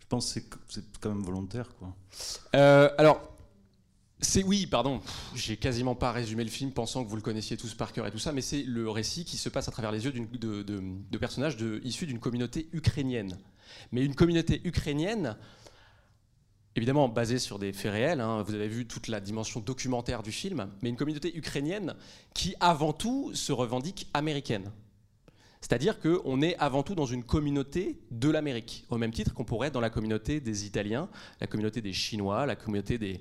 Je 0.01 0.07
pense 0.09 0.35
que 0.35 0.57
c'est 0.69 0.85
quand 1.01 1.11
même 1.11 1.23
volontaire. 1.23 1.69
Quoi. 1.79 1.95
Euh, 2.57 2.89
alors, 2.97 3.37
c'est 4.21 4.43
oui, 4.43 4.67
pardon, 4.67 5.01
j'ai 5.35 5.59
quasiment 5.59 5.95
pas 5.95 6.13
résumé 6.13 6.45
le 6.45 6.51
film 6.51 6.71
pensant 6.73 7.05
que 7.05 7.11
vous 7.11 7.17
le 7.17 7.23
connaissiez 7.23 7.59
tous 7.59 7.75
par 7.75 7.93
cœur 7.93 8.07
et 8.07 8.11
tout 8.11 8.19
ça, 8.19 8.33
mais 8.33 8.41
c'est 8.41 8.63
le 8.63 8.89
récit 8.89 9.27
qui 9.27 9.37
se 9.37 9.51
passe 9.51 9.69
à 9.69 9.71
travers 9.71 9.93
les 9.93 10.05
yeux 10.07 10.13
de, 10.13 10.63
de, 10.63 11.19
personnages 11.19 11.57
issus 11.83 12.07
d'une 12.07 12.21
communauté 12.21 12.69
ukrainienne. 12.73 13.39
Mais 13.93 14.03
une 14.03 14.15
communauté 14.15 14.63
ukrainienne 14.65 15.37
évidemment 16.77 17.09
basé 17.09 17.39
sur 17.39 17.59
des 17.59 17.73
faits 17.73 17.93
réels, 17.93 18.21
hein. 18.21 18.43
vous 18.43 18.55
avez 18.55 18.69
vu 18.69 18.87
toute 18.87 19.09
la 19.09 19.21
dimension 19.21 19.61
documentaire 19.61 20.23
du 20.23 20.33
film, 20.33 20.69
mais 20.83 20.89
une 20.89 20.97
communauté 20.97 21.37
ukrainienne 21.37 21.95
qui 22.35 22.55
avant 22.61 22.93
tout 22.93 23.35
se 23.35 23.53
revendique 23.53 24.09
américaine. 24.15 24.71
C'est-à-dire 25.61 25.99
qu'on 25.99 26.43
est 26.43 26.57
avant 26.59 26.83
tout 26.83 26.95
dans 26.95 27.07
une 27.07 27.25
communauté 27.25 27.99
de 28.11 28.29
l'Amérique, 28.29 28.85
au 28.91 28.99
même 28.99 29.13
titre 29.13 29.33
qu'on 29.33 29.45
pourrait 29.45 29.69
être 29.69 29.75
dans 29.75 29.81
la 29.81 29.89
communauté 29.89 30.41
des 30.41 30.67
Italiens, 30.67 31.09
la 31.41 31.47
communauté 31.47 31.81
des 31.81 31.95
Chinois, 31.95 32.45
la 32.45 32.55
communauté 32.55 32.99
des, 32.99 33.21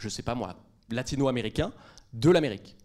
je 0.00 0.08
sais 0.08 0.22
pas 0.22 0.34
moi, 0.34 0.56
latino-américains 0.90 1.72
de 2.12 2.30
l'Amérique. 2.30 2.76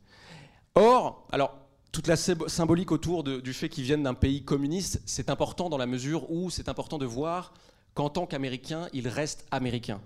Or, 0.75 1.27
alors, 1.31 1.57
toute 1.91 2.07
la 2.07 2.15
symbolique 2.15 2.91
autour 2.91 3.23
du 3.23 3.53
fait 3.53 3.69
qu'ils 3.69 3.83
viennent 3.83 4.03
d'un 4.03 4.13
pays 4.13 4.45
communiste, 4.45 5.01
c'est 5.05 5.29
important 5.29 5.69
dans 5.69 5.77
la 5.77 5.87
mesure 5.87 6.31
où 6.31 6.49
c'est 6.49 6.69
important 6.69 6.97
de 6.97 7.05
voir 7.05 7.53
qu'en 7.93 8.09
tant 8.09 8.25
qu'Américain, 8.25 8.87
il 8.93 9.07
reste 9.07 9.45
américain. 9.51 10.01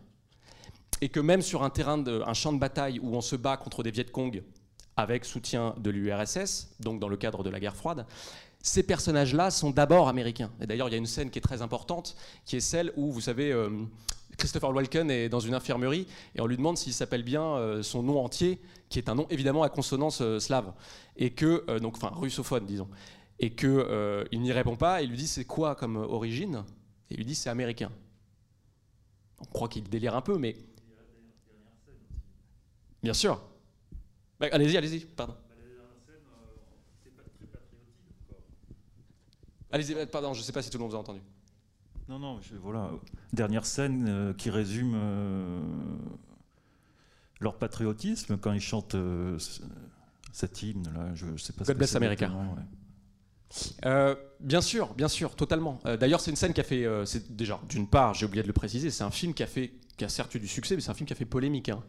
Et 1.01 1.09
que 1.09 1.19
même 1.19 1.41
sur 1.41 1.63
un 1.63 1.69
terrain, 1.69 2.03
un 2.05 2.33
champ 2.33 2.53
de 2.53 2.59
bataille 2.59 2.99
où 2.99 3.15
on 3.15 3.21
se 3.21 3.35
bat 3.35 3.57
contre 3.57 3.83
des 3.83 3.91
Viet 3.91 4.05
Cong 4.11 4.43
avec 4.97 5.25
soutien 5.25 5.75
de 5.77 5.89
l'URSS, 5.89 6.69
donc 6.79 6.99
dans 6.99 7.09
le 7.09 7.17
cadre 7.17 7.43
de 7.43 7.49
la 7.49 7.59
guerre 7.59 7.75
froide, 7.75 8.05
ces 8.61 8.81
personnages-là 8.81 9.51
sont 9.51 9.69
d'abord 9.69 10.07
américains. 10.07 10.49
Et 10.59 10.65
d'ailleurs, 10.65 10.89
il 10.89 10.91
y 10.91 10.95
a 10.95 10.97
une 10.97 11.05
scène 11.05 11.29
qui 11.29 11.37
est 11.37 11.41
très 11.41 11.61
importante, 11.61 12.15
qui 12.45 12.55
est 12.55 12.61
celle 12.61 12.91
où, 12.95 13.11
vous 13.11 13.21
savez, 13.21 13.51
euh, 13.51 13.69
Christopher 14.37 14.73
Walken 14.73 15.11
est 15.11 15.29
dans 15.29 15.39
une 15.39 15.53
infirmerie 15.53 16.07
et 16.33 16.41
on 16.41 16.47
lui 16.47 16.57
demande 16.57 16.77
s'il 16.77 16.93
s'appelle 16.93 17.23
bien 17.23 17.43
euh, 17.43 17.83
son 17.83 18.01
nom 18.01 18.23
entier, 18.23 18.59
qui 18.89 18.97
est 18.97 19.07
un 19.07 19.15
nom 19.15 19.27
évidemment 19.29 19.61
à 19.61 19.69
consonance 19.69 20.21
euh, 20.21 20.39
slave, 20.39 20.73
et 21.15 21.29
que, 21.29 21.79
donc, 21.79 21.95
enfin, 21.97 22.11
russophone, 22.15 22.65
disons, 22.65 22.89
et 23.39 23.53
qu'il 23.53 23.85
il 24.31 24.41
n'y 24.41 24.51
répond 24.51 24.75
pas. 24.75 25.01
Et 25.01 25.03
il 25.03 25.11
lui 25.11 25.17
dit 25.17 25.27
c'est 25.27 25.45
quoi 25.45 25.75
comme 25.75 25.97
origine? 25.97 26.63
Et 27.09 27.13
il 27.13 27.17
lui 27.17 27.25
dit 27.25 27.35
c'est 27.35 27.49
américain. 27.49 27.91
On 29.39 29.45
croit 29.45 29.67
qu'il 29.67 29.83
délire 29.89 30.15
un 30.15 30.21
peu, 30.21 30.37
mais 30.37 30.55
bien 33.03 33.13
sûr. 33.13 33.41
Bah, 34.39 34.47
allez-y, 34.51 34.77
allez-y, 34.77 34.99
pardon. 35.01 35.35
Allez-y, 39.71 39.93
euh, 39.93 40.05
pardon, 40.05 40.33
je 40.33 40.39
ne 40.39 40.43
sais 40.43 40.53
pas 40.53 40.61
si 40.61 40.69
tout 40.69 40.77
le 40.77 40.83
monde 40.83 40.91
vous 40.91 40.97
a 40.97 40.99
entendu. 40.99 41.21
Non, 42.07 42.19
non, 42.19 42.39
voilà. 42.61 42.91
Dernière 43.33 43.65
scène 43.65 44.05
euh, 44.07 44.33
qui 44.33 44.49
résume 44.49 44.93
euh, 44.95 45.59
leur 47.39 47.57
patriotisme 47.57 48.37
quand 48.37 48.53
ils 48.53 48.61
chantent 48.61 48.95
cet 50.31 50.63
hymne 50.63 50.89
là. 50.93 51.13
Je, 51.15 51.35
sais 51.37 51.51
pas. 51.53 51.65
God 51.65 51.77
bless 51.77 51.95
America. 51.95 52.31
Bien 54.39 54.61
sûr, 54.61 54.93
bien 54.93 55.07
sûr, 55.07 55.35
totalement. 55.35 55.79
D'ailleurs, 55.99 56.19
c'est 56.19 56.31
une 56.31 56.37
scène 56.37 56.53
qui 56.53 56.61
a 56.61 56.63
fait, 56.63 56.85
c'est 57.05 57.35
déjà 57.35 57.59
d'une 57.69 57.87
part, 57.87 58.13
j'ai 58.13 58.25
oublié 58.25 58.41
de 58.41 58.47
le 58.47 58.53
préciser, 58.53 58.89
c'est 58.91 59.03
un 59.03 59.11
film 59.11 59.33
qui 59.33 59.43
a 59.43 59.47
fait, 59.47 59.71
qui 59.97 60.05
a 60.05 60.09
certes 60.09 60.33
eu 60.35 60.39
du 60.39 60.47
succès, 60.47 60.75
mais 60.75 60.81
c'est 60.81 60.91
un 60.91 60.95
film 60.95 61.07
qui 61.07 61.13
a 61.13 61.15
fait 61.15 61.25
polémique, 61.25 61.69
hein, 61.69 61.83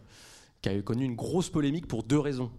qui 0.62 0.68
a 0.68 0.82
connu 0.82 1.04
une 1.04 1.16
grosse 1.16 1.50
polémique 1.50 1.86
pour 1.86 2.02
deux 2.02 2.18
raisons. 2.18 2.50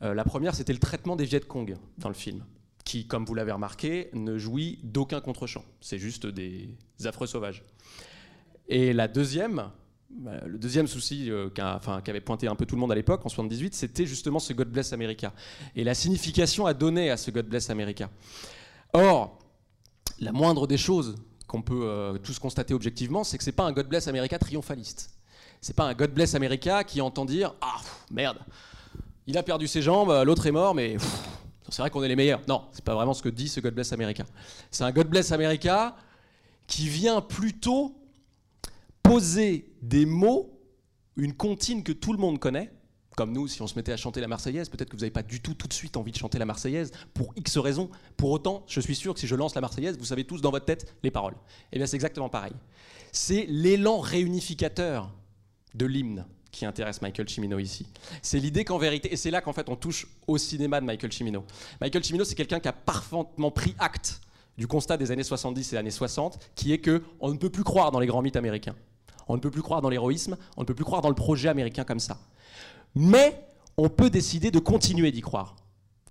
la 0.00 0.24
première, 0.24 0.54
c'était 0.54 0.72
le 0.72 0.78
traitement 0.78 1.16
des 1.16 1.24
Viet 1.24 1.40
Cong 1.40 1.76
dans 1.98 2.08
le 2.08 2.14
film 2.14 2.44
qui, 2.86 3.06
comme 3.06 3.24
vous 3.24 3.34
l'avez 3.34 3.52
remarqué, 3.52 4.08
ne 4.14 4.38
jouit 4.38 4.78
d'aucun 4.84 5.20
contre-champ. 5.20 5.64
C'est 5.80 5.98
juste 5.98 6.24
des 6.24 6.70
affreux 7.04 7.26
sauvages. 7.26 7.64
Et 8.68 8.92
la 8.92 9.08
deuxième, 9.08 9.70
le 10.10 10.58
deuxième 10.58 10.86
souci 10.86 11.30
euh, 11.30 11.50
qu'avait 11.50 12.20
pointé 12.20 12.48
un 12.48 12.54
peu 12.54 12.64
tout 12.64 12.74
le 12.74 12.80
monde 12.80 12.92
à 12.92 12.94
l'époque, 12.94 13.24
en 13.24 13.28
78, 13.28 13.74
c'était 13.74 14.06
justement 14.06 14.38
ce 14.38 14.52
God 14.52 14.68
Bless 14.68 14.92
America. 14.92 15.32
Et 15.74 15.84
la 15.84 15.94
signification 15.94 16.66
à 16.66 16.74
donner 16.74 17.10
à 17.10 17.16
ce 17.16 17.30
God 17.30 17.46
Bless 17.46 17.70
America. 17.70 18.10
Or, 18.92 19.38
la 20.20 20.32
moindre 20.32 20.66
des 20.66 20.78
choses 20.78 21.16
qu'on 21.46 21.62
peut 21.62 21.82
euh, 21.84 22.18
tous 22.18 22.38
constater 22.38 22.74
objectivement, 22.74 23.24
c'est 23.24 23.38
que 23.38 23.44
c'est 23.44 23.52
pas 23.52 23.64
un 23.64 23.72
God 23.72 23.88
Bless 23.88 24.08
America 24.08 24.38
triomphaliste. 24.38 25.10
C'est 25.60 25.76
pas 25.76 25.84
un 25.84 25.94
God 25.94 26.12
Bless 26.12 26.34
America 26.34 26.84
qui 26.84 27.00
entend 27.00 27.24
dire 27.24 27.54
Ah, 27.60 27.80
merde, 28.10 28.38
il 29.26 29.36
a 29.36 29.42
perdu 29.42 29.66
ses 29.66 29.82
jambes, 29.82 30.22
l'autre 30.24 30.46
est 30.46 30.52
mort, 30.52 30.74
mais 30.74 30.96
c'est 31.68 31.82
vrai 31.82 31.90
qu'on 31.90 32.02
est 32.02 32.08
les 32.08 32.16
meilleurs. 32.16 32.40
Non, 32.48 32.64
c'est 32.72 32.84
pas 32.84 32.94
vraiment 32.94 33.14
ce 33.14 33.22
que 33.22 33.28
dit 33.28 33.48
ce 33.48 33.60
God 33.60 33.74
Bless 33.74 33.92
America. 33.92 34.24
C'est 34.70 34.84
un 34.84 34.92
God 34.92 35.08
Bless 35.08 35.32
America 35.32 35.96
qui 36.66 36.88
vient 36.88 37.20
plutôt 37.20 37.94
poser 39.06 39.72
des 39.82 40.06
mots, 40.06 40.58
une 41.16 41.32
comptine 41.32 41.82
que 41.82 41.92
tout 41.92 42.12
le 42.12 42.18
monde 42.18 42.38
connaît. 42.38 42.72
Comme 43.16 43.32
nous, 43.32 43.48
si 43.48 43.62
on 43.62 43.66
se 43.66 43.76
mettait 43.76 43.92
à 43.92 43.96
chanter 43.96 44.20
la 44.20 44.28
Marseillaise, 44.28 44.68
peut-être 44.68 44.90
que 44.90 44.96
vous 44.96 45.00
n'avez 45.00 45.10
pas 45.10 45.22
du 45.22 45.40
tout 45.40 45.54
tout 45.54 45.66
de 45.66 45.72
suite 45.72 45.96
envie 45.96 46.12
de 46.12 46.18
chanter 46.18 46.38
la 46.38 46.44
Marseillaise 46.44 46.90
pour 47.14 47.32
X 47.36 47.56
raisons. 47.56 47.88
Pour 48.18 48.30
autant, 48.30 48.64
je 48.66 48.78
suis 48.80 48.94
sûr 48.94 49.14
que 49.14 49.20
si 49.20 49.26
je 49.26 49.34
lance 49.34 49.54
la 49.54 49.62
Marseillaise, 49.62 49.96
vous 49.96 50.04
savez 50.04 50.24
tous 50.24 50.42
dans 50.42 50.50
votre 50.50 50.66
tête 50.66 50.94
les 51.02 51.10
paroles. 51.10 51.34
Eh 51.72 51.78
bien, 51.78 51.86
c'est 51.86 51.96
exactement 51.96 52.28
pareil. 52.28 52.52
C'est 53.12 53.46
l'élan 53.48 54.00
réunificateur 54.00 55.14
de 55.74 55.86
l'hymne 55.86 56.26
qui 56.50 56.66
intéresse 56.66 57.00
Michael 57.00 57.28
Cimino 57.28 57.58
ici. 57.58 57.86
C'est 58.22 58.38
l'idée 58.38 58.64
qu'en 58.64 58.78
vérité, 58.78 59.12
et 59.12 59.16
c'est 59.16 59.30
là 59.30 59.40
qu'en 59.40 59.52
fait 59.52 59.68
on 59.68 59.76
touche 59.76 60.06
au 60.26 60.38
cinéma 60.38 60.80
de 60.80 60.86
Michael 60.86 61.12
Cimino. 61.12 61.44
Michael 61.80 62.02
Cimino, 62.02 62.24
c'est 62.24 62.34
quelqu'un 62.34 62.60
qui 62.60 62.68
a 62.68 62.72
parfaitement 62.72 63.50
pris 63.50 63.74
acte 63.78 64.20
du 64.56 64.66
constat 64.66 64.96
des 64.96 65.10
années 65.10 65.22
70 65.22 65.74
et 65.74 65.76
années 65.76 65.90
60, 65.90 66.38
qui 66.54 66.72
est 66.72 66.78
que 66.78 67.02
on 67.20 67.30
ne 67.30 67.36
peut 67.36 67.50
plus 67.50 67.64
croire 67.64 67.90
dans 67.90 68.00
les 68.00 68.06
grands 68.06 68.22
mythes 68.22 68.36
américains. 68.36 68.74
On 69.28 69.36
ne 69.36 69.40
peut 69.40 69.50
plus 69.50 69.62
croire 69.62 69.82
dans 69.82 69.88
l'héroïsme, 69.88 70.36
on 70.56 70.62
ne 70.62 70.66
peut 70.66 70.74
plus 70.74 70.84
croire 70.84 71.02
dans 71.02 71.08
le 71.08 71.14
projet 71.14 71.48
américain 71.48 71.84
comme 71.84 72.00
ça. 72.00 72.18
Mais 72.94 73.46
on 73.76 73.88
peut 73.88 74.10
décider 74.10 74.50
de 74.50 74.58
continuer 74.58 75.10
d'y 75.12 75.20
croire. 75.20 75.56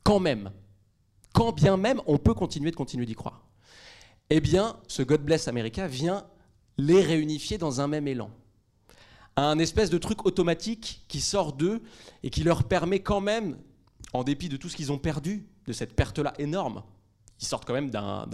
Quand 0.03 0.19
même. 0.19 0.51
Quand 1.33 1.51
bien 1.51 1.77
même 1.77 2.01
on 2.05 2.17
peut 2.17 2.33
continuer 2.33 2.71
de 2.71 2.75
continuer 2.75 3.05
d'y 3.05 3.15
croire. 3.15 3.45
Eh 4.29 4.39
bien, 4.39 4.77
ce 4.87 5.03
God 5.03 5.21
Bless 5.21 5.47
America 5.47 5.87
vient 5.87 6.25
les 6.77 7.01
réunifier 7.01 7.57
dans 7.57 7.81
un 7.81 7.87
même 7.87 8.07
élan 8.07 8.29
un 9.35 9.59
espèce 9.59 9.89
de 9.89 9.97
truc 9.97 10.25
automatique 10.25 11.03
qui 11.07 11.19
sort 11.19 11.53
d'eux 11.53 11.81
et 12.23 12.29
qui 12.29 12.43
leur 12.43 12.63
permet 12.63 12.99
quand 12.99 13.21
même, 13.21 13.57
en 14.13 14.23
dépit 14.23 14.49
de 14.49 14.57
tout 14.57 14.69
ce 14.69 14.75
qu'ils 14.75 14.91
ont 14.91 14.97
perdu, 14.97 15.45
de 15.67 15.73
cette 15.73 15.95
perte-là 15.95 16.33
énorme, 16.39 16.83
ils 17.41 17.47
sortent 17.47 17.65
quand 17.65 17.73
même 17.73 17.89
d'un, 17.89 18.27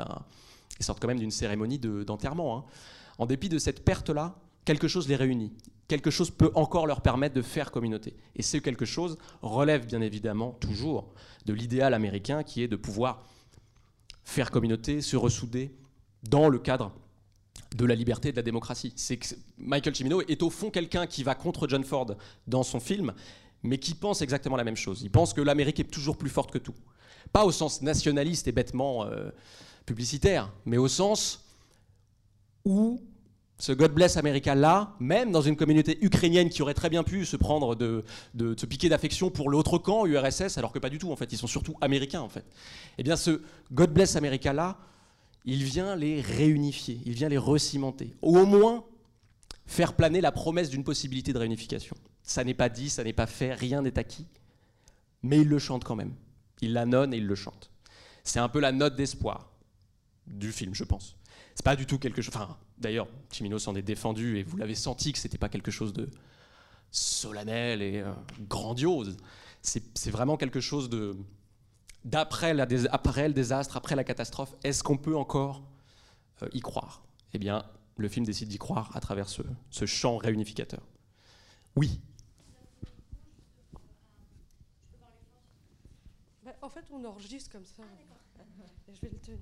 ils 0.80 0.86
sortent 0.86 1.00
quand 1.00 1.08
même 1.08 1.20
d'une 1.20 1.32
cérémonie 1.32 1.80
d'enterrement. 1.80 2.58
Hein. 2.58 2.65
En 3.17 3.26
dépit 3.26 3.50
de 3.50 3.58
cette 3.58 3.84
perte-là, 3.84 4.36
quelque 4.65 4.88
chose 4.88 5.08
les 5.08 5.15
réunit. 5.15 5.54
Quelque 5.88 6.12
chose 6.12 6.32
peut 6.32 6.52
encore 6.56 6.88
leur 6.88 7.02
permettre 7.02 7.36
de 7.36 7.41
faire 7.41 7.71
communauté. 7.71 8.15
Et 8.36 8.41
ce 8.41 8.58
quelque 8.58 8.86
chose 8.86 9.17
relève 9.41 9.86
bien 9.86 10.02
évidemment 10.02 10.52
toujours 10.52 11.13
de 11.45 11.54
l'idéal 11.54 11.93
américain 11.93 12.43
qui 12.43 12.63
est 12.63 12.67
de 12.67 12.76
pouvoir 12.76 13.26
faire 14.24 14.52
communauté, 14.52 15.02
se 15.02 15.17
ressouder 15.17 15.76
dans 16.24 16.47
le 16.47 16.60
cadre 16.60 16.93
de 17.76 17.86
la 17.86 17.95
liberté 17.95 18.30
et 18.30 18.32
de 18.32 18.38
la 18.38 18.43
démocratie. 18.43 18.93
Michael 19.58 19.95
Cimino 19.95 20.21
est 20.21 20.43
au 20.43 20.50
fond 20.50 20.69
quelqu'un 20.69 21.08
qui 21.08 21.24
va 21.24 21.36
contre 21.36 21.67
John 21.67 21.84
Ford 21.84 22.15
dans 22.47 22.63
son 22.63 22.80
film, 22.80 23.13
mais 23.63 23.78
qui 23.78 23.93
pense 23.93 24.21
exactement 24.21 24.56
la 24.56 24.63
même 24.63 24.76
chose. 24.76 25.02
Il 25.02 25.12
pense 25.12 25.34
que 25.34 25.41
l'Amérique 25.41 25.80
est 25.80 25.91
toujours 25.91 26.17
plus 26.17 26.30
forte 26.30 26.52
que 26.52 26.58
tout. 26.58 26.76
Pas 27.32 27.45
au 27.45 27.52
sens 27.52 27.82
nationaliste 27.82 28.47
et 28.47 28.52
bêtement 28.52 29.06
euh, 29.06 29.30
publicitaire, 29.86 30.52
mais 30.65 30.78
au 30.78 30.88
sens 30.88 31.45
où 32.65 33.02
ce 33.62 33.74
God 33.74 33.93
bless 33.93 34.17
America 34.17 34.56
là, 34.56 34.95
même 35.00 35.32
dans 35.32 35.43
une 35.43 35.56
communauté 35.56 36.00
ukrainienne 36.02 36.50
qui 36.50 36.63
aurait 36.63 36.74
très 36.74 36.89
bien 36.89 37.04
pu 37.04 37.26
se 37.26 37.38
prendre 37.38 37.76
de, 37.76 38.04
se 38.58 38.65
piquer 38.65 38.89
d'affection 38.89 39.30
pour 39.30 39.52
l'autre 39.52 39.78
camp, 39.78 40.08
URSS, 40.08 40.58
alors 40.58 40.71
que 40.71 40.80
pas 40.80 40.89
du 40.89 40.97
tout 40.97 41.12
en 41.12 41.15
fait, 41.15 41.32
ils 41.32 41.38
sont 41.38 41.45
surtout 41.45 41.76
américains 41.80 42.21
en 42.21 42.28
fait. 42.28 42.43
Eh 42.97 43.04
bien 43.04 43.15
ce 43.15 43.43
God 43.71 43.93
bless 43.93 44.15
America 44.15 44.52
là 44.52 44.80
il 45.45 45.63
vient 45.63 45.95
les 45.95 46.21
réunifier, 46.21 47.02
il 47.06 47.13
vient 47.13 47.30
les 47.30 47.38
recimenter, 47.38 48.15
ou 48.24 48.39
au 48.39 48.47
moins 48.47 48.84
faire 49.67 49.93
planer 49.93 50.21
la 50.21 50.32
promesse 50.32 50.71
d'une 50.71 50.84
possibilité 50.84 51.32
de 51.32 51.38
réunification. 51.38 51.95
Ça 52.24 52.43
n'est 52.43 52.56
pas 52.56 52.67
dit, 52.67 52.89
ça 52.89 53.04
n'est 53.04 53.13
pas 53.13 53.28
fait, 53.28 53.54
rien 53.54 53.84
n'est 53.84 54.00
acquis, 54.00 54.26
mais 55.21 55.39
il 55.39 55.47
le 55.47 55.60
chante 55.60 55.84
quand 55.84 55.95
même. 55.95 56.15
Il 56.62 56.74
l'annonce 56.74 57.13
et 57.13 57.17
il 57.17 57.28
le 57.28 57.36
chante. 57.36 57.69
C'est 58.24 58.39
un 58.39 58.50
peu 58.50 58.60
la 58.60 58.71
note 58.71 58.95
d'espoir 58.95 59.52
du 60.26 60.52
film, 60.52 60.74
je 60.74 60.84
pense. 60.84 61.15
C'est 61.54 61.65
pas 61.65 61.76
du 61.76 61.86
tout 61.86 62.00
quelque 62.00 62.24
chose. 62.24 62.34
Enfin, 62.36 62.58
d'ailleurs, 62.82 63.08
Chimino 63.32 63.60
s'en 63.60 63.76
est 63.76 63.82
défendu 63.82 64.38
et 64.38 64.44
vous 64.44 64.58
l'avez 64.58 64.76
senti 64.76 65.13
que 65.13 65.20
c'était 65.20 65.38
pas 65.38 65.50
quelque 65.50 65.72
chose 65.72 65.94
de 65.94 66.10
solennel 66.91 67.82
et 67.82 68.02
euh, 68.02 68.12
grandiose. 68.50 69.17
C'est 69.62 70.10
vraiment 70.10 70.38
quelque 70.38 70.60
chose 70.60 70.89
de, 70.89 71.15
d'après 72.04 72.54
le 72.54 73.34
désastre, 73.34 73.78
après 73.78 73.96
la 73.96 74.04
catastrophe, 74.04 74.54
est-ce 74.63 74.84
qu'on 74.84 74.98
peut 74.98 75.15
encore 75.15 75.63
euh, 76.41 76.50
y 76.54 76.60
croire? 76.60 77.04
Eh 77.34 77.38
bien, 77.38 77.63
le 77.98 78.10
film 78.10 78.26
décide 78.26 78.50
d'y 78.50 78.58
croire 78.58 78.96
à 78.96 79.00
travers 79.00 79.30
ce, 79.30 79.44
ce 79.70 79.86
champ 79.86 80.17
réunificateur. 80.17 80.82
Oui. 81.76 82.02
Bah, 86.44 86.52
en 86.62 86.70
fait, 86.70 86.86
on 86.91 87.06
enregistre 87.06 87.52
comme 87.52 87.65
ça. 87.65 87.84
je 88.91 89.00
vais 89.02 89.10
le 89.10 89.20
tenir. 89.20 89.38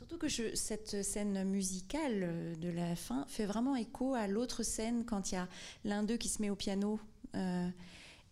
Euh, 0.00 0.06
surtout 0.06 0.18
que 0.18 0.28
cette 0.54 1.02
scène 1.02 1.44
musicale 1.44 2.20
euh, 2.22 2.54
de 2.56 2.68
la 2.68 2.96
fin 2.96 3.24
fait 3.28 3.46
vraiment 3.46 3.76
écho 3.76 4.14
à 4.14 4.26
l'autre 4.26 4.62
scène 4.62 5.04
quand 5.04 5.32
il 5.32 5.34
y 5.34 5.38
a 5.38 5.48
l'un 5.84 6.02
d'eux 6.02 6.16
qui 6.16 6.28
se 6.28 6.40
met 6.42 6.50
au 6.50 6.56
piano 6.56 6.98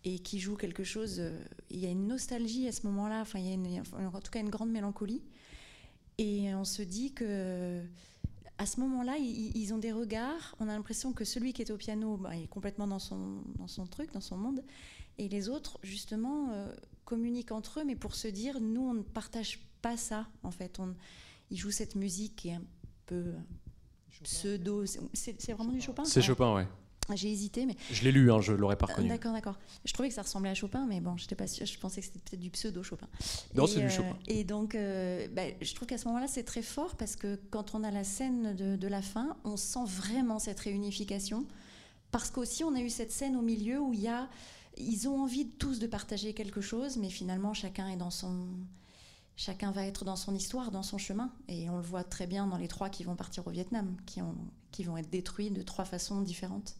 et 0.05 0.19
qui 0.19 0.39
joue 0.39 0.55
quelque 0.55 0.83
chose. 0.83 1.19
Euh, 1.19 1.37
il 1.69 1.79
y 1.79 1.85
a 1.85 1.89
une 1.89 2.07
nostalgie 2.07 2.67
à 2.67 2.71
ce 2.71 2.85
moment-là, 2.87 3.21
enfin, 3.21 3.39
il 3.39 3.71
y 3.71 3.77
a 3.77 3.81
en 3.81 4.19
tout 4.19 4.31
cas 4.31 4.39
une 4.39 4.49
grande 4.49 4.71
mélancolie. 4.71 5.21
Et 6.17 6.53
on 6.53 6.65
se 6.65 6.81
dit 6.81 7.13
que 7.13 7.81
à 8.57 8.65
ce 8.65 8.81
moment-là, 8.81 9.15
ils, 9.17 9.73
ont 9.73 9.77
des 9.77 9.93
regards. 9.93 10.53
On 10.59 10.67
a 10.67 10.73
l'impression 10.73 11.13
que 11.13 11.23
celui 11.23 11.53
qui 11.53 11.61
est 11.61 11.71
au 11.71 11.77
piano 11.77 12.17
bah, 12.17 12.35
est 12.35 12.47
complètement 12.47 12.87
dans 12.87 12.99
son, 12.99 13.41
truc, 13.89 14.11
dans 14.11 14.19
son 14.19 14.35
monde. 14.35 14.65
Et 15.17 15.29
les 15.29 15.47
autres, 15.47 15.79
justement, 15.81 16.49
euh, 16.51 16.69
communiquent 17.05 17.53
entre 17.53 17.79
eux, 17.79 17.83
mais 17.85 17.95
pour 17.95 18.15
se 18.15 18.27
dire, 18.27 18.59
nous, 18.59 18.81
on 18.81 18.93
ne 18.93 19.01
partage 19.01 19.59
pas 19.81 19.95
ça, 19.95 20.27
en 20.43 20.51
fait. 20.51 20.77
On, 20.81 20.93
ils 21.49 21.57
jouent 21.57 21.71
cette 21.71 21.95
musique 21.95 22.35
qui 22.35 22.49
est 22.49 22.55
un 22.55 22.63
peu 23.05 23.33
pseudo. 24.23 24.85
C'est 25.13 25.51
vraiment 25.51 25.71
du 25.71 25.81
Chopin 25.81 26.05
C'est 26.05 26.21
Chopin, 26.21 26.53
ouais. 26.53 26.67
J'ai 27.15 27.31
hésité, 27.31 27.65
mais. 27.65 27.75
Je 27.91 28.03
l'ai 28.03 28.11
lu, 28.11 28.31
hein, 28.31 28.39
je 28.39 28.53
l'aurais 28.53 28.75
pas 28.75 28.85
reconnu. 28.85 29.07
D'accord, 29.07 29.33
d'accord. 29.33 29.57
Je 29.83 29.91
trouvais 29.93 30.09
que 30.09 30.15
ça 30.15 30.21
ressemblait 30.21 30.51
à 30.51 30.53
Chopin, 30.53 30.85
mais 30.87 31.01
bon, 31.01 31.17
j'étais 31.17 31.33
pas 31.33 31.47
sûre. 31.47 31.65
Je 31.65 31.79
pensais 31.79 32.01
que 32.01 32.07
c'était 32.07 32.19
peut-être 32.19 32.39
du 32.39 32.51
pseudo 32.51 32.83
Chopin. 32.83 33.07
Non, 33.55 33.65
c'est 33.65 33.79
du 33.79 33.87
euh, 33.87 33.89
Chopin. 33.89 34.15
Et 34.27 34.43
donc, 34.43 34.75
euh, 34.75 35.27
bah, 35.29 35.41
je 35.59 35.73
trouve 35.73 35.87
qu'à 35.87 35.97
ce 35.97 36.07
moment-là, 36.07 36.27
c'est 36.27 36.43
très 36.43 36.61
fort 36.61 36.95
parce 36.95 37.15
que 37.15 37.39
quand 37.49 37.73
on 37.73 37.83
a 37.83 37.89
la 37.89 38.03
scène 38.03 38.55
de, 38.55 38.75
de, 38.75 38.87
la 38.87 39.01
fin, 39.01 39.37
on 39.43 39.57
sent 39.57 39.85
vraiment 39.85 40.37
cette 40.37 40.59
réunification. 40.59 41.47
Parce 42.11 42.29
qu'aussi, 42.29 42.63
on 42.63 42.75
a 42.75 42.81
eu 42.81 42.89
cette 42.91 43.11
scène 43.11 43.35
au 43.35 43.41
milieu 43.41 43.79
où 43.79 43.93
il 43.93 44.01
y 44.01 44.07
a 44.07 44.29
ils 44.79 45.07
ont 45.07 45.21
envie 45.21 45.49
tous 45.49 45.79
de 45.79 45.87
partager 45.87 46.33
quelque 46.33 46.61
chose, 46.61 46.97
mais 46.97 47.09
finalement 47.09 47.53
chacun 47.53 47.89
est 47.89 47.97
dans 47.97 48.11
son, 48.11 48.47
chacun 49.39 49.71
va 49.71 49.85
être 49.85 50.03
dans 50.03 50.17
son 50.17 50.35
histoire, 50.35 50.69
dans 50.69 50.83
son 50.83 50.97
chemin, 50.97 51.31
et 51.47 51.69
on 51.69 51.77
le 51.77 51.81
voit 51.81 52.03
très 52.03 52.27
bien 52.27 52.45
dans 52.45 52.57
les 52.57 52.67
trois 52.67 52.89
qui 52.89 53.05
vont 53.05 53.15
partir 53.15 53.47
au 53.47 53.51
Vietnam, 53.51 53.95
qui, 54.05 54.19
qui 54.71 54.83
vont 54.83 54.97
être 54.97 55.09
détruits 55.09 55.49
de 55.49 55.61
trois 55.61 55.85
façons 55.85 56.19
différentes. 56.19 56.75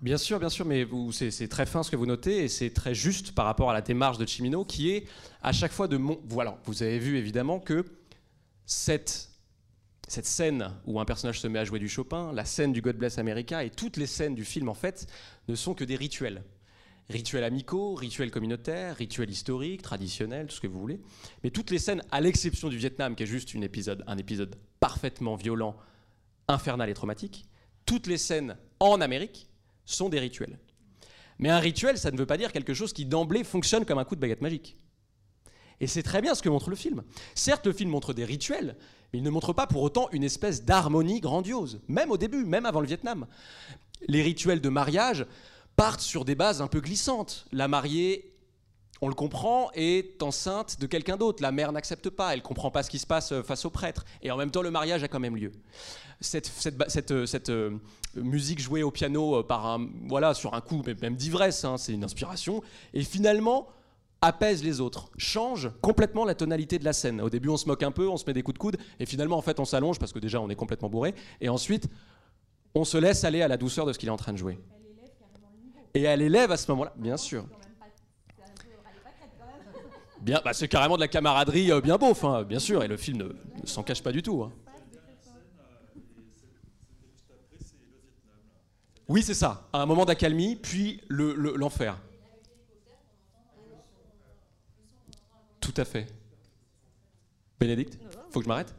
Bien 0.00 0.16
sûr, 0.16 0.38
bien 0.38 0.50
sûr, 0.50 0.66
mais 0.66 0.86
c'est 1.10 1.48
très 1.48 1.66
fin 1.66 1.82
ce 1.82 1.90
que 1.90 1.96
vous 1.96 2.06
notez 2.06 2.44
et 2.44 2.48
c'est 2.48 2.70
très 2.70 2.94
juste 2.94 3.32
par 3.32 3.46
rapport 3.46 3.70
à 3.70 3.72
la 3.72 3.80
démarche 3.80 4.18
de 4.18 4.26
Chimino 4.26 4.64
qui 4.64 4.90
est 4.90 5.06
à 5.42 5.50
chaque 5.52 5.72
fois 5.72 5.88
de 5.88 5.96
mon. 5.96 6.20
Voilà, 6.28 6.58
vous 6.64 6.82
avez 6.82 6.98
vu 6.98 7.16
évidemment 7.16 7.58
que 7.58 7.84
cette 8.66 9.30
scène 10.06 10.70
où 10.86 11.00
un 11.00 11.04
personnage 11.04 11.40
se 11.40 11.48
met 11.48 11.58
à 11.58 11.64
jouer 11.64 11.80
du 11.80 11.88
Chopin, 11.88 12.32
la 12.32 12.44
scène 12.44 12.72
du 12.72 12.82
God 12.82 12.96
Bless 12.96 13.18
America 13.18 13.64
et 13.64 13.70
toutes 13.70 13.96
les 13.96 14.06
scènes 14.06 14.34
du 14.34 14.44
film 14.44 14.68
en 14.68 14.74
fait 14.74 15.08
ne 15.48 15.54
sont 15.56 15.74
que 15.74 15.84
des 15.84 15.96
rituels. 15.96 16.44
Rituels 17.10 17.44
amicaux, 17.44 17.94
rituels 17.94 18.30
communautaires, 18.30 18.96
rituels 18.96 19.30
historiques, 19.30 19.82
traditionnels, 19.82 20.46
tout 20.46 20.56
ce 20.56 20.60
que 20.60 20.66
vous 20.66 20.80
voulez. 20.80 21.00
Mais 21.42 21.50
toutes 21.50 21.70
les 21.70 21.78
scènes, 21.78 22.02
à 22.10 22.20
l'exception 22.20 22.68
du 22.68 22.78
Vietnam, 22.78 23.14
qui 23.14 23.24
est 23.24 23.26
juste 23.26 23.54
un 24.06 24.16
épisode 24.16 24.56
parfaitement 24.80 25.36
violent, 25.36 25.76
infernal 26.48 26.88
et 26.88 26.94
traumatique, 26.94 27.44
toutes 27.84 28.06
les 28.06 28.18
scènes 28.18 28.56
en 28.80 29.00
Amérique 29.00 29.48
sont 29.84 30.08
des 30.08 30.18
rituels. 30.18 30.58
Mais 31.38 31.50
un 31.50 31.58
rituel, 31.58 31.98
ça 31.98 32.10
ne 32.10 32.16
veut 32.16 32.26
pas 32.26 32.38
dire 32.38 32.52
quelque 32.52 32.74
chose 32.74 32.92
qui 32.92 33.04
d'emblée 33.04 33.44
fonctionne 33.44 33.84
comme 33.84 33.98
un 33.98 34.04
coup 34.04 34.14
de 34.14 34.20
baguette 34.20 34.40
magique. 34.40 34.76
Et 35.80 35.86
c'est 35.86 36.02
très 36.02 36.22
bien 36.22 36.34
ce 36.34 36.42
que 36.42 36.48
montre 36.48 36.70
le 36.70 36.76
film. 36.76 37.02
Certes, 37.34 37.66
le 37.66 37.72
film 37.72 37.90
montre 37.90 38.14
des 38.14 38.24
rituels, 38.24 38.76
mais 39.12 39.18
il 39.18 39.22
ne 39.22 39.30
montre 39.30 39.52
pas 39.52 39.66
pour 39.66 39.82
autant 39.82 40.08
une 40.12 40.22
espèce 40.22 40.64
d'harmonie 40.64 41.20
grandiose, 41.20 41.80
même 41.88 42.10
au 42.10 42.16
début, 42.16 42.44
même 42.44 42.64
avant 42.64 42.80
le 42.80 42.86
Vietnam. 42.86 43.26
Les 44.06 44.22
rituels 44.22 44.60
de 44.60 44.68
mariage 44.68 45.26
partent 45.76 46.00
sur 46.00 46.24
des 46.24 46.34
bases 46.34 46.62
un 46.62 46.66
peu 46.66 46.80
glissantes. 46.80 47.46
La 47.52 47.68
mariée, 47.68 48.34
on 49.00 49.08
le 49.08 49.14
comprend, 49.14 49.70
est 49.74 50.22
enceinte 50.22 50.80
de 50.80 50.86
quelqu'un 50.86 51.16
d'autre. 51.16 51.42
La 51.42 51.52
mère 51.52 51.72
n'accepte 51.72 52.10
pas, 52.10 52.34
elle 52.34 52.42
comprend 52.42 52.70
pas 52.70 52.82
ce 52.82 52.90
qui 52.90 52.98
se 52.98 53.06
passe 53.06 53.32
euh, 53.32 53.42
face 53.42 53.64
au 53.64 53.70
prêtre. 53.70 54.04
Et 54.22 54.30
en 54.30 54.36
même 54.36 54.50
temps, 54.50 54.62
le 54.62 54.70
mariage 54.70 55.02
a 55.02 55.08
quand 55.08 55.20
même 55.20 55.36
lieu. 55.36 55.52
Cette, 56.20 56.46
cette, 56.46 57.10
euh, 57.50 57.78
musique 58.16 58.60
jouée 58.60 58.82
au 58.82 58.90
piano 58.90 59.36
euh, 59.36 59.42
par 59.42 59.66
un, 59.66 59.88
voilà, 60.08 60.32
sur 60.32 60.54
un 60.54 60.60
coup 60.60 60.82
même 61.02 61.16
d'ivresse, 61.16 61.64
hein, 61.64 61.76
c'est 61.76 61.92
une 61.92 62.04
inspiration, 62.04 62.62
et 62.94 63.02
finalement 63.02 63.68
apaise 64.22 64.64
les 64.64 64.80
autres, 64.80 65.10
change 65.18 65.70
complètement 65.82 66.24
la 66.24 66.34
tonalité 66.34 66.78
de 66.78 66.84
la 66.84 66.94
scène. 66.94 67.20
Au 67.20 67.28
début, 67.28 67.50
on 67.50 67.58
se 67.58 67.66
moque 67.66 67.82
un 67.82 67.90
peu, 67.90 68.08
on 68.08 68.16
se 68.16 68.24
met 68.26 68.32
des 68.32 68.42
coups 68.42 68.54
de 68.54 68.58
coude, 68.58 68.78
et 68.98 69.04
finalement, 69.04 69.36
en 69.36 69.42
fait, 69.42 69.60
on 69.60 69.66
s'allonge 69.66 69.98
parce 69.98 70.14
que 70.14 70.18
déjà, 70.18 70.40
on 70.40 70.48
est 70.48 70.54
complètement 70.54 70.88
bourré, 70.88 71.14
et 71.42 71.50
ensuite, 71.50 71.88
on 72.74 72.84
se 72.84 72.96
laisse 72.96 73.24
aller 73.24 73.42
à 73.42 73.48
la 73.48 73.58
douceur 73.58 73.84
de 73.84 73.92
ce 73.92 73.98
qu'il 73.98 74.08
est 74.08 74.12
en 74.12 74.16
train 74.16 74.32
de 74.32 74.38
jouer. 74.38 74.58
Et 75.94 76.02
elle 76.02 76.22
élève 76.22 76.50
à 76.50 76.56
ce 76.56 76.70
moment-là, 76.72 76.92
bien 76.96 77.16
sûr. 77.16 77.46
Bien, 80.20 80.40
bah 80.44 80.52
c'est 80.52 80.68
carrément 80.68 80.96
de 80.96 81.00
la 81.00 81.08
camaraderie 81.08 81.70
euh, 81.70 81.80
bien 81.80 81.98
beau, 81.98 82.14
hein, 82.22 82.42
bien 82.44 82.58
sûr, 82.58 82.82
et 82.82 82.88
le 82.88 82.96
film 82.96 83.18
ne, 83.18 83.66
s'en 83.66 83.82
cache 83.82 84.02
pas 84.02 84.10
du 84.10 84.22
tout. 84.22 84.42
Hein. 84.42 84.52
Oui, 89.06 89.22
c'est 89.22 89.34
ça. 89.34 89.68
Un 89.72 89.84
moment 89.84 90.06
d'accalmie, 90.06 90.56
puis 90.56 91.02
l'enfer. 91.10 91.98
Tout 95.60 95.74
à 95.76 95.84
fait. 95.84 96.06
Bénédicte 97.60 97.98
Faut 98.30 98.40
que 98.40 98.44
je 98.44 98.48
m'arrête 98.48 98.74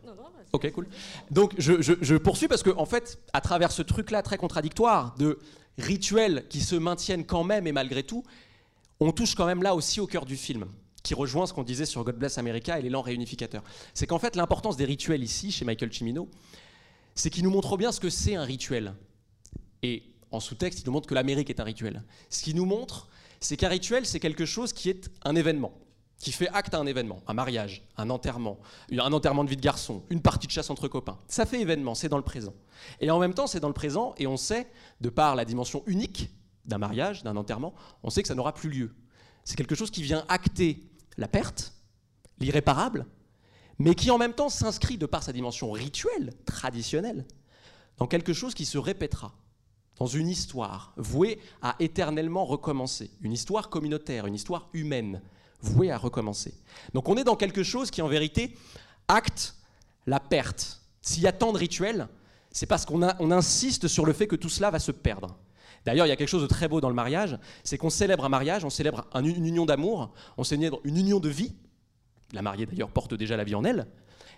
Ok, 0.51 0.71
cool. 0.71 0.87
Donc 1.31 1.53
je, 1.57 2.17
poursuis 2.17 2.47
parce 2.47 2.63
que 2.63 2.71
en 2.71 2.85
fait, 2.85 3.19
à 3.33 3.41
travers 3.41 3.71
ce 3.71 3.81
truc-là 3.81 4.23
très 4.23 4.37
contradictoire 4.37 5.13
de 5.17 5.39
rituels 5.77 6.45
qui 6.49 6.61
se 6.61 6.75
maintiennent 6.75 7.25
quand 7.25 7.43
même 7.43 7.67
et 7.67 7.71
malgré 7.71 8.03
tout, 8.03 8.23
on 8.99 9.11
touche 9.11 9.35
quand 9.35 9.45
même 9.45 9.63
là 9.63 9.75
aussi 9.75 9.99
au 9.99 10.07
cœur 10.07 10.25
du 10.25 10.37
film, 10.37 10.65
qui 11.03 11.13
rejoint 11.13 11.45
ce 11.45 11.53
qu'on 11.53 11.63
disait 11.63 11.85
sur 11.85 12.03
God 12.03 12.17
Bless 12.17 12.37
America 12.37 12.79
et 12.79 12.81
l'élan 12.81 13.01
réunificateur. 13.01 13.63
C'est 13.93 14.07
qu'en 14.07 14.19
fait, 14.19 14.35
l'importance 14.35 14.77
des 14.77 14.85
rituels 14.85 15.23
ici, 15.23 15.51
chez 15.51 15.65
Michael 15.65 15.91
Cimino, 15.91 16.29
c'est 17.13 17.29
qu'il 17.29 17.43
nous 17.43 17.49
montre 17.49 17.77
bien 17.77 17.91
ce 17.91 17.99
que 17.99 18.09
c'est 18.09 18.35
un 18.35 18.43
rituel. 18.43 18.93
Et 19.83 20.03
en 20.31 20.39
sous-texte, 20.39 20.79
il 20.79 20.85
nous 20.85 20.91
montre 20.91 21.07
que 21.07 21.15
l'Amérique 21.15 21.49
est 21.49 21.59
un 21.59 21.63
rituel. 21.63 22.03
Ce 22.29 22.43
qui 22.43 22.53
nous 22.53 22.65
montre, 22.65 23.07
c'est 23.39 23.57
qu'un 23.57 23.69
rituel, 23.69 24.05
c'est 24.05 24.19
quelque 24.19 24.45
chose 24.45 24.73
qui 24.73 24.89
est 24.89 25.09
un 25.23 25.35
événement, 25.35 25.73
qui 26.19 26.31
fait 26.31 26.47
acte 26.49 26.73
à 26.73 26.79
un 26.79 26.85
événement, 26.85 27.21
un 27.27 27.33
mariage, 27.33 27.87
un 27.97 28.09
enterrement, 28.09 28.59
un 28.91 29.13
enterrement 29.13 29.43
de 29.43 29.49
vie 29.49 29.57
de 29.57 29.61
garçon, 29.61 30.03
une 30.09 30.21
partie 30.21 30.47
de 30.47 30.51
chasse 30.51 30.69
entre 30.69 30.87
copains. 30.87 31.19
Ça 31.27 31.45
fait 31.45 31.59
événement, 31.59 31.93
c'est 31.93 32.09
dans 32.09 32.17
le 32.17 32.23
présent. 32.23 32.53
Et 32.99 33.11
en 33.11 33.19
même 33.19 33.33
temps, 33.33 33.47
c'est 33.47 33.59
dans 33.59 33.67
le 33.67 33.73
présent, 33.73 34.15
et 34.17 34.27
on 34.27 34.37
sait, 34.37 34.67
de 35.01 35.09
par 35.09 35.35
la 35.35 35.45
dimension 35.45 35.83
unique 35.85 36.29
d'un 36.65 36.77
mariage, 36.77 37.23
d'un 37.23 37.35
enterrement, 37.35 37.73
on 38.03 38.09
sait 38.09 38.21
que 38.21 38.27
ça 38.27 38.35
n'aura 38.35 38.53
plus 38.53 38.69
lieu. 38.69 38.95
C'est 39.43 39.55
quelque 39.55 39.75
chose 39.75 39.91
qui 39.91 40.01
vient 40.01 40.25
acter 40.29 40.89
la 41.17 41.27
perte, 41.27 41.73
l'irréparable, 42.39 43.05
mais 43.77 43.93
qui 43.93 44.09
en 44.09 44.17
même 44.17 44.33
temps 44.33 44.49
s'inscrit 44.49 44.97
de 44.97 45.05
par 45.05 45.21
sa 45.21 45.33
dimension 45.33 45.71
rituelle, 45.71 46.33
traditionnelle, 46.45 47.25
dans 47.97 48.07
quelque 48.07 48.33
chose 48.33 48.53
qui 48.53 48.65
se 48.65 48.77
répétera 48.77 49.33
dans 49.97 50.07
une 50.07 50.27
histoire 50.27 50.93
vouée 50.97 51.39
à 51.61 51.75
éternellement 51.79 52.45
recommencer, 52.45 53.11
une 53.21 53.31
histoire 53.31 53.69
communautaire, 53.69 54.25
une 54.25 54.35
histoire 54.35 54.69
humaine, 54.73 55.21
vouée 55.65 55.91
à 55.91 55.97
recommencer. 55.97 56.53
Donc 56.93 57.09
on 57.09 57.17
est 57.17 57.23
dans 57.23 57.35
quelque 57.35 57.63
chose 57.63 57.91
qui 57.91 58.01
en 58.01 58.07
vérité 58.07 58.55
acte 59.07 59.55
la 60.05 60.19
perte. 60.19 60.81
S'il 61.01 61.23
y 61.23 61.27
a 61.27 61.31
tant 61.31 61.51
de 61.51 61.57
rituels, 61.57 62.07
c'est 62.51 62.65
parce 62.65 62.85
qu'on 62.85 63.01
on 63.19 63.31
insiste 63.31 63.87
sur 63.87 64.05
le 64.05 64.13
fait 64.13 64.27
que 64.27 64.35
tout 64.35 64.49
cela 64.49 64.71
va 64.71 64.79
se 64.79 64.91
perdre. 64.91 65.37
D'ailleurs, 65.85 66.07
il 66.07 66.09
y 66.09 66.11
a 66.11 66.15
quelque 66.15 66.29
chose 66.29 66.41
de 66.41 66.47
très 66.47 66.67
beau 66.67 66.81
dans 66.81 66.89
le 66.89 66.95
mariage, 66.95 67.37
c'est 67.63 67.77
qu'on 67.77 67.91
célèbre 67.91 68.25
un 68.25 68.29
mariage, 68.29 68.65
on 68.65 68.71
célèbre 68.71 69.05
une 69.13 69.45
union 69.45 69.65
d'amour, 69.65 70.13
on 70.37 70.43
célèbre 70.43 70.79
une 70.83 70.97
union 70.97 71.19
de 71.19 71.29
vie. 71.29 71.53
La 72.33 72.41
mariée 72.41 72.65
d'ailleurs 72.65 72.89
porte 72.89 73.13
déjà 73.13 73.37
la 73.37 73.43
vie 73.43 73.53
en 73.53 73.63
elle. 73.63 73.85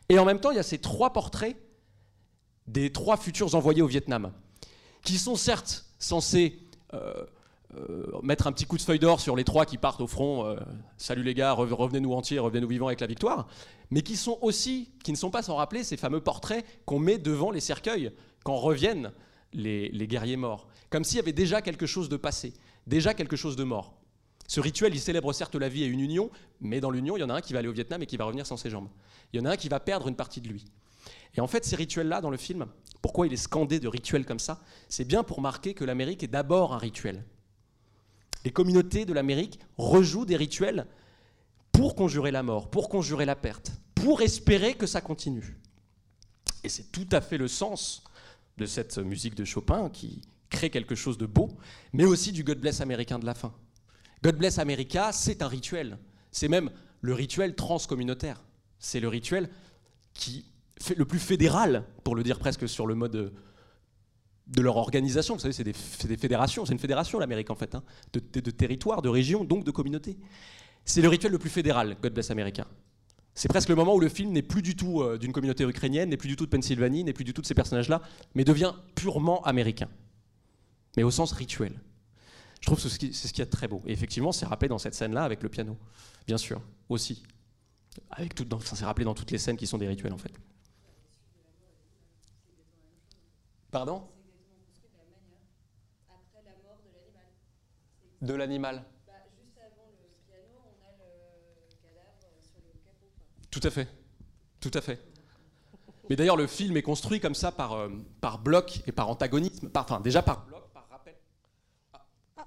Et 0.10 0.20
en 0.20 0.26
même 0.26 0.40
temps, 0.40 0.52
il 0.52 0.58
y 0.58 0.60
a 0.60 0.64
ces 0.64 0.78
trois 0.78 1.14
portraits 1.14 1.56
des 2.68 2.92
trois 2.92 3.16
futurs 3.16 3.56
envoyés 3.56 3.82
au 3.82 3.88
Vietnam 3.88 4.34
qui 5.04 5.18
sont 5.18 5.38
certes 5.38 5.86
censés 6.00 6.60
euh, 6.94 7.26
mettre 8.24 8.48
un 8.48 8.52
petit 8.52 8.66
coup 8.66 8.78
de 8.78 8.82
feuille 8.82 9.00
d'or 9.00 9.20
sur 9.20 9.36
les 9.36 9.44
trois 9.44 9.66
qui 9.66 9.78
partent 9.78 10.02
au 10.02 10.08
front, 10.08 10.46
euh, 10.46 10.58
salut 10.98 11.24
les 11.24 11.34
gars, 11.34 11.54
revenez-nous 11.54 12.14
entiers, 12.14 12.40
revenez-nous 12.40 12.68
vivants 12.68 12.88
avec 12.88 13.00
la 13.00 13.08
victoire, 13.08 13.48
mais 13.92 14.02
qui 14.02 14.16
sont 14.16 14.38
aussi, 14.42 14.92
qui 15.04 15.12
ne 15.12 15.18
sont 15.18 15.32
pas 15.32 15.42
sans 15.42 15.56
rappeler 15.56 15.84
ces 15.84 15.98
fameux 15.98 16.22
portraits 16.22 16.66
qu'on 16.86 17.00
met 17.00 17.18
devant 17.18 17.52
les 17.52 17.60
cercueils 17.60 18.12
quand 18.44 18.56
reviennent 18.56 19.12
les, 19.54 19.90
les 19.90 20.08
guerriers 20.08 20.38
morts, 20.38 20.68
comme 20.90 21.04
s'il 21.04 21.18
y 21.18 21.22
avait 21.22 21.34
déjà 21.34 21.62
quelque 21.62 21.86
chose 21.86 22.10
de 22.10 22.18
passé, 22.18 22.54
déjà 22.86 23.14
quelque 23.14 23.36
chose 23.36 23.56
de 23.56 23.64
mort. 23.64 23.98
Ce 24.48 24.62
rituel, 24.62 24.96
il 24.96 25.00
célèbre 25.00 25.34
certes 25.34 25.56
la 25.56 25.68
vie 25.68 25.84
et 25.84 25.88
une 25.88 26.00
union, 26.00 26.30
mais 26.62 26.80
dans 26.80 26.90
l'union, 26.90 27.18
il 27.18 27.20
y 27.20 27.24
en 27.24 27.30
a 27.30 27.36
un 27.36 27.42
qui 27.42 27.52
va 27.52 27.60
aller 27.60 27.68
au 27.68 27.74
Vietnam 27.74 28.02
et 28.02 28.06
qui 28.06 28.16
va 28.16 28.24
revenir 28.24 28.46
sans 28.46 28.56
ses 28.56 28.70
jambes. 28.70 28.88
Il 29.34 29.40
y 29.40 29.42
en 29.42 29.46
a 29.46 29.52
un 29.52 29.58
qui 29.58 29.68
va 29.68 29.82
perdre 29.82 30.08
une 30.08 30.16
partie 30.16 30.40
de 30.40 30.48
lui. 30.48 30.66
Et 31.36 31.42
en 31.42 31.48
fait, 31.48 31.66
ces 31.66 31.76
rituels-là, 31.76 32.22
dans 32.22 32.30
le 32.30 32.38
film, 32.38 32.66
pourquoi 33.02 33.28
il 33.28 33.34
est 33.34 33.38
scandé 33.38 33.80
de 33.80 33.88
rituels 33.88 34.26
comme 34.26 34.40
ça 34.40 34.62
C'est 34.88 35.06
bien 35.06 35.24
pour 35.24 35.42
marquer 35.42 35.74
que 35.74 35.84
l'Amérique 35.84 36.24
est 36.24 36.28
d'abord 36.28 36.74
un 36.74 36.78
rituel. 36.78 37.26
Les 38.46 38.52
communautés 38.52 39.06
de 39.06 39.14
l'Amérique 39.14 39.60
rejouent 39.78 40.26
des 40.26 40.36
rituels 40.36 40.88
pour 41.72 41.96
conjurer 41.96 42.32
la 42.32 42.44
mort, 42.44 42.70
pour 42.70 42.90
conjurer 42.90 43.26
la 43.26 43.36
perte, 43.36 43.72
pour 43.96 44.22
espérer 44.22 44.74
que 44.74 44.88
ça 44.88 45.02
continue. 45.02 45.58
Et 46.64 46.70
c'est 46.70 46.92
tout 46.92 47.08
à 47.12 47.22
fait 47.22 47.38
le 47.38 47.48
sens 47.48 48.04
de 48.58 48.66
cette 48.66 48.98
musique 48.98 49.36
de 49.36 49.46
Chopin 49.46 49.90
qui 49.90 50.22
crée 50.50 50.70
quelque 50.70 50.96
chose 50.96 51.18
de 51.18 51.26
beau, 51.26 51.50
mais 51.94 52.06
aussi 52.06 52.32
du 52.32 52.44
God 52.44 52.60
Bless 52.60 52.82
américain 52.82 53.20
de 53.20 53.26
la 53.26 53.34
fin. 53.34 53.54
God 54.24 54.38
Bless 54.38 54.58
America, 54.58 55.12
c'est 55.12 55.42
un 55.42 55.48
rituel. 55.48 55.98
C'est 56.32 56.48
même 56.48 56.72
le 57.02 57.14
rituel 57.14 57.56
transcommunautaire. 57.56 58.44
C'est 58.80 59.00
le 59.00 59.08
rituel 59.08 59.50
qui 60.14 60.46
le 60.96 61.06
plus 61.06 61.20
fédéral, 61.20 61.84
pour 62.04 62.16
le 62.16 62.24
dire 62.24 62.40
presque 62.40 62.70
sur 62.70 62.88
le 62.88 62.96
mode 62.96 63.34
de 64.48 64.62
leur 64.62 64.78
organisation. 64.78 65.36
Vous 65.36 65.42
savez, 65.42 65.54
c'est 65.54 65.64
des, 65.64 66.18
fédérations, 66.18 66.66
c'est 66.66 66.74
une 66.74 66.80
fédération 66.80 67.20
l'Amérique 67.20 67.50
en 67.50 67.56
fait, 67.56 67.76
hein, 67.76 67.84
de, 68.14 68.20
territoires, 68.52 69.02
de 69.02 69.10
régions, 69.10 69.44
donc 69.44 69.64
de 69.64 69.72
communautés. 69.72 70.18
C'est 70.86 71.02
le 71.02 71.10
rituel 71.10 71.32
le 71.32 71.40
plus 71.40 71.50
fédéral, 71.50 71.98
God 72.02 72.14
Bless 72.14 72.32
America. 72.32 72.66
C'est 73.34 73.50
presque 73.50 73.70
le 73.70 73.76
moment 73.76 73.94
où 73.94 74.00
le 74.00 74.10
film 74.10 74.32
n'est 74.32 74.42
plus 74.42 74.62
du 74.62 74.76
tout 74.76 75.02
euh, 75.02 75.18
d'une 75.18 75.32
communauté 75.32 75.64
ukrainienne, 75.64 76.10
n'est 76.10 76.18
plus 76.18 76.30
du 76.30 76.36
tout 76.36 76.46
de 76.46 76.50
Pennsylvanie, 76.50 77.04
n'est 77.04 77.14
plus 77.14 77.26
du 77.26 77.34
tout 77.34 77.42
de 77.42 77.46
ces 77.46 77.54
personnages-là, 77.54 78.02
mais 78.34 78.44
devient 78.44 78.74
purement 78.96 79.44
américain. 79.44 79.90
Mais 80.96 81.04
au 81.04 81.12
sens 81.12 81.34
rituel. 81.34 81.80
Je 82.62 82.66
trouve 82.66 82.82
que 82.82 82.90
c'est 82.90 83.14
ce 83.14 83.34
qui 83.34 83.42
est 83.42 83.46
très 83.46 83.68
beau. 83.68 83.84
Et 83.86 83.92
effectivement, 83.92 84.32
c'est 84.32 84.48
rappelé 84.48 84.70
dans 84.70 84.80
cette 84.80 84.96
scène-là 84.96 85.24
avec 85.24 85.44
le 85.44 85.50
piano, 85.50 85.78
bien 86.26 86.38
sûr, 86.38 86.62
aussi. 86.90 87.22
Avec 88.10 88.34
tout, 88.34 88.46
c'est 88.64 88.86
rappelé 88.86 89.06
dans 89.06 89.14
toutes 89.14 89.30
les 89.30 89.38
scènes 89.38 89.58
qui 89.58 89.68
sont 89.68 89.78
des 89.78 89.88
rituels 89.88 90.14
en 90.14 90.18
fait. 90.18 90.32
Pardon? 93.70 94.08
de 98.22 98.34
l'animal. 98.34 98.84
Tout 103.52 103.62
à 103.64 103.70
fait. 103.70 103.88
Tout 104.60 104.72
à 104.74 104.82
fait. 104.82 105.00
Mais 106.10 106.16
d'ailleurs, 106.16 106.38
le 106.38 106.48
film 106.48 106.78
est 106.78 106.82
construit 106.82 107.20
comme 107.20 107.36
ça 107.36 107.52
par, 107.52 107.74
euh, 107.74 107.90
par 108.22 108.40
bloc 108.40 108.82
et 108.88 108.92
par 108.92 109.10
antagonisme. 109.10 109.70
Par, 109.70 109.84
enfin, 109.84 110.00
déjà 110.00 110.22
par 110.22 110.46
bloc, 110.46 110.64
par 110.74 110.88
rappel. 110.90 111.16
Ah. 111.94 112.46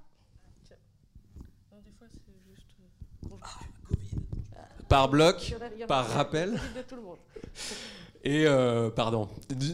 Des 1.85 1.93
fois, 1.99 2.07
juste. 2.49 2.67
Ah, 3.43 4.61
Par 4.89 5.09
bloc, 5.09 5.55
par 5.89 6.09
rappel. 6.09 6.61
Et 8.23 8.47
euh, 8.47 8.91
pardon, 8.91 9.31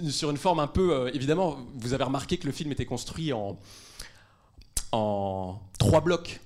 sur 0.09 0.30
une 0.30 0.36
forme 0.36 0.61
un 0.61 0.68
peu, 0.68 0.94
euh, 0.94 1.11
évidemment, 1.12 1.59
vous 1.74 1.94
avez 1.94 2.05
remarqué 2.05 2.38
que 2.38 2.47
le 2.47 2.53
film 2.53 2.70
était 2.70 2.86
construit 2.86 3.32
en, 3.32 3.59
en 4.93 5.61
trois 5.78 6.01
blocs 6.01 6.41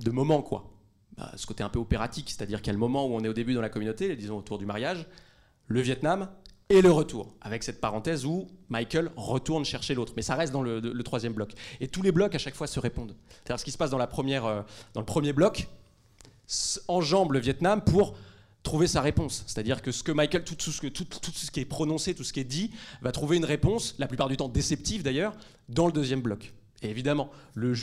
de 0.00 0.10
moments 0.10 0.42
quoi. 0.42 0.70
Bah, 1.16 1.30
ce 1.36 1.46
côté 1.46 1.62
un 1.62 1.68
peu 1.68 1.78
opératique, 1.78 2.30
c'est-à-dire 2.30 2.60
qu'il 2.60 2.68
y 2.68 2.70
a 2.70 2.72
le 2.72 2.78
moment 2.78 3.06
où 3.06 3.14
on 3.14 3.22
est 3.22 3.28
au 3.28 3.32
début 3.32 3.54
dans 3.54 3.60
la 3.60 3.68
communauté, 3.68 4.16
disons 4.16 4.38
autour 4.38 4.58
du 4.58 4.66
mariage, 4.66 5.06
le 5.68 5.80
Vietnam 5.80 6.28
et 6.70 6.82
le 6.82 6.90
retour, 6.90 7.34
avec 7.40 7.62
cette 7.62 7.80
parenthèse 7.80 8.24
où 8.24 8.48
Michael 8.68 9.10
retourne 9.16 9.64
chercher 9.64 9.94
l'autre, 9.94 10.14
mais 10.16 10.22
ça 10.22 10.34
reste 10.34 10.52
dans 10.52 10.62
le, 10.62 10.80
troisième 11.02 11.32
bloc. 11.32 11.52
Et 11.80 11.88
tous 11.88 12.02
les 12.02 12.10
blocs 12.10 12.34
à 12.34 12.38
chaque 12.38 12.54
fois 12.54 12.66
se 12.66 12.80
répondent. 12.80 13.14
C'est-à-dire 13.28 13.60
ce 13.60 13.64
qui 13.64 13.70
se 13.70 13.78
passe 13.78 13.90
dans 13.90 13.98
la 13.98 14.06
première, 14.06 14.44
euh, 14.46 14.62
dans 14.94 15.00
le 15.00 15.06
premier 15.06 15.32
bloc 15.32 15.68
enjambe 16.88 17.32
le 17.32 17.38
Vietnam 17.38 17.82
pour 17.82 18.14
trouver 18.62 18.86
sa 18.86 19.00
réponse. 19.00 19.44
C'est-à-dire 19.46 19.82
que 19.82 19.92
ce 19.92 20.02
que 20.02 20.12
Michael, 20.12 20.42
tout 20.44 20.56
ce 20.58 21.50
qui 21.50 21.60
est 21.60 21.64
prononcé, 21.64 22.14
tout 22.14 22.24
ce 22.24 22.32
qui 22.32 22.40
est 22.40 22.44
dit, 22.44 22.70
va 23.02 23.12
trouver 23.12 23.36
une 23.36 23.44
réponse, 23.44 23.94
la 23.98 24.06
plupart 24.06 24.28
du 24.28 24.36
temps 24.36 24.48
déceptive 24.48 25.02
d'ailleurs, 25.02 25.34
dans 25.68 25.86
le 25.86 25.92
deuxième 25.92 26.22
bloc. 26.22 26.52
Et 26.84 26.90
évidemment, 26.90 27.30
le, 27.54 27.74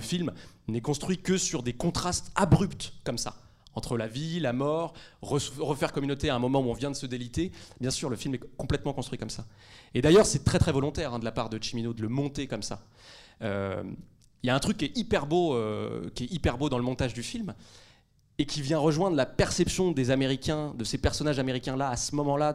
film 0.00 0.32
n'est 0.68 0.80
construit 0.82 1.18
que 1.18 1.38
sur 1.38 1.62
des 1.62 1.72
contrastes 1.72 2.30
abrupts 2.34 2.92
comme 3.04 3.18
ça, 3.18 3.34
entre 3.74 3.96
la 3.96 4.06
vie, 4.06 4.38
la 4.38 4.52
mort, 4.52 4.92
re- 5.22 5.58
refaire 5.60 5.92
communauté 5.92 6.28
à 6.28 6.34
un 6.34 6.38
moment 6.38 6.60
où 6.60 6.68
on 6.68 6.74
vient 6.74 6.90
de 6.90 6.96
se 6.96 7.06
déliter. 7.06 7.52
Bien 7.80 7.90
sûr, 7.90 8.10
le 8.10 8.16
film 8.16 8.34
est 8.34 8.56
complètement 8.56 8.92
construit 8.92 9.18
comme 9.18 9.30
ça. 9.30 9.46
Et 9.94 10.02
d'ailleurs, 10.02 10.26
c'est 10.26 10.44
très 10.44 10.58
très 10.58 10.72
volontaire 10.72 11.14
hein, 11.14 11.18
de 11.18 11.24
la 11.24 11.32
part 11.32 11.48
de 11.48 11.62
Chimino 11.62 11.92
de 11.94 12.02
le 12.02 12.08
monter 12.08 12.46
comme 12.46 12.62
ça. 12.62 12.82
Euh, 13.42 13.82
Il 14.42 14.48
y 14.48 14.50
a 14.50 14.54
un 14.54 14.58
truc 14.58 14.76
qui 14.76 14.84
est 14.86 14.96
hyper 14.96 15.26
beau, 15.26 15.54
euh, 15.54 16.10
qui 16.14 16.24
est 16.24 16.32
hyper 16.32 16.58
beau 16.58 16.68
dans 16.68 16.78
le 16.78 16.84
montage 16.84 17.14
du 17.14 17.22
film, 17.22 17.54
et 18.38 18.44
qui 18.44 18.60
vient 18.60 18.78
rejoindre 18.78 19.16
la 19.16 19.26
perception 19.26 19.92
des 19.92 20.10
Américains, 20.10 20.74
de 20.76 20.84
ces 20.84 20.98
personnages 20.98 21.38
américains-là, 21.38 21.88
à 21.90 21.96
ce 21.96 22.14
moment-là, 22.16 22.54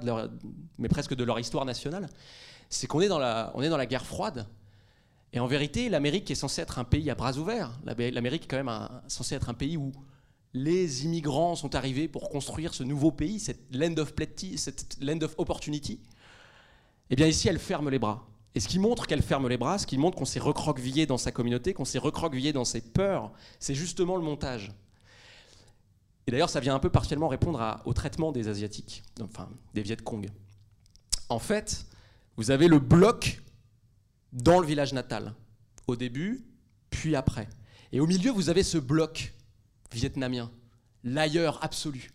mais 0.77 0.89
presque 0.89 1.15
de 1.15 1.23
leur 1.23 1.39
histoire 1.39 1.65
nationale, 1.65 2.09
c'est 2.69 2.87
qu'on 2.87 3.01
est 3.01 3.07
dans 3.07 3.19
la 3.19 3.85
guerre 3.85 4.05
froide. 4.05 4.47
Et 5.35 5.39
en 5.39 5.47
vérité, 5.47 5.89
l'Amérique 5.89 6.31
est 6.31 6.35
censée 6.35 6.61
être 6.61 6.79
un 6.79 6.85
pays 6.85 7.09
à 7.11 7.15
bras 7.15 7.33
ouverts. 7.37 7.77
L'Amé- 7.83 8.09
L'Amérique 8.09 8.45
est 8.45 8.47
quand 8.47 8.63
même 8.63 8.89
censée 9.07 9.35
être 9.35 9.49
un 9.49 9.53
pays 9.53 9.75
où 9.75 9.91
les 10.53 11.03
immigrants 11.03 11.55
sont 11.55 11.75
arrivés 11.75 12.07
pour 12.07 12.29
construire 12.29 12.73
ce 12.73 12.83
nouveau 12.83 13.11
pays, 13.11 13.41
cette 13.41 13.75
land 13.75 13.97
of 13.97 14.13
plenty, 14.15 14.57
cette 14.57 14.97
land 15.01 15.19
of 15.21 15.35
opportunity. 15.37 15.99
Eh 17.09 17.17
bien 17.17 17.27
ici, 17.27 17.49
elle 17.49 17.59
ferme 17.59 17.89
les 17.89 17.99
bras. 17.99 18.25
Et 18.55 18.61
ce 18.61 18.69
qui 18.69 18.79
montre 18.79 19.05
qu'elle 19.05 19.21
ferme 19.21 19.49
les 19.49 19.57
bras, 19.57 19.77
ce 19.77 19.85
qui 19.85 19.97
montre 19.97 20.17
qu'on 20.17 20.23
s'est 20.23 20.39
recroquevillé 20.39 21.05
dans 21.05 21.17
sa 21.17 21.33
communauté, 21.33 21.73
qu'on 21.73 21.83
s'est 21.83 21.99
recroquevillé 21.99 22.53
dans 22.53 22.63
ses 22.63 22.79
peurs, 22.79 23.33
c'est 23.59 23.75
justement 23.75 24.15
le 24.15 24.23
montage. 24.23 24.71
Et 26.27 26.31
d'ailleurs, 26.31 26.49
ça 26.49 26.61
vient 26.61 26.73
un 26.73 26.79
peu 26.79 26.89
partiellement 26.89 27.27
répondre 27.27 27.81
au 27.83 27.91
traitement 27.93 28.31
des 28.31 28.47
Asiatiques, 28.47 29.03
enfin 29.21 29.49
des 29.73 29.81
Viet 29.81 29.97
Cong. 29.97 30.29
En 31.27 31.39
fait, 31.39 31.85
vous 32.37 32.49
avez 32.51 32.69
le 32.69 32.79
bloc 32.79 33.41
dans 34.35 34.59
le 34.59 34.67
village 34.67 34.93
natal, 34.93 35.33
au 35.87 35.95
début, 35.95 36.45
puis 36.89 37.15
après. 37.15 37.47
Et 37.91 37.99
au 37.99 38.05
milieu, 38.05 38.31
vous 38.31 38.49
avez 38.49 38.63
ce 38.63 38.77
bloc 38.77 39.33
vietnamien, 39.91 40.51
l'ailleurs 41.03 41.63
absolu. 41.63 42.11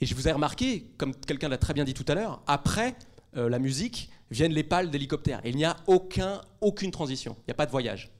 Et 0.00 0.06
je 0.06 0.14
vous 0.14 0.28
ai 0.28 0.32
remarqué, 0.32 0.92
comme 0.98 1.14
quelqu'un 1.14 1.48
l'a 1.48 1.58
très 1.58 1.74
bien 1.74 1.84
dit 1.84 1.94
tout 1.94 2.04
à 2.06 2.14
l'heure, 2.14 2.42
après 2.46 2.94
euh, 3.36 3.48
la 3.48 3.58
musique 3.58 4.10
viennent 4.30 4.52
les 4.52 4.62
pales 4.62 4.90
d'hélicoptères. 4.90 5.40
Il 5.44 5.56
n'y 5.56 5.64
a 5.64 5.76
aucun, 5.86 6.42
aucune 6.60 6.90
transition, 6.90 7.34
il 7.40 7.44
n'y 7.48 7.52
a 7.52 7.54
pas 7.54 7.66
de 7.66 7.70
voyage. 7.70 8.12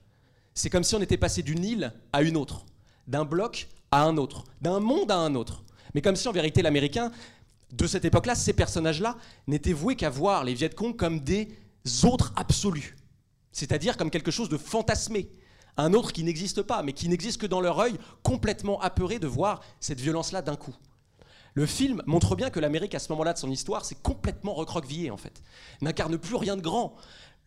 C'est 0.55 0.69
comme 0.69 0.83
si 0.83 0.95
on 0.95 1.01
était 1.01 1.17
passé 1.17 1.43
d'une 1.43 1.63
île 1.63 1.93
à 2.11 2.23
une 2.23 2.35
autre, 2.35 2.65
d'un 3.07 3.23
bloc 3.23 3.69
à 3.91 4.03
un 4.03 4.17
autre, 4.17 4.43
d'un 4.61 4.79
monde 4.79 5.11
à 5.11 5.17
un 5.17 5.35
autre. 5.35 5.63
Mais 5.93 6.01
comme 6.01 6.15
si 6.15 6.27
en 6.27 6.31
vérité 6.31 6.61
l'Américain, 6.61 7.11
de 7.71 7.85
cette 7.85 8.03
époque-là, 8.03 8.33
ces 8.33 8.53
personnages-là, 8.53 9.15
n'étaient 9.47 9.73
voués 9.73 9.95
qu'à 9.95 10.09
voir 10.09 10.43
les 10.43 10.55
Viet 10.55 10.69
Cong 10.69 10.95
comme 10.95 11.19
des 11.19 11.49
autres 12.05 12.33
absolus. 12.35 12.95
C'est-à-dire 13.51 13.97
comme 13.97 14.11
quelque 14.11 14.31
chose 14.31 14.49
de 14.49 14.57
fantasmé. 14.57 15.29
Un 15.77 15.93
autre 15.93 16.11
qui 16.11 16.23
n'existe 16.23 16.61
pas, 16.61 16.83
mais 16.83 16.93
qui 16.93 17.07
n'existe 17.07 17.39
que 17.39 17.47
dans 17.47 17.61
leur 17.61 17.79
œil, 17.79 17.97
complètement 18.23 18.81
apeuré 18.81 19.19
de 19.19 19.27
voir 19.27 19.61
cette 19.79 19.99
violence-là 19.99 20.41
d'un 20.41 20.55
coup. 20.55 20.75
Le 21.53 21.65
film 21.65 22.01
montre 22.05 22.35
bien 22.35 22.49
que 22.49 22.59
l'Amérique, 22.59 22.95
à 22.95 22.99
ce 22.99 23.11
moment-là 23.11 23.33
de 23.33 23.37
son 23.37 23.49
histoire, 23.49 23.85
s'est 23.85 23.97
complètement 24.01 24.53
recroquevillée, 24.53 25.11
en 25.11 25.17
fait. 25.17 25.41
N'incarne 25.81 26.17
plus 26.17 26.35
rien 26.35 26.55
de 26.55 26.61
grand. 26.61 26.95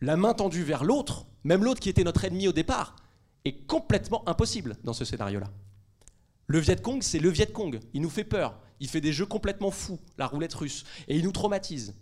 La 0.01 0.17
main 0.17 0.33
tendue 0.33 0.63
vers 0.63 0.83
l'autre, 0.83 1.25
même 1.43 1.63
l'autre 1.63 1.79
qui 1.79 1.89
était 1.89 2.03
notre 2.03 2.25
ennemi 2.25 2.47
au 2.47 2.51
départ, 2.51 2.95
est 3.45 3.65
complètement 3.65 4.27
impossible 4.27 4.77
dans 4.83 4.93
ce 4.93 5.05
scénario-là. 5.05 5.47
Le 6.47 6.59
Viet 6.59 6.81
Cong, 6.81 7.01
c'est 7.01 7.19
le 7.19 7.29
Viet 7.29 7.51
Cong. 7.51 7.79
Il 7.93 8.01
nous 8.01 8.09
fait 8.09 8.23
peur. 8.23 8.59
Il 8.79 8.89
fait 8.89 9.01
des 9.01 9.13
jeux 9.13 9.25
complètement 9.25 9.71
fous, 9.71 9.99
la 10.17 10.27
roulette 10.27 10.53
russe. 10.53 10.83
Et 11.07 11.17
il 11.17 11.23
nous 11.23 11.31
traumatise. 11.31 11.95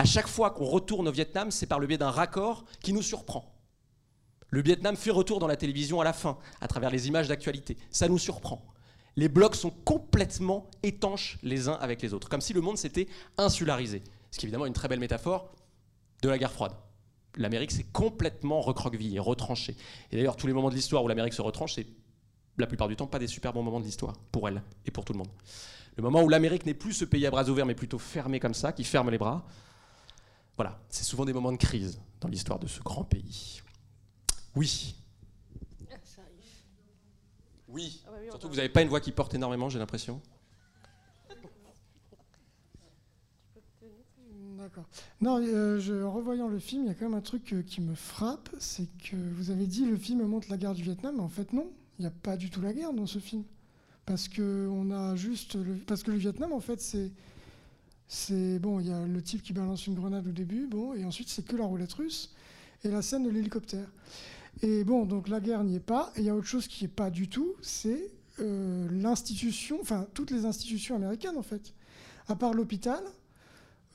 À 0.00 0.06
chaque 0.06 0.28
fois 0.28 0.48
qu'on 0.48 0.64
retourne 0.64 1.08
au 1.08 1.12
Vietnam, 1.12 1.50
c'est 1.50 1.66
par 1.66 1.78
le 1.78 1.86
biais 1.86 1.98
d'un 1.98 2.10
raccord 2.10 2.64
qui 2.82 2.94
nous 2.94 3.02
surprend. 3.02 3.54
Le 4.48 4.62
Vietnam 4.62 4.96
fait 4.96 5.10
retour 5.10 5.40
dans 5.40 5.46
la 5.46 5.56
télévision 5.56 6.00
à 6.00 6.04
la 6.04 6.14
fin, 6.14 6.38
à 6.62 6.68
travers 6.68 6.88
les 6.88 7.06
images 7.06 7.28
d'actualité. 7.28 7.76
Ça 7.90 8.08
nous 8.08 8.16
surprend. 8.16 8.64
Les 9.16 9.28
blocs 9.28 9.56
sont 9.56 9.68
complètement 9.68 10.70
étanches 10.82 11.36
les 11.42 11.68
uns 11.68 11.74
avec 11.82 12.00
les 12.00 12.14
autres, 12.14 12.30
comme 12.30 12.40
si 12.40 12.54
le 12.54 12.62
monde 12.62 12.78
s'était 12.78 13.08
insularisé. 13.36 14.02
Ce 14.30 14.38
qui 14.38 14.46
est 14.46 14.48
évidemment 14.48 14.64
une 14.64 14.72
très 14.72 14.88
belle 14.88 15.00
métaphore 15.00 15.52
de 16.22 16.30
la 16.30 16.38
guerre 16.38 16.52
froide. 16.52 16.72
L'Amérique 17.36 17.70
s'est 17.70 17.84
complètement 17.92 18.62
recroquevillée, 18.62 19.18
retranchée. 19.18 19.76
Et 20.12 20.16
d'ailleurs, 20.16 20.36
tous 20.36 20.46
les 20.46 20.54
moments 20.54 20.70
de 20.70 20.76
l'histoire 20.76 21.04
où 21.04 21.08
l'Amérique 21.08 21.34
se 21.34 21.42
retranche, 21.42 21.74
c'est 21.74 21.86
la 22.56 22.66
plupart 22.66 22.88
du 22.88 22.96
temps 22.96 23.06
pas 23.06 23.18
des 23.18 23.26
super 23.26 23.52
bons 23.52 23.62
moments 23.62 23.80
de 23.80 23.84
l'histoire, 23.84 24.14
pour 24.32 24.48
elle 24.48 24.62
et 24.86 24.90
pour 24.90 25.04
tout 25.04 25.12
le 25.12 25.18
monde. 25.18 25.30
Le 25.98 26.02
moment 26.02 26.22
où 26.22 26.30
l'Amérique 26.30 26.64
n'est 26.64 26.72
plus 26.72 26.94
ce 26.94 27.04
pays 27.04 27.26
à 27.26 27.30
bras 27.30 27.50
ouverts, 27.50 27.66
mais 27.66 27.74
plutôt 27.74 27.98
fermé 27.98 28.40
comme 28.40 28.54
ça, 28.54 28.72
qui 28.72 28.84
ferme 28.84 29.10
les 29.10 29.18
bras, 29.18 29.44
voilà, 30.60 30.78
c'est 30.90 31.04
souvent 31.04 31.24
des 31.24 31.32
moments 31.32 31.52
de 31.52 31.56
crise 31.56 31.98
dans 32.20 32.28
l'histoire 32.28 32.58
de 32.58 32.66
ce 32.66 32.82
grand 32.82 33.02
pays. 33.02 33.62
Oui, 34.54 34.94
oui. 37.66 38.02
Ah 38.06 38.10
bah 38.10 38.16
Surtout 38.28 38.48
que 38.48 38.52
vous 38.52 38.56
n'avez 38.58 38.68
pas 38.68 38.82
une 38.82 38.90
voix 38.90 39.00
qui 39.00 39.10
porte 39.10 39.32
énormément, 39.32 39.70
j'ai 39.70 39.78
l'impression. 39.78 40.20
D'accord. 44.58 44.84
Non, 45.22 45.38
euh, 45.40 45.78
je- 45.80 46.04
en 46.04 46.12
revoyant 46.12 46.46
le 46.48 46.58
film, 46.58 46.82
il 46.84 46.88
y 46.88 46.90
a 46.90 46.94
quand 46.94 47.06
même 47.08 47.14
un 47.16 47.22
truc 47.22 47.54
euh, 47.54 47.62
qui 47.62 47.80
me 47.80 47.94
frappe, 47.94 48.50
c'est 48.58 48.86
que 48.98 49.16
vous 49.16 49.50
avez 49.50 49.66
dit 49.66 49.86
le 49.86 49.96
film 49.96 50.22
montre 50.26 50.48
la 50.50 50.58
guerre 50.58 50.74
du 50.74 50.82
Vietnam, 50.82 51.14
mais 51.16 51.22
en 51.22 51.30
fait 51.30 51.54
non, 51.54 51.70
il 51.98 52.02
n'y 52.02 52.06
a 52.06 52.10
pas 52.10 52.36
du 52.36 52.50
tout 52.50 52.60
la 52.60 52.74
guerre 52.74 52.92
dans 52.92 53.06
ce 53.06 53.18
film, 53.18 53.44
parce 54.04 54.28
que 54.28 54.68
on 54.70 54.90
a 54.90 55.16
juste, 55.16 55.54
le, 55.54 55.76
parce 55.86 56.02
que 56.02 56.10
le 56.10 56.18
Vietnam 56.18 56.52
en 56.52 56.60
fait 56.60 56.82
c'est, 56.82 57.10
c'est 58.12 58.58
bon, 58.58 58.80
il 58.80 58.88
y 58.88 58.92
a 58.92 59.06
le 59.06 59.22
type 59.22 59.40
qui 59.40 59.52
balance 59.52 59.86
une 59.86 59.94
grenade 59.94 60.26
au 60.26 60.32
début, 60.32 60.66
bon, 60.66 60.94
et 60.94 61.04
ensuite 61.04 61.28
c'est 61.28 61.46
que 61.46 61.54
la 61.54 61.64
roulette 61.64 61.92
russe 61.92 62.34
et 62.82 62.90
la 62.90 63.02
scène 63.02 63.22
de 63.22 63.30
l'hélicoptère. 63.30 63.86
Et 64.62 64.82
bon, 64.82 65.06
donc 65.06 65.28
la 65.28 65.38
guerre 65.38 65.62
n'y 65.62 65.76
est 65.76 65.78
pas, 65.78 66.12
et 66.16 66.22
il 66.22 66.24
y 66.24 66.28
a 66.28 66.34
autre 66.34 66.48
chose 66.48 66.66
qui 66.66 66.82
n'est 66.82 66.88
pas 66.88 67.08
du 67.08 67.28
tout, 67.28 67.54
c'est 67.62 68.10
euh, 68.40 68.88
l'institution, 68.90 69.78
enfin 69.80 70.08
toutes 70.12 70.32
les 70.32 70.44
institutions 70.44 70.96
américaines 70.96 71.36
en 71.36 71.42
fait, 71.42 71.72
à 72.26 72.34
part 72.34 72.52
l'hôpital. 72.52 73.00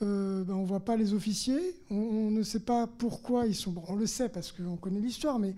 Euh, 0.00 0.44
ben, 0.44 0.54
on 0.54 0.64
voit 0.64 0.80
pas 0.80 0.96
les 0.96 1.12
officiers, 1.12 1.76
on, 1.90 2.30
ne 2.30 2.42
sait 2.42 2.60
pas 2.60 2.86
pourquoi 2.86 3.46
ils 3.46 3.54
sont. 3.54 3.74
On 3.86 3.96
le 3.96 4.06
sait 4.06 4.30
parce 4.30 4.50
qu'on 4.50 4.76
connaît 4.76 5.00
l'histoire, 5.00 5.38
mais 5.38 5.54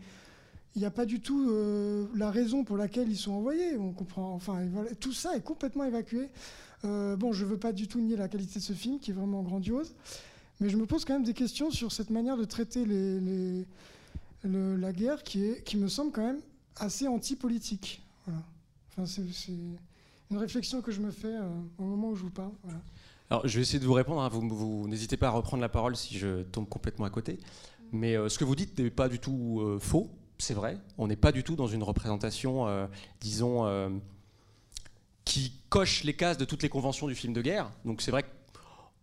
il 0.75 0.81
n'y 0.81 0.85
a 0.85 0.91
pas 0.91 1.07
du 1.07 1.21
tout 1.21 1.49
euh, 1.49 2.07
la 2.17 2.33
raison 2.33 2.65
pour 2.65 2.77
laquelle 2.77 3.09
ils 3.09 3.17
sont 3.17 3.33
envoyés. 3.33 3.77
On 3.77 3.93
comprend. 3.93 4.35
Enfin, 4.35 4.65
tout 4.99 5.13
ça 5.13 5.37
est 5.37 5.45
complètement 5.45 5.85
évacué. 5.85 6.29
Euh, 6.85 7.16
bon, 7.16 7.33
je 7.33 7.45
veux 7.45 7.59
pas 7.59 7.72
du 7.72 7.89
tout 7.89 8.01
nier 8.01 8.16
la 8.16 8.29
qualité 8.29 8.59
de 8.59 8.64
ce 8.64 8.72
film, 8.72 8.99
qui 9.01 9.11
est 9.11 9.14
vraiment 9.14 9.43
grandiose, 9.43 9.95
mais 10.61 10.68
je 10.68 10.76
me 10.76 10.87
pose 10.87 11.05
quand 11.05 11.14
même 11.14 11.24
des 11.24 11.35
questions 11.35 11.70
sur 11.70 11.93
cette 11.93 12.11
manière 12.11 12.37
de 12.37 12.45
traiter 12.45 12.85
la 14.45 14.93
guerre, 14.93 15.22
qui 15.22 15.45
est, 15.45 15.64
qui 15.64 15.76
me 15.76 15.89
semble 15.89 16.12
quand 16.12 16.24
même 16.24 16.41
assez 16.76 17.09
anti-politique. 17.09 18.03
Voilà. 18.26 18.43
Enfin, 18.91 19.07
c'est 19.07 19.53
une 20.31 20.37
réflexion 20.37 20.81
que 20.81 20.93
je 20.93 21.01
me 21.01 21.11
fais 21.11 21.35
euh, 21.35 21.49
au 21.79 21.85
moment 21.85 22.11
où 22.11 22.14
je 22.16 22.22
vous 22.22 22.31
parle. 22.31 22.53
Alors, 23.31 23.47
je 23.47 23.57
vais 23.57 23.62
essayer 23.62 23.79
de 23.79 23.85
vous 23.87 23.93
répondre. 23.93 24.20
hein. 24.20 24.29
Vous, 24.31 24.87
n'hésitez 24.89 25.16
pas 25.16 25.29
à 25.29 25.31
reprendre 25.31 25.61
la 25.61 25.68
parole 25.68 25.97
si 25.97 26.16
je 26.18 26.43
tombe 26.43 26.68
complètement 26.68 27.05
à 27.07 27.11
côté. 27.11 27.39
Mais 27.93 28.16
euh, 28.16 28.29
ce 28.29 28.39
que 28.39 28.45
vous 28.45 28.55
dites 28.55 28.79
n'est 28.79 28.91
pas 28.91 29.09
du 29.09 29.18
tout 29.18 29.79
faux. 29.81 30.11
C'est 30.39 30.55
vrai. 30.55 30.79
On 30.99 31.09
n'est 31.09 31.16
pas 31.16 31.33
du 31.33 31.43
tout 31.43 31.57
dans 31.57 31.66
une 31.66 31.83
représentation, 31.83 32.66
disons, 33.20 33.64
qui 35.29 35.53
coche 35.68 36.05
les 36.05 36.14
cases 36.14 36.39
de 36.39 36.47
toutes 36.47 36.62
les 36.62 36.70
conventions 36.70 37.07
du 37.07 37.14
film 37.14 37.35
de 37.35 37.43
guerre. 37.43 37.70
Donc, 37.85 38.01
c'est 38.01 38.11
vrai 38.11 38.24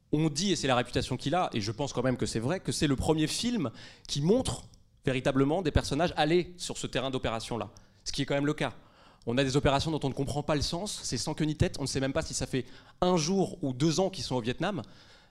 qu'on 0.09 0.27
dit, 0.27 0.51
et 0.51 0.55
c'est 0.55 0.67
la 0.67 0.75
réputation 0.75 1.17
qu'il 1.17 1.35
a, 1.35 1.51
et 1.53 1.61
je 1.61 1.71
pense 1.71 1.93
quand 1.93 2.01
même 2.01 2.17
que 2.17 2.25
c'est 2.25 2.39
vrai, 2.39 2.59
que 2.59 2.71
c'est 2.71 2.87
le 2.87 2.95
premier 2.95 3.27
film 3.27 3.69
qui 4.07 4.21
montre 4.21 4.63
véritablement 5.05 5.61
des 5.61 5.69
personnages 5.69 6.13
aller 6.17 6.51
sur 6.57 6.79
ce 6.79 6.87
terrain 6.87 7.11
d'opération-là. 7.11 7.69
Ce 8.03 8.11
qui 8.11 8.23
est 8.23 8.25
quand 8.25 8.33
même 8.33 8.47
le 8.47 8.55
cas. 8.55 8.73
On 9.27 9.37
a 9.37 9.43
des 9.43 9.55
opérations 9.55 9.91
dont 9.91 9.99
on 10.01 10.09
ne 10.09 10.15
comprend 10.15 10.41
pas 10.41 10.55
le 10.55 10.61
sens, 10.61 10.99
c'est 11.03 11.19
sans 11.19 11.35
queue 11.35 11.45
ni 11.45 11.55
tête, 11.55 11.75
on 11.77 11.83
ne 11.83 11.87
sait 11.87 11.99
même 11.99 12.13
pas 12.13 12.23
si 12.23 12.33
ça 12.33 12.47
fait 12.47 12.65
un 13.01 13.17
jour 13.17 13.63
ou 13.63 13.71
deux 13.71 13.99
ans 13.99 14.09
qu'ils 14.09 14.23
sont 14.23 14.35
au 14.35 14.41
Vietnam. 14.41 14.81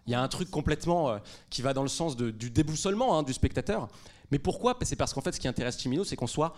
Il 0.07 0.13
y 0.13 0.15
a 0.15 0.23
un 0.23 0.29
truc 0.29 0.49
complètement 0.49 1.11
euh, 1.11 1.19
qui 1.51 1.61
va 1.61 1.75
dans 1.75 1.83
le 1.83 1.89
sens 1.89 2.17
du 2.17 2.51
déboussolement 2.51 3.19
hein, 3.19 3.25
du 3.25 3.33
spectateur. 3.33 3.89
Mais 4.31 4.39
pourquoi? 4.39 4.79
C'est 4.83 4.97
parce 4.97 5.13
qu'en 5.13 5.23
fait, 5.23 5.33
ce 5.33 5.41
qui 5.41 5.49
intéresse 5.49 5.77
Chimino, 5.77 6.05
c'est 6.05 6.15
qu'on 6.15 6.29
soit 6.29 6.55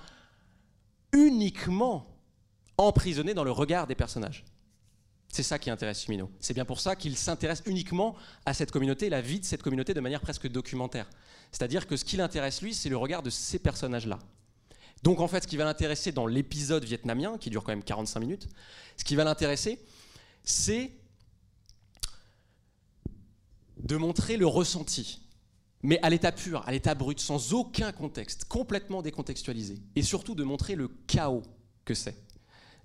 uniquement 1.13 2.16
emprisonné 2.79 3.35
dans 3.35 3.45
le 3.45 3.51
regard 3.51 3.87
des 3.87 3.95
personnages. 3.95 4.45
C'est 5.29 5.43
ça 5.43 5.59
qui 5.59 5.71
intéresse 5.71 6.03
Chimino. 6.03 6.31
C'est 6.41 6.55
bien 6.55 6.65
pour 6.65 6.81
ça 6.81 6.97
qu'il 6.97 7.17
s'intéresse 7.17 7.63
uniquement 7.67 8.17
à 8.47 8.55
cette 8.55 8.71
communauté, 8.71 9.11
la 9.11 9.21
vie 9.21 9.41
de 9.41 9.45
cette 9.45 9.63
communauté 9.63 9.93
de 9.93 10.01
manière 10.01 10.21
presque 10.21 10.49
documentaire. 10.49 11.09
C'est-à-dire 11.53 11.87
que 11.87 11.97
ce 11.97 12.05
qui 12.05 12.17
l'intéresse, 12.17 12.63
lui, 12.63 12.75
c'est 12.75 12.89
le 12.89 12.97
regard 12.97 13.23
de 13.23 13.31
ces 13.31 13.59
personnages-là. 13.59 14.19
Donc 15.03 15.21
en 15.21 15.29
fait, 15.29 15.43
ce 15.43 15.49
qui 15.49 15.57
va 15.57 15.65
l'intéresser 15.65 16.13
dans 16.13 16.27
l'épisode 16.27 16.85
vietnamien, 16.85 17.39
qui 17.39 17.51
dure 17.51 17.65
quand 17.65 17.73
même 17.73 17.85
45 17.85 18.21
minutes, 18.21 18.49
ce 18.97 19.05
qui 19.05 19.15
va 19.15 19.25
l'intéresser, 19.25 19.85
c'est 20.43 20.93
de 23.77 23.97
montrer 23.97 24.37
le 24.37 24.47
ressenti, 24.47 25.21
mais 25.83 26.01
à 26.03 26.11
l'état 26.11 26.33
pur, 26.33 26.67
à 26.67 26.73
l'état 26.73 26.95
brut, 26.95 27.21
sans 27.21 27.53
aucun 27.53 27.93
contexte, 27.93 28.47
complètement 28.47 29.03
décontextualisé, 29.03 29.79
et 29.95 30.03
surtout 30.03 30.35
de 30.35 30.45
montrer 30.45 30.75
le 30.75 30.89
chaos 31.07 31.43
que 31.85 31.95
c'est, 31.95 32.17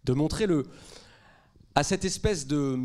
de 0.03 0.13
montrer 0.13 0.47
le, 0.47 0.65
à 1.75 1.83
cette 1.83 2.05
espèce 2.05 2.47
de, 2.47 2.77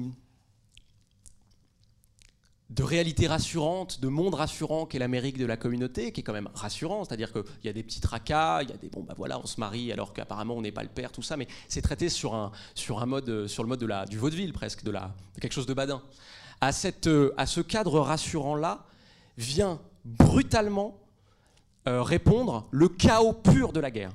de 2.71 2.83
réalité 2.83 3.27
rassurante, 3.27 4.01
de 4.01 4.09
monde 4.09 4.35
rassurant 4.35 4.87
qu'est 4.87 4.99
l'Amérique 4.99 5.39
de 5.39 5.47
la 5.47 5.57
communauté, 5.57 6.13
qui 6.13 6.21
est 6.21 6.25
quand 6.25 6.33
même 6.33 6.49
rassurant, 6.55 7.05
c'est-à-dire 7.05 7.33
qu'il 7.33 7.45
y 7.65 7.69
a 7.69 7.73
des 7.73 7.83
petits 7.83 8.01
tracas, 8.01 8.63
il 8.63 8.71
y 8.71 8.73
a 8.73 8.77
des 8.77 8.89
bon 8.89 9.03
bah 9.03 9.15
voilà, 9.17 9.39
on 9.39 9.47
se 9.47 9.61
marie 9.61 9.93
alors 9.93 10.13
qu'apparemment 10.13 10.55
on 10.55 10.63
n'est 10.63 10.73
pas 10.73 10.83
le 10.83 10.89
père, 10.89 11.13
tout 11.13 11.23
ça, 11.23 11.37
mais 11.37 11.47
c'est 11.69 11.83
traité 11.83 12.09
sur 12.09 12.35
un, 12.35 12.53
sur 12.75 13.01
un 13.01 13.07
mode, 13.07 13.47
sur 13.47 13.63
le 13.63 13.69
mode 13.69 13.81
de 13.81 13.87
la, 13.87 14.05
du 14.05 14.19
vaudeville 14.19 14.53
presque, 14.53 14.85
de, 14.85 14.91
la, 14.91 15.15
quelque 15.41 15.53
chose 15.53 15.67
de 15.67 15.75
badin. 15.75 16.03
À, 16.61 16.73
cette, 16.73 17.09
à 17.37 17.47
ce 17.47 17.61
cadre 17.61 18.01
rassurant-là 18.01 18.87
vient 19.37 19.81
brutalement 20.05 20.99
euh, 21.87 22.03
répondre 22.03 22.67
le 22.71 22.89
chaos 22.89 23.33
pur 23.33 23.73
de 23.73 23.81
la 23.81 23.91
guerre. 23.91 24.11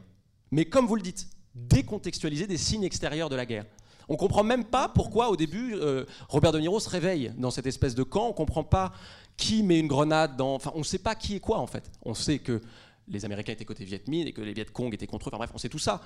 Mais 0.52 0.66
comme 0.66 0.88
vous 0.88 0.96
le 0.96 1.02
dites, 1.02 1.28
décontextualiser 1.56 2.48
des 2.48 2.58
signes 2.58 2.84
extérieurs 2.84 3.30
de 3.30 3.36
la 3.36 3.46
guerre. 3.46 3.66
On 4.10 4.16
comprend 4.16 4.44
même 4.44 4.66
pas 4.66 4.90
pourquoi 4.90 5.30
au 5.30 5.38
début 5.38 5.76
euh, 5.76 6.06
Robert 6.28 6.52
De 6.52 6.60
Niro 6.60 6.80
se 6.80 6.90
réveille 6.90 7.32
dans 7.38 7.52
cette 7.52 7.68
espèce 7.68 7.96
de 7.96 8.04
camp. 8.04 8.28
On 8.28 8.34
comprend 8.34 8.64
pas 8.64 8.92
qui 9.38 9.64
met 9.64 9.80
une 9.80 9.88
grenade 9.88 10.36
dans. 10.36 10.56
Enfin, 10.56 10.72
on 10.76 10.84
sait 10.84 11.00
pas 11.00 11.16
qui 11.16 11.36
est 11.36 11.40
quoi 11.40 11.60
en 11.60 11.68
fait. 11.68 11.90
On 12.04 12.14
sait 12.14 12.40
que 12.40 12.62
les 13.08 13.26
Américains 13.26 13.54
étaient 13.54 13.66
côté 13.66 13.86
Viet 13.86 14.04
Minh 14.08 14.28
et 14.28 14.34
que 14.34 14.42
les 14.42 14.54
Viet 14.54 14.66
Cong 14.66 14.94
étaient 14.94 15.08
contre 15.08 15.28
eux. 15.28 15.30
Enfin 15.30 15.38
bref, 15.38 15.52
on 15.54 15.58
sait 15.58 15.70
tout 15.70 15.80
ça. 15.80 16.02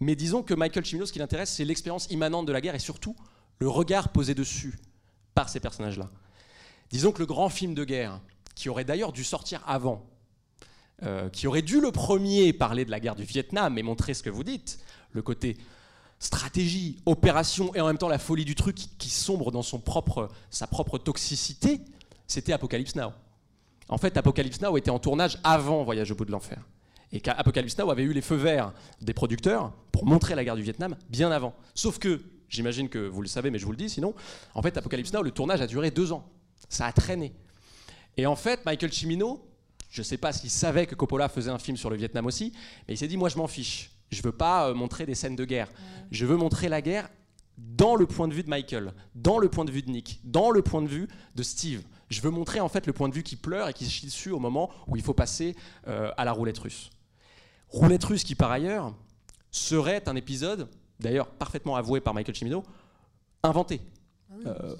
Mais 0.00 0.14
disons 0.14 0.42
que 0.42 0.54
Michael 0.54 0.84
Cimino, 0.84 1.06
ce 1.06 1.12
qui 1.12 1.18
l'intéresse, 1.18 1.50
c'est 1.50 1.64
l'expérience 1.64 2.06
immanente 2.10 2.46
de 2.46 2.52
la 2.52 2.60
guerre 2.60 2.74
et 2.74 2.80
surtout 2.80 3.16
le 3.58 3.68
regard 3.68 4.10
posé 4.10 4.34
dessus 4.34 4.78
par 5.34 5.48
ces 5.48 5.60
personnages-là. 5.60 6.10
Disons 6.90 7.12
que 7.12 7.18
le 7.18 7.26
grand 7.26 7.48
film 7.48 7.74
de 7.74 7.84
guerre, 7.84 8.20
qui 8.54 8.68
aurait 8.68 8.84
d'ailleurs 8.84 9.12
dû 9.12 9.24
sortir 9.24 9.62
avant, 9.66 10.06
euh, 11.02 11.28
qui 11.28 11.46
aurait 11.46 11.62
dû 11.62 11.80
le 11.80 11.92
premier 11.92 12.54
parler 12.54 12.86
de 12.86 12.90
la 12.90 13.00
guerre 13.00 13.16
du 13.16 13.24
Vietnam 13.24 13.76
et 13.76 13.82
montrer 13.82 14.14
ce 14.14 14.22
que 14.22 14.30
vous 14.30 14.44
dites, 14.44 14.78
le 15.12 15.20
côté 15.20 15.58
stratégie, 16.18 16.98
opération 17.04 17.74
et 17.74 17.82
en 17.82 17.86
même 17.86 17.98
temps 17.98 18.08
la 18.08 18.18
folie 18.18 18.46
du 18.46 18.54
truc 18.54 18.76
qui, 18.96 19.10
sombre 19.10 19.50
dans 19.50 19.60
son 19.62 19.78
propre, 19.78 20.30
sa 20.48 20.66
propre 20.66 20.96
toxicité, 20.96 21.80
c'était 22.26 22.54
Apocalypse 22.54 22.94
Now. 22.94 23.12
En 23.88 23.98
fait, 23.98 24.16
Apocalypse 24.16 24.62
Now 24.62 24.78
était 24.78 24.90
en 24.90 24.98
tournage 24.98 25.38
avant 25.44 25.84
Voyage 25.84 26.10
au 26.10 26.14
bout 26.14 26.24
de 26.24 26.32
l'enfer. 26.32 26.64
Et 27.12 27.20
qu'Apocalypse 27.20 27.76
Now 27.78 27.90
avait 27.90 28.02
eu 28.02 28.14
les 28.14 28.22
feux 28.22 28.36
verts 28.36 28.72
des 29.02 29.12
producteurs 29.12 29.72
pour 29.92 30.06
montrer 30.06 30.34
la 30.34 30.44
guerre 30.44 30.56
du 30.56 30.62
Vietnam 30.62 30.96
bien 31.08 31.30
avant. 31.30 31.54
Sauf 31.74 31.98
que, 31.98 32.22
j'imagine 32.48 32.88
que 32.88 33.06
vous 33.06 33.20
le 33.20 33.28
savez, 33.28 33.50
mais 33.50 33.58
je 33.58 33.66
vous 33.66 33.72
le 33.72 33.76
dis 33.76 33.90
sinon, 33.90 34.14
en 34.54 34.62
fait, 34.62 34.76
Apocalypse 34.76 35.12
Now, 35.12 35.22
le 35.22 35.30
tournage 35.30 35.60
a 35.60 35.66
duré 35.66 35.90
deux 35.90 36.12
ans. 36.12 36.26
Ça 36.70 36.86
a 36.86 36.92
traîné. 36.92 37.34
Et 38.16 38.26
en 38.26 38.34
fait, 38.34 38.64
Michael 38.64 38.92
Cimino, 38.92 39.46
je 39.88 40.00
ne 40.00 40.04
sais 40.04 40.18
pas 40.18 40.32
s'il 40.32 40.50
savait 40.50 40.86
que 40.86 40.94
Coppola 40.94 41.28
faisait 41.28 41.50
un 41.50 41.58
film 41.58 41.76
sur 41.76 41.90
le 41.90 41.96
Vietnam 41.96 42.26
aussi, 42.26 42.52
mais 42.86 42.94
il 42.94 42.98
s'est 42.98 43.08
dit, 43.08 43.16
moi 43.16 43.28
je 43.28 43.36
m'en 43.36 43.46
fiche. 43.46 43.90
Je 44.10 44.22
veux 44.22 44.32
pas 44.32 44.68
euh, 44.68 44.74
montrer 44.74 45.06
des 45.06 45.14
scènes 45.14 45.36
de 45.36 45.44
guerre. 45.44 45.68
Je 46.10 46.26
veux 46.26 46.36
montrer 46.36 46.68
la 46.68 46.80
guerre 46.80 47.08
dans 47.58 47.96
le 47.96 48.06
point 48.06 48.28
de 48.28 48.34
vue 48.34 48.42
de 48.42 48.50
Michael, 48.50 48.92
dans 49.14 49.38
le 49.38 49.48
point 49.48 49.64
de 49.64 49.70
vue 49.70 49.82
de 49.82 49.90
Nick, 49.90 50.20
dans 50.24 50.50
le 50.50 50.62
point 50.62 50.82
de 50.82 50.88
vue 50.88 51.08
de 51.34 51.42
Steve. 51.42 51.82
Je 52.08 52.20
veux 52.20 52.30
montrer 52.30 52.60
en 52.60 52.68
fait 52.68 52.86
le 52.86 52.92
point 52.92 53.08
de 53.08 53.14
vue 53.14 53.22
qui 53.22 53.36
pleure 53.36 53.68
et 53.68 53.72
qui 53.72 53.84
se 53.84 53.90
chie 53.90 54.06
dessus 54.06 54.30
au 54.30 54.38
moment 54.38 54.70
où 54.86 54.96
il 54.96 55.02
faut 55.02 55.14
passer 55.14 55.56
euh, 55.88 56.12
à 56.16 56.24
la 56.24 56.32
roulette 56.32 56.58
russe. 56.58 56.90
Roulette 57.68 58.04
russe 58.04 58.22
qui 58.22 58.34
par 58.34 58.50
ailleurs 58.50 58.94
serait 59.50 60.08
un 60.08 60.14
épisode, 60.14 60.68
d'ailleurs 61.00 61.28
parfaitement 61.28 61.76
avoué 61.76 62.00
par 62.00 62.14
Michael 62.14 62.36
Cimino, 62.36 62.62
inventé. 63.42 63.80
Ah 64.30 64.48
euh, 64.48 64.76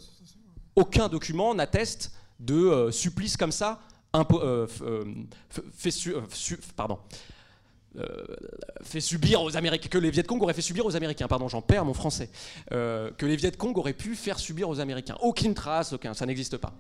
aucun 0.77 1.09
document 1.09 1.55
n'atteste 1.55 2.13
de 2.39 2.91
supplice 2.93 3.37
comme 3.37 3.53
ça, 3.53 3.81
fait, 4.25 5.93
pardon, 6.77 6.99
euh, 7.99 8.25
fait 8.83 9.01
subir 9.01 9.43
aux 9.43 9.57
Américains, 9.57 9.89
que 9.89 9.97
les 9.97 10.11
Viet 10.11 10.25
Cong 10.25 10.43
auraient 10.43 10.53
fait 10.53 10.61
subir 10.61 10.85
aux 10.85 10.97
Américains, 10.97 11.29
pardon, 11.29 11.49
j'en 11.49 11.63
perds 11.63 11.85
mon 11.85 11.95
français, 11.95 12.31
euh, 12.73 13.11
que 13.17 13.25
les 13.25 13.37
Viet 13.37 13.53
Cong 13.53 13.77
auraient 13.79 13.95
pu 13.95 14.15
faire 14.15 14.39
subir 14.39 14.69
aux 14.69 14.81
Américains. 14.81 15.17
Aucune 15.21 15.55
trace, 15.55 15.95
aucun, 15.95 16.13
ça 16.13 16.27
n'existe 16.27 16.59
pas. 16.59 16.75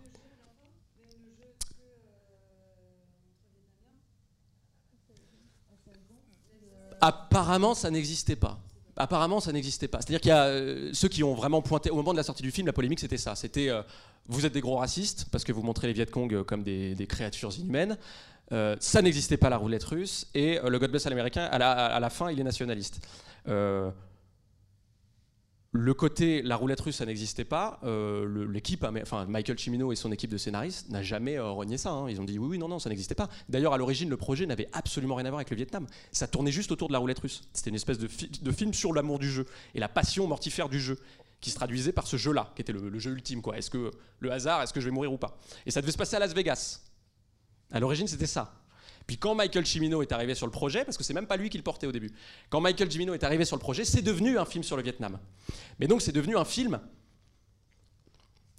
Apparemment, 7.00 7.74
ça 7.74 7.90
n'existait 7.90 8.36
pas. 8.36 8.58
Apparemment, 8.96 9.40
ça 9.40 9.52
n'existait 9.52 9.88
pas. 9.88 9.98
C'est-à-dire 9.98 10.20
qu'il 10.20 10.30
y 10.30 10.32
a 10.32 10.44
euh, 10.44 10.90
ceux 10.92 11.08
qui 11.08 11.22
ont 11.22 11.34
vraiment 11.34 11.62
pointé 11.62 11.90
au 11.90 11.96
moment 11.96 12.12
de 12.12 12.16
la 12.16 12.22
sortie 12.22 12.42
du 12.42 12.50
film, 12.50 12.66
la 12.66 12.72
polémique, 12.72 13.00
c'était 13.00 13.18
ça. 13.18 13.34
C'était 13.34 13.70
vous 14.28 14.46
êtes 14.46 14.52
des 14.52 14.60
gros 14.60 14.76
racistes 14.76 15.26
parce 15.30 15.44
que 15.44 15.52
vous 15.52 15.62
montrez 15.62 15.86
les 15.86 15.92
Viet 15.92 16.06
Cong 16.06 16.42
comme 16.44 16.62
des, 16.62 17.06
créatures 17.08 17.56
inhumaines. 17.58 17.96
Euh, 18.52 18.76
ça 18.78 19.02
n'existait 19.02 19.36
pas 19.36 19.50
la 19.50 19.56
roulette 19.56 19.84
russe 19.84 20.28
et 20.34 20.58
euh, 20.58 20.68
le 20.68 20.78
God 20.78 20.90
bless 20.90 21.06
à 21.06 21.10
la, 21.10 21.70
à 21.86 22.00
la, 22.00 22.10
fin 22.10 22.30
il 22.30 22.38
est 22.38 22.44
nationaliste. 22.44 23.00
Euh, 25.76 25.80
le 25.86 25.94
côté 25.94 26.42
la 26.42 26.56
roulette 26.56 26.80
russe 26.80 26.96
ça 26.96 27.06
n'existait 27.06 27.44
pas. 27.44 27.80
L'équipe, 28.50 28.84
hein, 28.84 28.92
enfin 29.02 29.26
Michael 29.26 29.58
Cimino 29.58 29.92
et 29.92 29.96
son 29.96 30.12
équipe 30.12 30.30
de 30.30 30.36
scénaristes 30.38 30.88
n'a 30.90 31.02
jamais 31.02 31.38
renié 31.38 31.78
ça. 31.78 31.90
Hein. 31.90 32.10
Ils 32.10 32.20
ont 32.20 32.24
dit 32.24 32.38
oui 32.38 32.48
oui 32.50 32.58
non 32.58 32.68
non 32.68 32.78
ça 32.78 32.88
n'existait 32.88 33.14
pas. 33.14 33.28
D'ailleurs 33.48 33.72
à 33.72 33.78
l'origine 33.78 34.08
le 34.08 34.16
projet 34.16 34.46
n'avait 34.46 34.68
absolument 34.72 35.14
rien 35.14 35.26
à 35.26 35.30
voir 35.30 35.38
avec 35.38 35.50
le 35.50 35.56
Vietnam. 35.56 35.86
Ça 36.12 36.26
tournait 36.26 36.52
juste 36.52 36.72
autour 36.72 36.88
de 36.88 36.92
la 36.92 36.98
roulette 36.98 37.18
russe. 37.18 37.42
C'était 37.52 37.70
une 37.70 37.76
espèce 37.76 37.98
de, 37.98 38.08
film 38.52 38.74
sur 38.74 38.92
l'amour 38.92 39.18
du 39.18 39.30
jeu 39.30 39.46
et 39.74 39.80
la 39.80 39.88
passion 39.88 40.26
mortifère 40.26 40.68
du 40.68 40.80
jeu 40.80 40.98
qui 41.40 41.50
se 41.50 41.56
traduisait 41.56 41.92
par 41.92 42.06
ce 42.06 42.16
jeu-là, 42.16 42.50
qui 42.54 42.62
était 42.62 42.72
le, 42.72 42.98
jeu 42.98 43.12
ultime. 43.12 43.42
Est-ce 43.54 43.70
que 43.70 43.90
le 44.20 44.32
hasard, 44.32 44.62
est-ce 44.62 44.72
que 44.72 44.80
je 44.80 44.86
vais 44.86 44.90
mourir 44.90 45.12
ou 45.12 45.18
pas? 45.18 45.38
Et 45.66 45.70
ça 45.70 45.80
devait 45.80 45.92
se 45.92 45.98
passer 45.98 46.16
à 46.16 46.18
Las 46.18 46.34
Vegas. 46.34 46.80
À 47.70 47.80
l'origine, 47.80 48.06
c'était 48.06 48.26
ça. 48.26 48.54
Puis 49.06 49.18
quand 49.18 49.34
Michael 49.34 49.64
Cimino 49.64 50.02
est 50.02 50.12
arrivé 50.12 50.34
sur 50.34 50.46
le 50.46 50.52
projet, 50.52 50.84
parce 50.84 50.96
que 50.96 51.04
c'est 51.04 51.14
même 51.14 51.26
pas 51.26 51.36
lui 51.36 51.48
qui 51.48 51.56
le 51.56 51.62
portait 51.62 51.86
au 51.86 51.92
début, 51.92 52.10
quand 52.50 52.60
Michael 52.60 52.90
Cimino 52.90 53.14
est 53.14 53.22
arrivé 53.22 53.44
sur 53.44 53.56
le 53.56 53.60
projet, 53.60 53.84
c'est 53.84 54.02
devenu 54.02 54.38
un 54.38 54.44
film 54.44 54.64
sur 54.64 54.76
le 54.76 54.82
Vietnam. 54.82 55.18
Mais 55.78 55.86
donc 55.86 56.02
c'est 56.02 56.12
devenu 56.12 56.36
un 56.36 56.44
film 56.44 56.80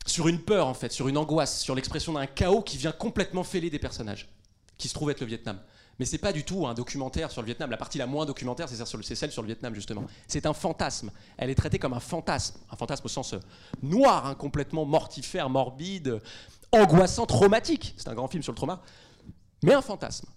sur 0.05 0.29
une 0.29 0.41
peur 0.41 0.67
en 0.67 0.73
fait, 0.73 0.91
sur 0.91 1.09
une 1.09 1.17
angoisse, 1.17 1.61
sur 1.61 1.75
l'expression 1.75 2.13
d'un 2.13 2.27
chaos 2.27 2.61
qui 2.61 2.77
vient 2.77 2.93
complètement 2.93 3.43
fêler 3.43 3.69
des 3.69 3.79
personnages, 3.79 4.29
qui 4.77 4.87
se 4.87 4.93
trouve 4.93 5.11
être 5.11 5.19
le 5.19 5.27
Vietnam. 5.27 5.59
Mais 5.99 6.05
c'est 6.05 6.17
pas 6.17 6.31
du 6.31 6.43
tout 6.43 6.65
un 6.67 6.73
documentaire 6.73 7.31
sur 7.31 7.41
le 7.41 7.47
Vietnam. 7.47 7.71
La 7.71 7.77
partie 7.77 7.97
la 7.97 8.05
moins 8.05 8.25
documentaire, 8.25 8.69
c'est 8.69 9.15
celle 9.15 9.31
sur 9.31 9.41
le 9.41 9.47
Vietnam 9.47 9.73
justement. 9.73 10.05
C'est 10.27 10.45
un 10.45 10.53
fantasme. 10.53 11.11
Elle 11.37 11.49
est 11.49 11.55
traitée 11.55 11.79
comme 11.79 11.93
un 11.93 11.99
fantasme, 11.99 12.59
un 12.69 12.75
fantasme 12.75 13.05
au 13.05 13.09
sens 13.09 13.33
euh, 13.33 13.39
noir, 13.81 14.27
hein, 14.27 14.35
complètement 14.35 14.85
mortifère, 14.85 15.49
morbide, 15.49 16.21
angoissant, 16.71 17.25
traumatique. 17.25 17.95
C'est 17.97 18.09
un 18.09 18.13
grand 18.13 18.27
film 18.27 18.43
sur 18.43 18.51
le 18.51 18.57
trauma, 18.57 18.81
mais 19.63 19.73
un 19.73 19.81
fantasme. 19.81 20.27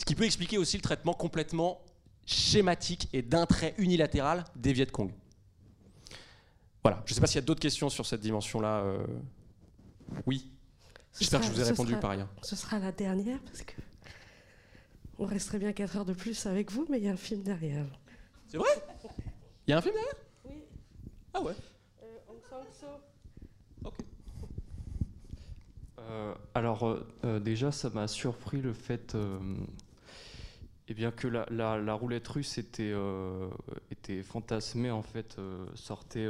Ce 0.00 0.04
qui 0.06 0.14
peut 0.14 0.24
expliquer 0.24 0.56
aussi 0.56 0.78
le 0.78 0.82
traitement 0.82 1.12
complètement 1.12 1.82
schématique 2.24 3.10
et 3.12 3.20
d'un 3.20 3.44
trait 3.44 3.74
unilatéral 3.76 4.44
des 4.56 4.72
Viet 4.72 4.86
Cong. 4.86 5.12
Voilà, 6.82 7.02
je 7.04 7.12
ne 7.12 7.14
sais 7.16 7.20
pas 7.20 7.26
s'il 7.26 7.34
y 7.34 7.44
a 7.44 7.44
d'autres 7.44 7.60
questions 7.60 7.90
sur 7.90 8.06
cette 8.06 8.22
dimension-là. 8.22 8.80
Euh. 8.80 9.06
Oui. 10.24 10.50
J'espère 11.18 11.40
que 11.40 11.46
je 11.46 11.52
vous 11.52 11.60
ai 11.60 11.64
répondu 11.64 11.94
par 11.96 12.12
ailleurs. 12.12 12.30
Ce 12.40 12.56
sera 12.56 12.78
la 12.78 12.92
dernière 12.92 13.40
parce 13.40 13.60
que 13.60 13.74
on 15.18 15.26
resterait 15.26 15.58
bien 15.58 15.74
4 15.74 15.98
heures 15.98 16.04
de 16.06 16.14
plus 16.14 16.46
avec 16.46 16.72
vous, 16.72 16.86
mais 16.88 16.96
il 16.96 17.04
y 17.04 17.08
a 17.08 17.12
un 17.12 17.16
film 17.16 17.42
derrière. 17.42 17.84
C'est 18.48 18.56
vrai? 18.56 18.70
Il 19.66 19.72
y 19.72 19.74
a 19.74 19.78
un 19.78 19.82
film 19.82 19.96
derrière? 19.96 20.14
Oui. 20.46 20.54
Ah 21.34 21.42
ouais. 21.42 21.52
Euh, 26.10 26.34
alors 26.54 26.88
euh, 26.88 27.06
euh, 27.24 27.40
déjà, 27.40 27.70
ça 27.70 27.90
m'a 27.90 28.08
surpris 28.08 28.60
le 28.60 28.72
fait 28.72 29.16
eh 30.90 30.94
bien 30.94 31.10
que 31.10 31.28
la, 31.28 31.94
roulette 31.94 32.26
russe 32.28 32.58
était, 32.58 32.92
était 33.90 34.22
fantasmée, 34.22 34.90
en 34.90 35.02
fait, 35.02 35.36
sortait 35.74 36.28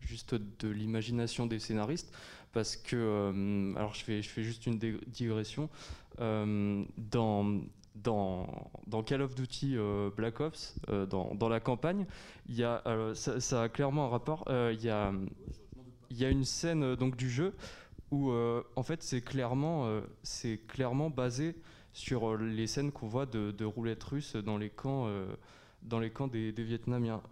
juste 0.00 0.34
de 0.34 0.68
l'imagination 0.68 1.46
des 1.46 1.58
scénaristes, 1.58 2.14
parce 2.52 2.76
que, 2.76 3.74
alors 3.76 3.94
je 3.94 4.04
fais, 4.04 4.22
je 4.22 4.28
fais 4.28 4.42
juste 4.42 4.66
une 4.66 4.78
digression, 4.78 5.68
dans, 6.18 6.86
dans, 7.96 8.70
dans, 8.86 9.02
Call 9.02 9.22
of 9.22 9.34
Duty 9.34 9.76
Black 10.16 10.40
Ops, 10.40 10.76
dans, 11.10 11.34
dans, 11.34 11.48
la 11.48 11.58
campagne, 11.60 12.06
y 12.48 12.62
a, 12.62 12.82
ça, 13.14 13.62
a 13.62 13.68
clairement 13.68 14.06
un 14.06 14.10
rapport, 14.10 14.44
il 14.48 14.82
y 14.82 14.88
a, 14.88 15.12
y 16.10 16.24
a 16.24 16.30
une 16.30 16.44
scène 16.44 16.94
donc, 16.94 17.16
du 17.16 17.28
jeu 17.28 17.54
où 18.10 18.30
euh, 18.30 18.62
en 18.76 18.82
fait 18.82 19.02
c'est 19.02 19.20
clairement, 19.20 19.86
euh, 19.86 20.00
c'est 20.22 20.60
clairement 20.66 21.10
basé 21.10 21.56
sur 21.96 22.28
euh, 22.28 22.36
les 22.36 22.66
scènes 22.66 22.92
qu'on 22.92 23.08
voit 23.08 23.24
de, 23.24 23.64
roulettes 23.64 24.04
russes 24.04 24.36
dans 24.36 24.58
les 24.58 24.68
camps, 24.68 25.10
dans 25.82 25.98
les 25.98 26.10
camps 26.10 26.28
des, 26.28 26.52
Vietnamiens. 26.52 27.22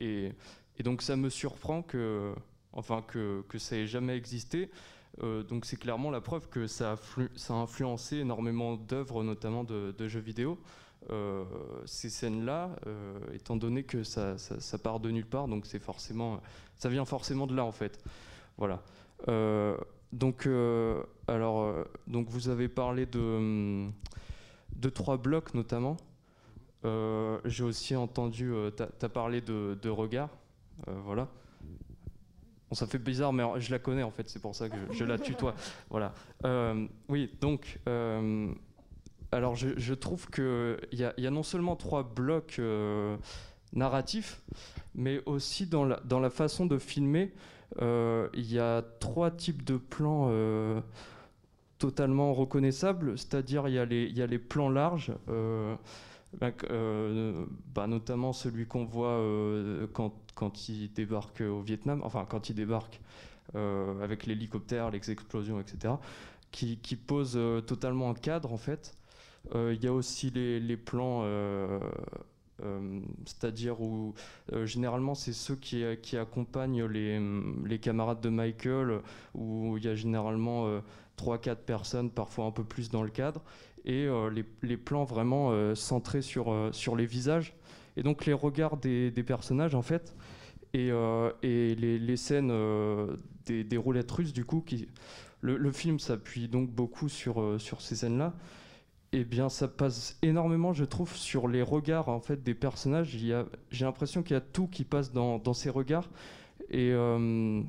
Et, 0.00 0.32
et, 0.78 0.82
donc 0.84 1.02
ça 1.02 1.16
me 1.16 1.28
surprend 1.28 1.82
que, 1.82 2.32
enfin, 2.72 3.02
que, 3.02 3.42
ça 3.58 3.76
ait 3.76 3.88
jamais 3.88 4.16
existé. 4.16 4.70
donc 5.20 5.64
c'est 5.64 5.76
clairement 5.76 6.12
la 6.12 6.20
preuve 6.20 6.48
que 6.48 6.68
ça 6.68 6.92
a, 6.92 7.52
influencé 7.52 8.18
énormément 8.18 8.76
d'œuvres, 8.76 9.24
notamment 9.24 9.64
de, 9.64 10.08
jeux 10.08 10.20
vidéo. 10.20 10.60
ces 11.84 12.08
scènes-là, 12.08 12.76
étant 13.32 13.56
donné 13.56 13.82
que 13.82 14.04
ça, 14.04 14.36
part 14.80 15.00
de 15.00 15.10
nulle 15.10 15.26
part, 15.26 15.48
donc 15.48 15.66
c'est 15.66 15.80
forcément, 15.80 16.40
ça 16.76 16.88
vient 16.88 17.04
forcément 17.04 17.48
de 17.48 17.56
là 17.56 17.64
en 17.64 17.72
fait. 17.72 18.00
Voilà. 18.58 18.80
Donc, 20.12 20.46
euh, 20.46 21.02
alors, 21.26 21.62
euh, 21.62 21.84
donc 22.06 22.28
vous 22.30 22.48
avez 22.48 22.68
parlé 22.68 23.06
de, 23.06 23.18
hum, 23.18 23.92
de 24.74 24.88
trois 24.88 25.16
blocs 25.16 25.54
notamment. 25.54 25.96
Euh, 26.84 27.38
j'ai 27.44 27.64
aussi 27.64 27.96
entendu, 27.96 28.52
tu 28.76 28.82
as, 28.82 29.08
parlé 29.08 29.40
de, 29.40 29.76
de 29.80 29.88
regard. 29.90 30.30
voilà. 30.86 31.28
Bon, 32.68 32.74
ça 32.74 32.86
fait 32.86 32.98
bizarre, 32.98 33.32
mais 33.32 33.44
je 33.58 33.70
la 33.70 33.78
connais 33.78 34.02
en 34.02 34.10
fait, 34.10 34.28
c'est 34.28 34.40
pour 34.40 34.54
ça 34.54 34.68
que 34.68 34.76
je, 34.92 35.04
la 35.04 35.18
tutoie. 35.18 35.54
Voilà. 35.90 36.14
oui, 37.08 37.30
donc, 37.40 37.80
alors 39.32 39.56
je, 39.56 39.94
trouve 39.94 40.30
qu'il 40.30 40.78
y, 40.92 41.02
y, 41.20 41.26
a 41.26 41.30
non 41.30 41.42
seulement 41.42 41.76
trois 41.76 42.02
blocs 42.02 42.60
narratifs, 43.72 44.40
mais 44.94 45.20
aussi 45.26 45.66
dans 45.66 45.84
la, 45.84 46.00
dans 46.04 46.20
la 46.20 46.30
façon 46.30 46.66
de 46.66 46.78
filmer. 46.78 47.32
Euh, 47.80 48.28
il 48.34 48.50
y 48.50 48.58
a 48.58 48.82
trois 49.00 49.30
types 49.30 49.64
de 49.64 49.76
plans 49.76 50.28
euh, 50.30 50.80
totalement 51.78 52.34
reconnaissables, 52.34 53.18
c'est-à-dire 53.18 53.68
il 53.68 53.74
y, 53.74 53.78
a 53.78 53.84
les, 54.26 54.38
plans 54.38 54.68
larges. 54.68 55.12
Euh, 55.28 55.76
bah, 57.74 57.86
notamment 57.86 58.32
celui 58.32 58.66
qu'on 58.66 58.84
voit 58.84 59.22
quand, 59.92 60.68
il 60.68 60.92
débarque 60.92 61.40
au 61.40 61.60
Vietnam, 61.60 62.00
enfin 62.04 62.26
quand 62.28 62.50
il 62.50 62.54
débarque 62.54 63.00
avec 63.54 64.26
l'hélicoptère, 64.26 64.90
les 64.90 65.10
explosions, 65.10 65.60
etc., 65.60 65.94
qui, 66.50 66.78
qui 66.78 66.96
pose 66.96 67.38
totalement 67.66 68.10
un 68.10 68.14
cadre 68.14 68.52
en 68.52 68.58
fait. 68.58 68.94
Il 69.54 69.82
y 69.82 69.86
a 69.86 69.92
aussi 69.92 70.30
les 70.30 70.76
plans 70.76 71.22
euh, 72.64 73.00
c'est-à-dire 73.24 73.80
où 73.80 74.14
euh, 74.52 74.66
généralement 74.66 75.14
c'est 75.14 75.32
ceux 75.32 75.54
qui, 75.54 75.84
qui 76.02 76.16
accompagnent 76.16 76.84
les, 76.86 77.20
les, 77.64 77.78
camarades 77.78 78.20
de 78.20 78.28
Michael, 78.28 79.00
où 79.34 79.76
il 79.76 79.84
y 79.84 79.88
a 79.88 79.94
généralement 79.94 80.68
3-4 81.18 81.48
euh, 81.50 81.54
personnes, 81.54 82.10
parfois 82.10 82.46
un 82.46 82.50
peu 82.50 82.64
plus 82.64 82.90
dans 82.90 83.02
le 83.02 83.10
cadre, 83.10 83.42
et 83.84 84.08
les, 84.32 84.44
les, 84.62 84.76
plans 84.76 85.04
vraiment 85.04 85.74
centrés 85.74 86.20
sur, 86.20 86.68
sur 86.72 86.94
les 86.96 87.06
visages, 87.06 87.54
et 87.96 88.02
donc 88.02 88.26
les 88.26 88.32
regards 88.32 88.76
des, 88.76 89.10
des 89.10 89.22
personnages 89.22 89.74
en 89.74 89.82
fait, 89.82 90.14
et, 90.74 90.88
et 91.42 91.74
les, 91.74 91.98
les, 91.98 92.16
scènes 92.16 92.52
des, 93.46 93.64
des, 93.64 93.76
roulettes 93.76 94.10
russes 94.10 94.32
du 94.32 94.44
coup, 94.44 94.60
qui, 94.60 94.88
le, 95.40 95.56
le 95.56 95.72
film 95.72 96.00
s'appuie 96.00 96.48
donc 96.48 96.68
beaucoup 96.70 97.08
sur, 97.08 97.58
sur 97.58 97.80
ces 97.80 97.94
scènes-là, 97.96 98.34
eh 99.12 99.24
bien, 99.24 99.48
ça 99.48 99.68
passe 99.68 100.18
énormément, 100.22 100.72
je 100.72 100.84
trouve, 100.84 101.16
sur 101.16 101.48
les 101.48 101.62
regards 101.62 102.08
en 102.08 102.20
fait 102.20 102.42
des 102.42 102.54
personnages. 102.54 103.16
J'ai 103.70 103.84
l'impression 103.84 104.22
qu'il 104.22 104.34
y 104.34 104.36
a 104.36 104.42
tout 104.42 104.66
qui 104.66 104.84
passe 104.84 105.12
dans, 105.12 105.54
ces 105.54 105.70
regards. 105.70 106.08
Et, 106.70 106.90
euh, 106.92 107.62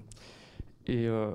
et 0.87 1.07
euh, 1.07 1.31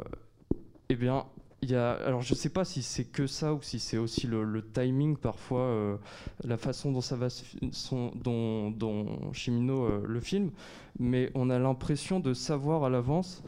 eh 0.91 0.97
bien, 0.97 1.25
il 1.63 1.71
y 1.71 1.75
a, 1.75 1.93
alors 1.93 2.21
je 2.21 2.35
ne 2.35 2.37
sais 2.37 2.51
pas 2.51 2.67
si 2.67 2.83
c'est 2.83 3.05
que 3.07 3.27
ça 3.27 3.55
ou 3.55 3.63
si 3.63 3.79
c'est 3.79 3.97
aussi 3.97 4.27
le, 4.27 4.63
timing 4.75 5.17
parfois, 5.17 5.61
euh, 5.61 5.97
la 6.43 6.59
façon 6.59 6.93
dont 6.93 7.01
ça 7.01 7.17
va, 7.17 7.29
son, 7.31 8.11
dont, 8.15 8.71
dont 8.71 9.33
Chimino 9.33 10.05
le 10.05 10.21
film, 10.21 10.51
mais 10.99 11.31
on 11.35 11.49
a 11.49 11.59
l'impression 11.59 12.21
de 12.21 12.35
savoir 12.35 12.85
à 12.85 12.91
l'avance 12.91 13.43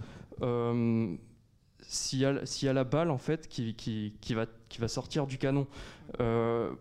s'il 1.82 2.18
y, 2.18 2.22
y, 2.22 2.68
a 2.68 2.72
la 2.72 2.84
balle 2.84 3.10
en 3.10 3.18
fait 3.18 3.48
qui, 3.48 3.74
qui, 3.74 4.14
qui, 4.20 4.34
va, 4.34 4.46
qui 4.68 4.80
va 4.80 4.88
sortir 4.88 5.26
du 5.26 5.38
canon. 5.38 5.66
Euh, 6.20 6.72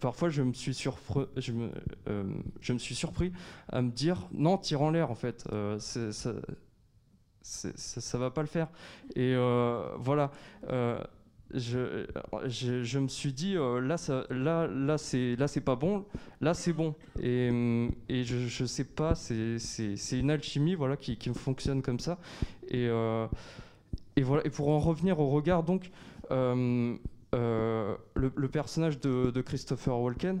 parfois, 0.00 0.28
je 0.28 0.42
me, 0.42 0.52
suis 0.52 0.74
surpris, 0.74 1.26
je, 1.36 1.52
me, 1.52 1.70
euh, 2.08 2.24
je 2.60 2.72
me 2.72 2.78
suis 2.78 2.94
surpris 2.94 3.32
à 3.68 3.82
me 3.82 3.90
dire 3.90 4.28
non, 4.32 4.58
tire 4.58 4.82
en 4.82 4.90
l'air 4.90 5.10
en 5.10 5.14
fait. 5.14 5.46
Euh, 5.52 5.78
ça, 5.78 6.32
ça, 7.42 8.18
va 8.18 8.30
pas 8.30 8.42
le 8.42 8.48
faire. 8.48 8.68
Et 9.14 9.34
voilà. 9.98 10.30
Je, 11.54 12.98
me 12.98 13.08
suis 13.08 13.32
dit 13.32 13.54
là 13.54 13.96
ça, 13.96 14.24
là 14.30 14.66
là 14.66 14.98
c'est 14.98 15.36
là 15.36 15.46
c'est 15.46 15.60
pas 15.60 15.76
bon 15.76 16.04
là 16.40 16.54
c'est 16.54 16.72
bon 16.72 16.96
et, 17.20 17.46
et 18.08 18.24
je, 18.24 18.48
je 18.48 18.64
sais 18.64 18.82
pas 18.82 19.14
c'est 19.14 20.18
une 20.18 20.32
alchimie 20.32 20.74
voilà 20.74 20.96
qui, 20.96 21.16
qui 21.16 21.32
fonctionne 21.32 21.82
comme 21.82 22.00
ça 22.00 22.18
et 22.66 22.88
voilà 22.88 24.44
et 24.44 24.50
pour 24.50 24.70
en 24.70 24.80
revenir 24.80 25.20
au 25.20 25.28
regard 25.28 25.62
donc 25.62 25.92
le, 27.36 28.48
personnage 28.48 29.00
de, 29.00 29.40
Christopher 29.40 29.98
Walken, 29.98 30.40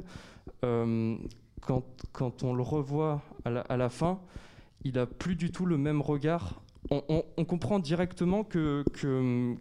euh, 0.64 1.16
quand, 1.60 2.42
on 2.42 2.54
le 2.54 2.62
revoit 2.62 3.22
à 3.44 3.76
la, 3.76 3.88
fin, 3.88 4.20
il 4.84 4.98
a 4.98 5.06
plus 5.06 5.36
du 5.36 5.50
tout 5.50 5.66
le 5.66 5.76
même 5.76 6.00
regard. 6.00 6.62
On, 6.90 7.44
comprend 7.44 7.80
directement 7.80 8.44
que, 8.44 8.84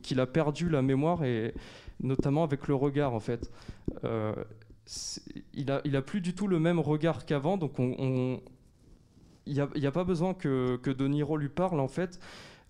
qu'il 0.04 0.20
a 0.20 0.28
perdu 0.28 0.70
la 0.70 0.82
mémoire 0.82 1.24
et 1.24 1.54
notamment 2.02 2.44
avec 2.44 2.68
le 2.68 2.76
regard 2.76 3.14
en 3.14 3.20
fait. 3.20 3.52
Euh, 4.04 4.36
il 5.54 5.72
a, 5.72 5.82
il 5.86 5.96
a 5.96 6.04
plus 6.04 6.22
du 6.22 6.36
tout 6.36 6.48
le 6.48 6.60
même 6.60 6.80
regard 6.80 7.26
qu'avant, 7.26 7.58
donc 7.58 7.80
on, 7.80 8.40
il 9.48 9.68
n'y 9.76 9.88
a, 9.88 9.92
pas 9.92 10.04
besoin 10.04 10.34
que, 10.34 10.78
que 10.78 10.92
De 10.92 11.06
lui 11.06 11.50
parle 11.50 11.80
en 11.80 11.88
fait. 11.88 12.20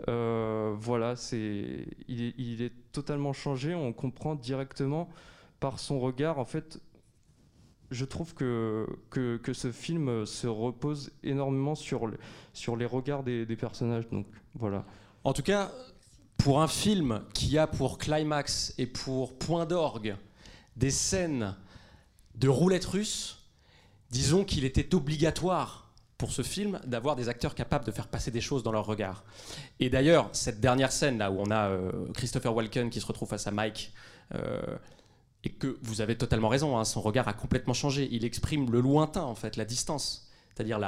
Euh, 0.08 0.76
voilà, 0.78 1.16
c'est, 1.16 1.88
il 2.08 2.62
est, 2.62 2.74
totalement 2.92 3.34
changé. 3.34 3.76
On 3.76 3.94
comprend 3.94 4.36
directement 4.36 5.10
par 5.60 5.80
son 5.80 6.00
regard. 6.00 6.40
En 6.40 6.46
fait, 6.46 6.80
je 7.92 8.06
trouve 8.06 8.34
que, 8.34 8.88
que, 9.10 9.54
ce 9.54 9.72
film 9.72 10.26
se 10.26 10.48
repose 10.48 11.12
énormément 11.24 11.76
sur, 11.76 12.10
sur 12.54 12.76
les 12.76 12.86
regards 12.86 13.24
des, 13.24 13.46
personnages. 13.56 14.08
Donc 14.10 14.28
voilà. 14.56 14.86
En 15.24 15.34
tout 15.34 15.44
cas, 15.44 15.72
pour 16.38 16.62
un 16.62 16.68
film 16.68 17.22
qui 17.34 17.58
a 17.58 17.68
pour 17.68 17.98
climax 17.98 18.74
et 18.78 18.86
pour 18.86 19.38
point 19.38 19.66
d'orgue 19.66 20.16
des 20.76 20.92
scènes 20.92 21.56
de 22.36 22.48
roulette 22.50 22.86
russe, 22.86 23.46
disons 24.10 24.44
qu'il 24.44 24.66
était 24.66 24.94
obligatoire 24.94 25.85
pour 26.18 26.32
ce 26.32 26.42
film 26.42 26.80
d'avoir 26.86 27.16
des 27.16 27.30
acteurs 27.30 27.56
capables 27.56 27.86
de 27.86 27.92
faire 27.92 28.08
passer 28.08 28.32
des 28.32 28.42
choses 28.42 28.64
dans 28.64 28.72
leur 28.72 28.86
regard. 28.86 29.24
Et 29.80 29.90
d'ailleurs, 29.90 30.30
cette 30.32 30.60
dernière 30.60 30.92
scène 30.92 31.18
là 31.18 31.32
où 31.32 31.40
on 31.40 31.52
a 31.52 31.70
euh, 31.70 31.92
Christopher 32.14 32.56
Walken 32.56 32.90
qui 32.90 33.02
se 33.02 33.06
retrouve 33.06 33.30
face 33.30 33.48
à 33.48 33.52
Mike, 33.52 33.94
euh, 34.34 34.78
et 35.44 35.50
que 35.52 35.78
vous 35.84 36.02
avez 36.02 36.18
totalement 36.18 36.50
raison, 36.50 36.78
hein, 36.78 36.86
son 36.86 37.02
regard 37.02 37.28
a 37.28 37.34
complètement 37.34 37.74
changé. 37.74 38.10
Il 38.12 38.26
exprime 38.26 38.72
le 38.72 38.82
lointain 38.82 39.22
en 39.22 39.36
fait, 39.36 39.58
la 39.58 39.66
distance, 39.66 40.32
c'est-à-dire 40.54 40.80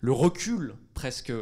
le 0.00 0.12
recul 0.12 0.74
presque 0.92 1.32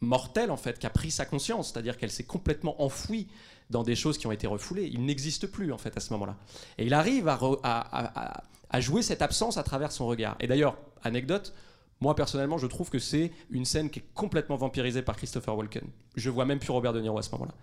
mortel 0.00 0.50
en 0.50 0.56
fait, 0.56 0.78
qui 0.78 0.86
a 0.86 0.90
pris 0.90 1.10
sa 1.10 1.26
conscience, 1.26 1.72
c'est-à-dire 1.72 1.98
qu'elle 1.98 2.10
s'est 2.10 2.24
complètement 2.24 2.80
enfouie 2.82 3.28
dans 3.68 3.82
des 3.82 3.96
choses 3.96 4.16
qui 4.16 4.26
ont 4.26 4.32
été 4.32 4.46
refoulées. 4.46 4.88
Il 4.90 5.04
n'existe 5.04 5.48
plus 5.48 5.72
en 5.72 5.78
fait 5.78 5.94
à 5.96 6.00
ce 6.00 6.12
moment-là. 6.14 6.36
Et 6.78 6.86
il 6.86 6.94
arrive 6.94 7.28
à 7.28 8.80
jouer 8.80 9.02
cette 9.02 9.20
absence 9.20 9.58
à 9.58 9.62
travers 9.62 9.92
son 9.92 10.06
regard. 10.06 10.36
Et 10.40 10.46
d'ailleurs, 10.46 10.78
anecdote, 11.02 11.52
moi, 12.00 12.14
personnellement, 12.14 12.58
je 12.58 12.66
trouve 12.66 12.90
que 12.90 12.98
c'est 12.98 13.32
une 13.50 13.64
scène 13.64 13.88
qui 13.88 14.00
est 14.00 14.04
complètement 14.14 14.56
vampirisée 14.56 15.02
par 15.02 15.16
Christopher 15.16 15.56
Walken. 15.56 15.84
Je 16.14 16.28
vois 16.28 16.44
même 16.44 16.58
plus 16.58 16.70
Robert 16.70 16.92
De 16.92 17.00
Niro 17.00 17.18
à 17.18 17.22
ce 17.22 17.30
moment-là. 17.32 17.54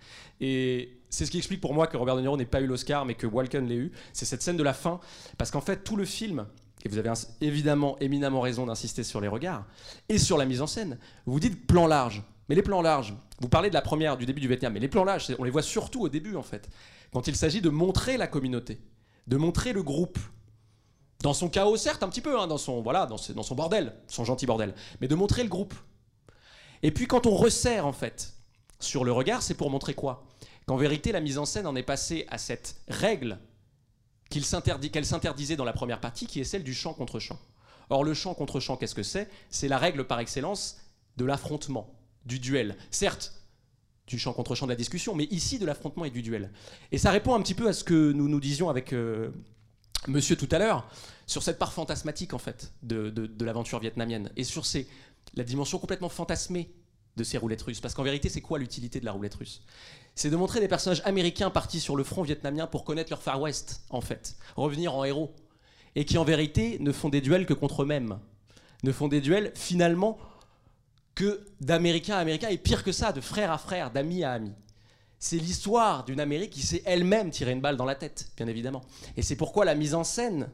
Et 0.42 0.98
c'est 1.10 1.28
ce 1.28 1.32
qui 1.32 1.38
explique 1.38 1.62
pour 1.62 1.74
moi 1.74 1.86
que 1.86 1.98
Robert 1.98 2.16
De 2.16 2.22
Niro 2.22 2.36
n'ait 2.36 2.46
pas 2.46 2.62
eu 2.62 2.66
l'Oscar, 2.66 3.06
mais 3.06 3.14
que 3.14 3.28
Walken 3.28 3.68
l'ait 3.68 3.76
eu. 3.76 3.92
C'est 4.12 4.26
cette 4.26 4.42
scène 4.42 4.58
de 4.58 4.64
la 4.64 4.74
fin. 4.74 5.00
Parce 5.38 5.52
qu'en 5.52 5.62
fait, 5.62 5.84
tout 5.84 5.96
le 5.96 6.06
film, 6.06 6.48
et 6.84 6.90
vous 6.90 6.98
avez 6.98 7.12
évidemment 7.42 7.98
éminemment 8.00 8.42
raison 8.42 8.66
d'insister 8.66 9.04
sur 9.04 9.22
les 9.22 9.28
regards, 9.28 9.66
et 10.10 10.18
sur 10.18 10.38
la 10.38 10.46
mise 10.46 10.62
en 10.62 10.68
scène, 10.68 10.98
vous 11.28 11.40
dites 11.40 11.68
plan 11.68 11.86
large. 11.86 12.24
Mais 12.50 12.56
les 12.56 12.64
plans 12.64 12.82
larges, 12.82 13.14
vous 13.40 13.50
parlez 13.50 13.70
de 13.70 13.74
la 13.74 13.82
première, 13.82 14.18
du 14.18 14.26
début 14.26 14.42
du 14.42 14.48
Vietnam, 14.48 14.74
mais 14.74 14.80
les 14.80 14.90
plans 14.90 15.06
larges, 15.06 15.34
on 15.40 15.44
les 15.44 15.52
voit 15.52 15.62
surtout 15.62 16.02
au 16.02 16.10
début, 16.10 16.36
en 16.36 16.44
fait. 16.44 16.70
Quand 17.14 17.28
il 17.28 17.36
s'agit 17.36 17.62
de 17.62 17.70
montrer 17.70 18.18
la 18.18 18.28
communauté, 18.28 18.82
de 19.28 19.38
montrer 19.38 19.74
le 19.74 19.84
groupe, 19.84 20.18
dans 21.24 21.34
son 21.34 21.48
chaos, 21.48 21.78
certes, 21.78 22.04
un 22.04 22.10
petit 22.10 22.20
peu, 22.20 22.38
hein, 22.38 22.48
dans, 22.48 22.58
son, 22.58 22.82
voilà, 22.82 23.06
dans, 23.06 23.18
son 23.18 23.56
bordel, 23.56 23.94
son 24.08 24.26
gentil 24.26 24.46
bordel, 24.46 24.76
mais 25.00 25.08
de 25.08 25.16
montrer 25.16 25.42
le 25.42 25.50
groupe. 25.50 25.74
Et 26.84 26.92
puis 26.92 27.08
quand 27.08 27.26
on 27.26 27.34
resserre, 27.34 27.88
en 27.88 27.94
fait, 27.94 28.34
sur 28.82 29.06
le 29.06 29.14
regard, 29.14 29.42
c'est 29.42 29.54
pour 29.54 29.70
montrer 29.70 29.94
quoi? 29.94 30.26
Qu'en 30.66 30.76
vérité, 30.76 31.14
la 31.14 31.22
mise 31.22 31.38
en 31.38 31.46
scène 31.46 31.66
en 31.66 31.78
est 31.78 31.84
passée 31.84 32.26
à 32.30 32.38
cette 32.38 32.76
règle 32.90 33.40
qu'elle 34.30 34.44
s'interdisait 35.06 35.56
dans 35.56 35.64
la 35.64 35.72
première 35.72 36.02
partie, 36.02 36.28
qui 36.28 36.42
est 36.42 36.44
celle 36.44 36.64
du 36.64 36.74
champ 36.74 36.94
contre 36.94 37.20
champ. 37.20 37.40
Or, 37.90 38.04
le 38.04 38.14
champ 38.14 38.34
contre 38.34 38.60
champ, 38.60 38.76
qu'est-ce 38.76 38.96
que 38.96 39.04
c'est? 39.04 39.30
C'est 39.50 39.70
la 39.70 39.78
règle 39.78 40.06
par 40.06 40.20
excellence 40.20 40.82
de 41.16 41.24
l'affrontement, 41.24 41.90
du 42.26 42.40
duel. 42.40 42.76
Certes, 42.92 43.34
du 44.08 44.20
champ 44.20 44.34
contre 44.34 44.56
champ 44.56 44.66
de 44.66 44.72
la 44.72 44.76
discussion, 44.76 45.16
mais 45.16 45.26
ici 45.26 45.58
de 45.58 45.66
l'affrontement 45.66 46.04
et 46.04 46.10
du 46.10 46.22
duel. 46.22 46.52
Et 46.92 46.98
ça 46.98 47.12
répond 47.12 47.34
un 47.34 47.42
petit 47.42 47.54
peu 47.54 47.70
à 47.70 47.74
ce 47.74 47.86
que 47.86 48.12
nous 48.12 48.28
nous 48.28 48.42
disions 48.42 48.70
avec 48.70 48.92
euh, 48.92 49.32
monsieur 50.08 50.36
tout 50.36 50.50
à 50.52 50.60
l'heure, 50.60 50.88
sur 51.26 51.44
cette 51.44 51.58
part 51.58 51.74
fantasmatique 51.74 52.34
en 52.34 52.38
fait 52.38 52.74
de, 52.82 53.32
l'aventure 53.44 53.80
vietnamienne. 53.80 54.32
Et 54.36 54.44
sur 54.44 54.66
ces, 54.66 54.88
la 55.36 55.44
dimension 55.44 55.80
complètement 55.80 56.10
fantasmée 56.10 56.72
de 57.16 57.24
ces 57.24 57.38
roulettes 57.38 57.62
russes. 57.62 57.80
Parce 57.80 57.94
qu'en 57.94 58.04
vérité, 58.04 58.30
c'est 58.30 58.42
quoi 58.42 58.60
l'utilité 58.60 59.00
de 59.00 59.06
la 59.06 59.12
roulette 59.12 59.36
russe? 59.36 59.62
C'est 60.16 60.30
de 60.30 60.36
montrer 60.36 60.60
des 60.60 60.68
personnages 60.68 61.02
américains 61.06 61.50
partis 61.50 61.80
sur 61.80 61.96
le 61.96 62.04
front 62.04 62.24
vietnamien 62.24 62.68
pour 62.68 62.84
connaître 62.84 63.12
leur 63.12 63.22
Far 63.22 63.42
West, 63.42 63.84
en 63.90 64.02
fait, 64.02 64.36
revenir 64.56 64.96
en 64.96 65.04
héros, 65.04 65.34
et 65.96 66.06
qui 66.06 66.18
en 66.18 66.24
vérité 66.24 66.78
ne 66.80 66.92
font 66.92 67.10
des 67.10 67.22
duels 67.22 67.46
que 67.46 67.54
contre 67.54 67.84
eux-mêmes, 67.84 68.20
ne 68.84 68.92
font 68.92 69.08
des 69.08 69.22
duels 69.22 69.52
finalement 69.56 70.18
que 71.16 71.46
d'Américains 71.62 72.16
à 72.16 72.20
Américains, 72.20 72.50
et 72.50 72.58
pire 72.58 72.84
que 72.84 72.92
ça, 72.92 73.12
de 73.12 73.22
frère 73.22 73.52
à 73.52 73.58
frère, 73.58 73.92
d'amis 73.92 74.24
à 74.24 74.32
amis. 74.32 74.54
C'est 75.26 75.38
l'histoire 75.38 76.04
d'une 76.04 76.20
Amérique 76.20 76.50
qui 76.50 76.64
s'est 76.64 76.82
elle-même 76.86 77.30
tiré 77.30 77.54
une 77.54 77.62
balle 77.62 77.78
dans 77.78 77.86
la 77.86 77.96
tête, 77.96 78.28
bien 78.36 78.46
évidemment. 78.48 78.82
Et 79.16 79.22
c'est 79.22 79.38
pourquoi 79.38 79.64
la 79.64 79.74
mise 79.74 79.96
en 79.96 80.04
scène 80.04 80.50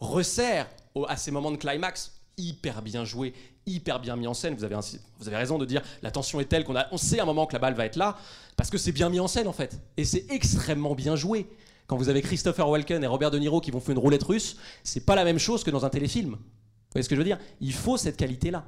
resserre 0.00 0.66
à 1.08 1.18
ces 1.18 1.30
moments 1.30 1.50
de 1.50 1.58
climax 1.58 2.22
hyper 2.38 2.80
bien 2.80 3.04
joués, 3.04 3.34
hyper 3.66 4.00
bien 4.00 4.16
mis 4.16 4.26
en 4.26 4.32
scène. 4.32 4.54
Vous 4.54 4.64
avez, 4.64 5.36
raison 5.36 5.58
de 5.58 5.66
dire 5.66 5.82
la 6.00 6.10
tension 6.10 6.40
est 6.40 6.46
telle 6.46 6.64
qu'on 6.64 6.96
sait 6.96 7.18
à 7.20 7.24
un 7.24 7.26
moment 7.26 7.44
que 7.44 7.52
la 7.52 7.58
balle 7.58 7.74
va 7.74 7.84
être 7.84 7.96
là, 7.96 8.16
parce 8.56 8.70
que 8.70 8.78
c'est 8.78 8.92
bien 8.92 9.10
mis 9.10 9.20
en 9.20 9.28
scène 9.28 9.46
en 9.46 9.52
fait. 9.52 9.78
Et 9.98 10.06
c'est 10.06 10.24
extrêmement 10.30 10.94
bien 10.94 11.16
joué. 11.16 11.46
Quand 11.86 11.98
vous 11.98 12.08
avez 12.08 12.22
Christopher 12.22 12.66
Walken 12.66 13.04
et 13.04 13.06
Robert 13.06 13.30
De 13.30 13.38
Niro 13.38 13.60
qui 13.60 13.72
vont 13.72 13.80
faire 13.80 13.92
une 13.92 13.98
roulette 13.98 14.22
russe, 14.22 14.56
c'est 14.84 15.04
pas 15.04 15.16
la 15.16 15.24
même 15.24 15.38
chose 15.38 15.64
que 15.64 15.70
dans 15.70 15.84
un 15.84 15.90
téléfilm. 15.90 16.30
Vous 16.30 16.92
voyez 16.92 17.02
ce 17.02 17.10
que 17.10 17.14
je 17.14 17.20
veux 17.20 17.26
dire? 17.26 17.38
Il 17.60 17.74
faut 17.74 17.98
cette 17.98 18.16
qualité-là. 18.16 18.64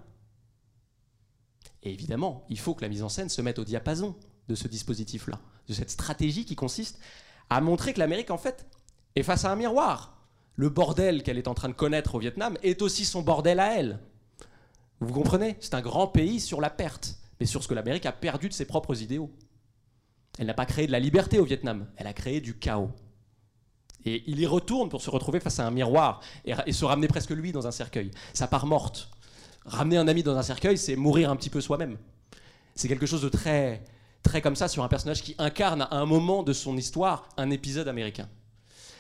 Et 1.83 1.95
évidemment, 1.95 2.45
il 2.51 2.59
faut 2.59 2.75
que 2.75 2.83
la 2.83 2.91
mise 2.91 3.03
en 3.03 3.09
scène 3.09 3.31
se 3.31 3.41
mette 3.41 3.59
au 3.59 3.65
diapason 3.65 4.15
de 4.49 4.55
ce 4.55 4.69
dispositif-là, 4.69 5.41
de 5.69 5.75
cette 5.75 5.91
stratégie 5.91 6.45
qui 6.45 6.57
consiste 6.57 6.99
à 7.51 7.61
montrer 7.61 7.93
que 7.93 7.99
l'Amérique, 7.99 8.31
en 8.31 8.39
fait, 8.39 8.67
est 9.15 9.23
face 9.23 9.45
à 9.45 9.53
un 9.53 9.57
miroir. 9.57 10.17
Le 10.55 10.69
bordel 10.69 11.23
qu'elle 11.23 11.39
est 11.39 11.49
en 11.49 11.55
train 11.55 11.69
de 11.69 11.75
connaître 11.75 12.15
au 12.15 12.19
Vietnam 12.19 12.57
est 12.63 12.83
aussi 12.83 13.05
son 13.05 13.23
bordel 13.23 13.61
à 13.61 13.79
elle. 13.79 13.99
Vous 15.01 15.13
comprenez? 15.13 15.57
C'est 15.61 15.75
un 15.75 15.83
grand 15.83 16.07
pays 16.07 16.41
sur 16.41 16.61
la 16.61 16.71
perte, 16.71 17.17
mais 17.39 17.47
sur 17.47 17.63
ce 17.63 17.69
que 17.69 17.75
l'Amérique 17.75 18.07
a 18.07 18.13
perdu 18.13 18.49
de 18.49 18.55
ses 18.55 18.65
propres 18.65 19.03
idéaux. 19.03 19.31
Elle 20.39 20.47
n'a 20.47 20.55
pas 20.55 20.67
créé 20.67 20.87
de 20.87 20.93
la 20.93 21.01
liberté 21.01 21.39
au 21.39 21.45
Vietnam, 21.45 21.87
elle 21.97 22.07
a 22.07 22.13
créé 22.13 22.41
du 22.41 22.59
chaos. 22.59 22.91
Et 24.05 24.23
il 24.27 24.39
y 24.39 24.47
retourne 24.47 24.89
pour 24.89 25.03
se 25.03 25.11
retrouver 25.11 25.41
face 25.41 25.59
à 25.59 25.67
un 25.67 25.71
miroir 25.71 26.21
et, 26.45 26.73
se 26.73 26.85
ramener 26.85 27.09
presque 27.09 27.31
lui 27.31 27.53
dans 27.53 27.67
un 27.67 27.73
cercueil. 27.73 28.11
Sa 28.35 28.47
part 28.47 28.67
morte. 28.67 29.11
Ramener 29.65 29.97
un 29.97 30.07
ami 30.07 30.23
dans 30.23 30.37
un 30.37 30.45
cercueil, 30.45 30.79
c'est 30.79 30.95
mourir 30.95 31.29
un 31.29 31.37
petit 31.37 31.51
peu 31.51 31.61
soi-même. 31.61 31.99
C'est 32.77 32.87
quelque 32.87 33.07
chose 33.07 33.23
de 33.23 33.29
très, 33.29 33.83
très 34.27 34.43
comme 34.43 34.57
ça 34.57 34.69
sur 34.69 34.83
un 34.83 34.89
personnage 34.89 35.23
qui 35.23 35.35
incarne 35.39 35.83
à 35.83 35.97
un 35.97 36.05
moment 36.05 36.43
de 36.43 36.53
son 36.53 36.77
histoire 36.77 37.29
un 37.37 37.51
épisode 37.51 37.89
américain. 37.89 38.29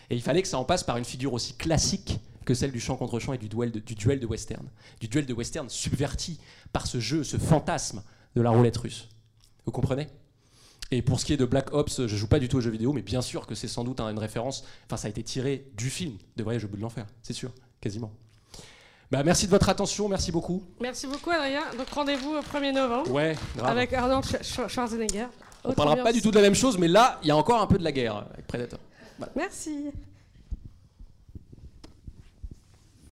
Et 0.09 0.14
il 0.14 0.22
fallait 0.22 0.43
que 0.43 0.49
ça 0.49 0.59
en 0.59 0.64
passe 0.64 0.85
par 0.85 0.97
une 0.97 1.05
figure 1.05 1.33
aussi 1.33 1.55
classique 1.55 2.20
que 2.45 2.55
celle 2.55 2.70
du 2.70 2.79
chant 2.79 2.97
contre 2.97 3.18
chant 3.18 3.33
et 3.33 3.39
du 3.39 3.49
duel 3.49 3.72
de, 3.72 3.81
du 3.81 3.97
duel 3.97 4.20
de 4.20 4.27
western. 4.27 4.68
Du 5.01 5.09
duel 5.09 5.27
de 5.27 5.35
western 5.35 5.68
subverti 5.68 6.39
par 6.72 6.87
ce 6.87 7.01
jeu, 7.01 7.24
ce 7.24 7.39
fantasme 7.39 8.05
de 8.37 8.41
la 8.41 8.51
roulette 8.51 8.77
russe. 8.77 9.09
Vous 9.64 9.72
comprenez? 9.72 10.07
Et 10.93 11.03
pour 11.03 11.18
ce 11.18 11.24
qui 11.24 11.33
est 11.33 11.37
de 11.37 11.45
Black 11.45 11.72
Ops, 11.72 12.07
je 12.07 12.16
joue 12.16 12.29
pas 12.29 12.39
du 12.39 12.49
tout 12.49 12.59
aux 12.59 12.61
jeux 12.61 12.70
vidéo, 12.70 12.93
mais 12.93 13.03
bien 13.03 13.20
sûr 13.20 13.49
que 13.49 13.57
c'est 13.57 13.66
sans 13.66 13.83
doute 13.83 14.01
une 14.01 14.18
référence. 14.20 14.64
Enfin, 14.85 14.97
ça 14.97 15.09
a 15.09 15.11
été 15.11 15.24
tiré 15.24 15.66
du 15.77 15.91
film 15.91 16.16
de 16.37 16.45
Voyage 16.45 16.64
au 16.64 16.68
bout 16.68 16.77
de 16.77 16.83
l'enfer, 16.83 17.07
c'est 17.22 17.33
sûr, 17.33 17.51
quasiment. 17.81 18.12
Bah, 19.11 19.22
merci 19.24 19.46
de 19.46 19.50
votre 19.52 19.68
attention, 19.68 20.09
merci 20.09 20.32
beaucoup. 20.32 20.64
Merci 20.80 21.07
beaucoup, 21.07 21.30
Adrien. 21.30 21.62
Donc 21.78 21.88
rendez-vous 21.90 22.34
au 22.34 22.40
1er 22.40 22.72
novembre 22.72 23.11
Ouais, 23.12 23.36
grave. 23.57 23.70
avec 23.70 23.92
Arnold 23.92 24.24
Sch- 24.24 24.42
Sch- 24.42 24.68
Schwarzenegger. 24.68 25.26
On 25.64 25.72
parlera 25.72 25.96
pas 25.96 26.12
du 26.12 26.20
tout 26.22 26.30
de 26.30 26.36
la 26.36 26.42
même 26.42 26.54
chose, 26.54 26.76
mais 26.78 26.88
là, 26.88 27.18
il 27.22 27.28
y 27.28 27.30
a 27.30 27.36
encore 27.36 27.61
un 27.61 27.66
peu 27.66 27.78
de 27.78 27.84
la 27.84 27.92
guerre 27.92 28.24
avec 28.32 28.46
Predator. 28.46 28.78
Merci. 29.34 29.86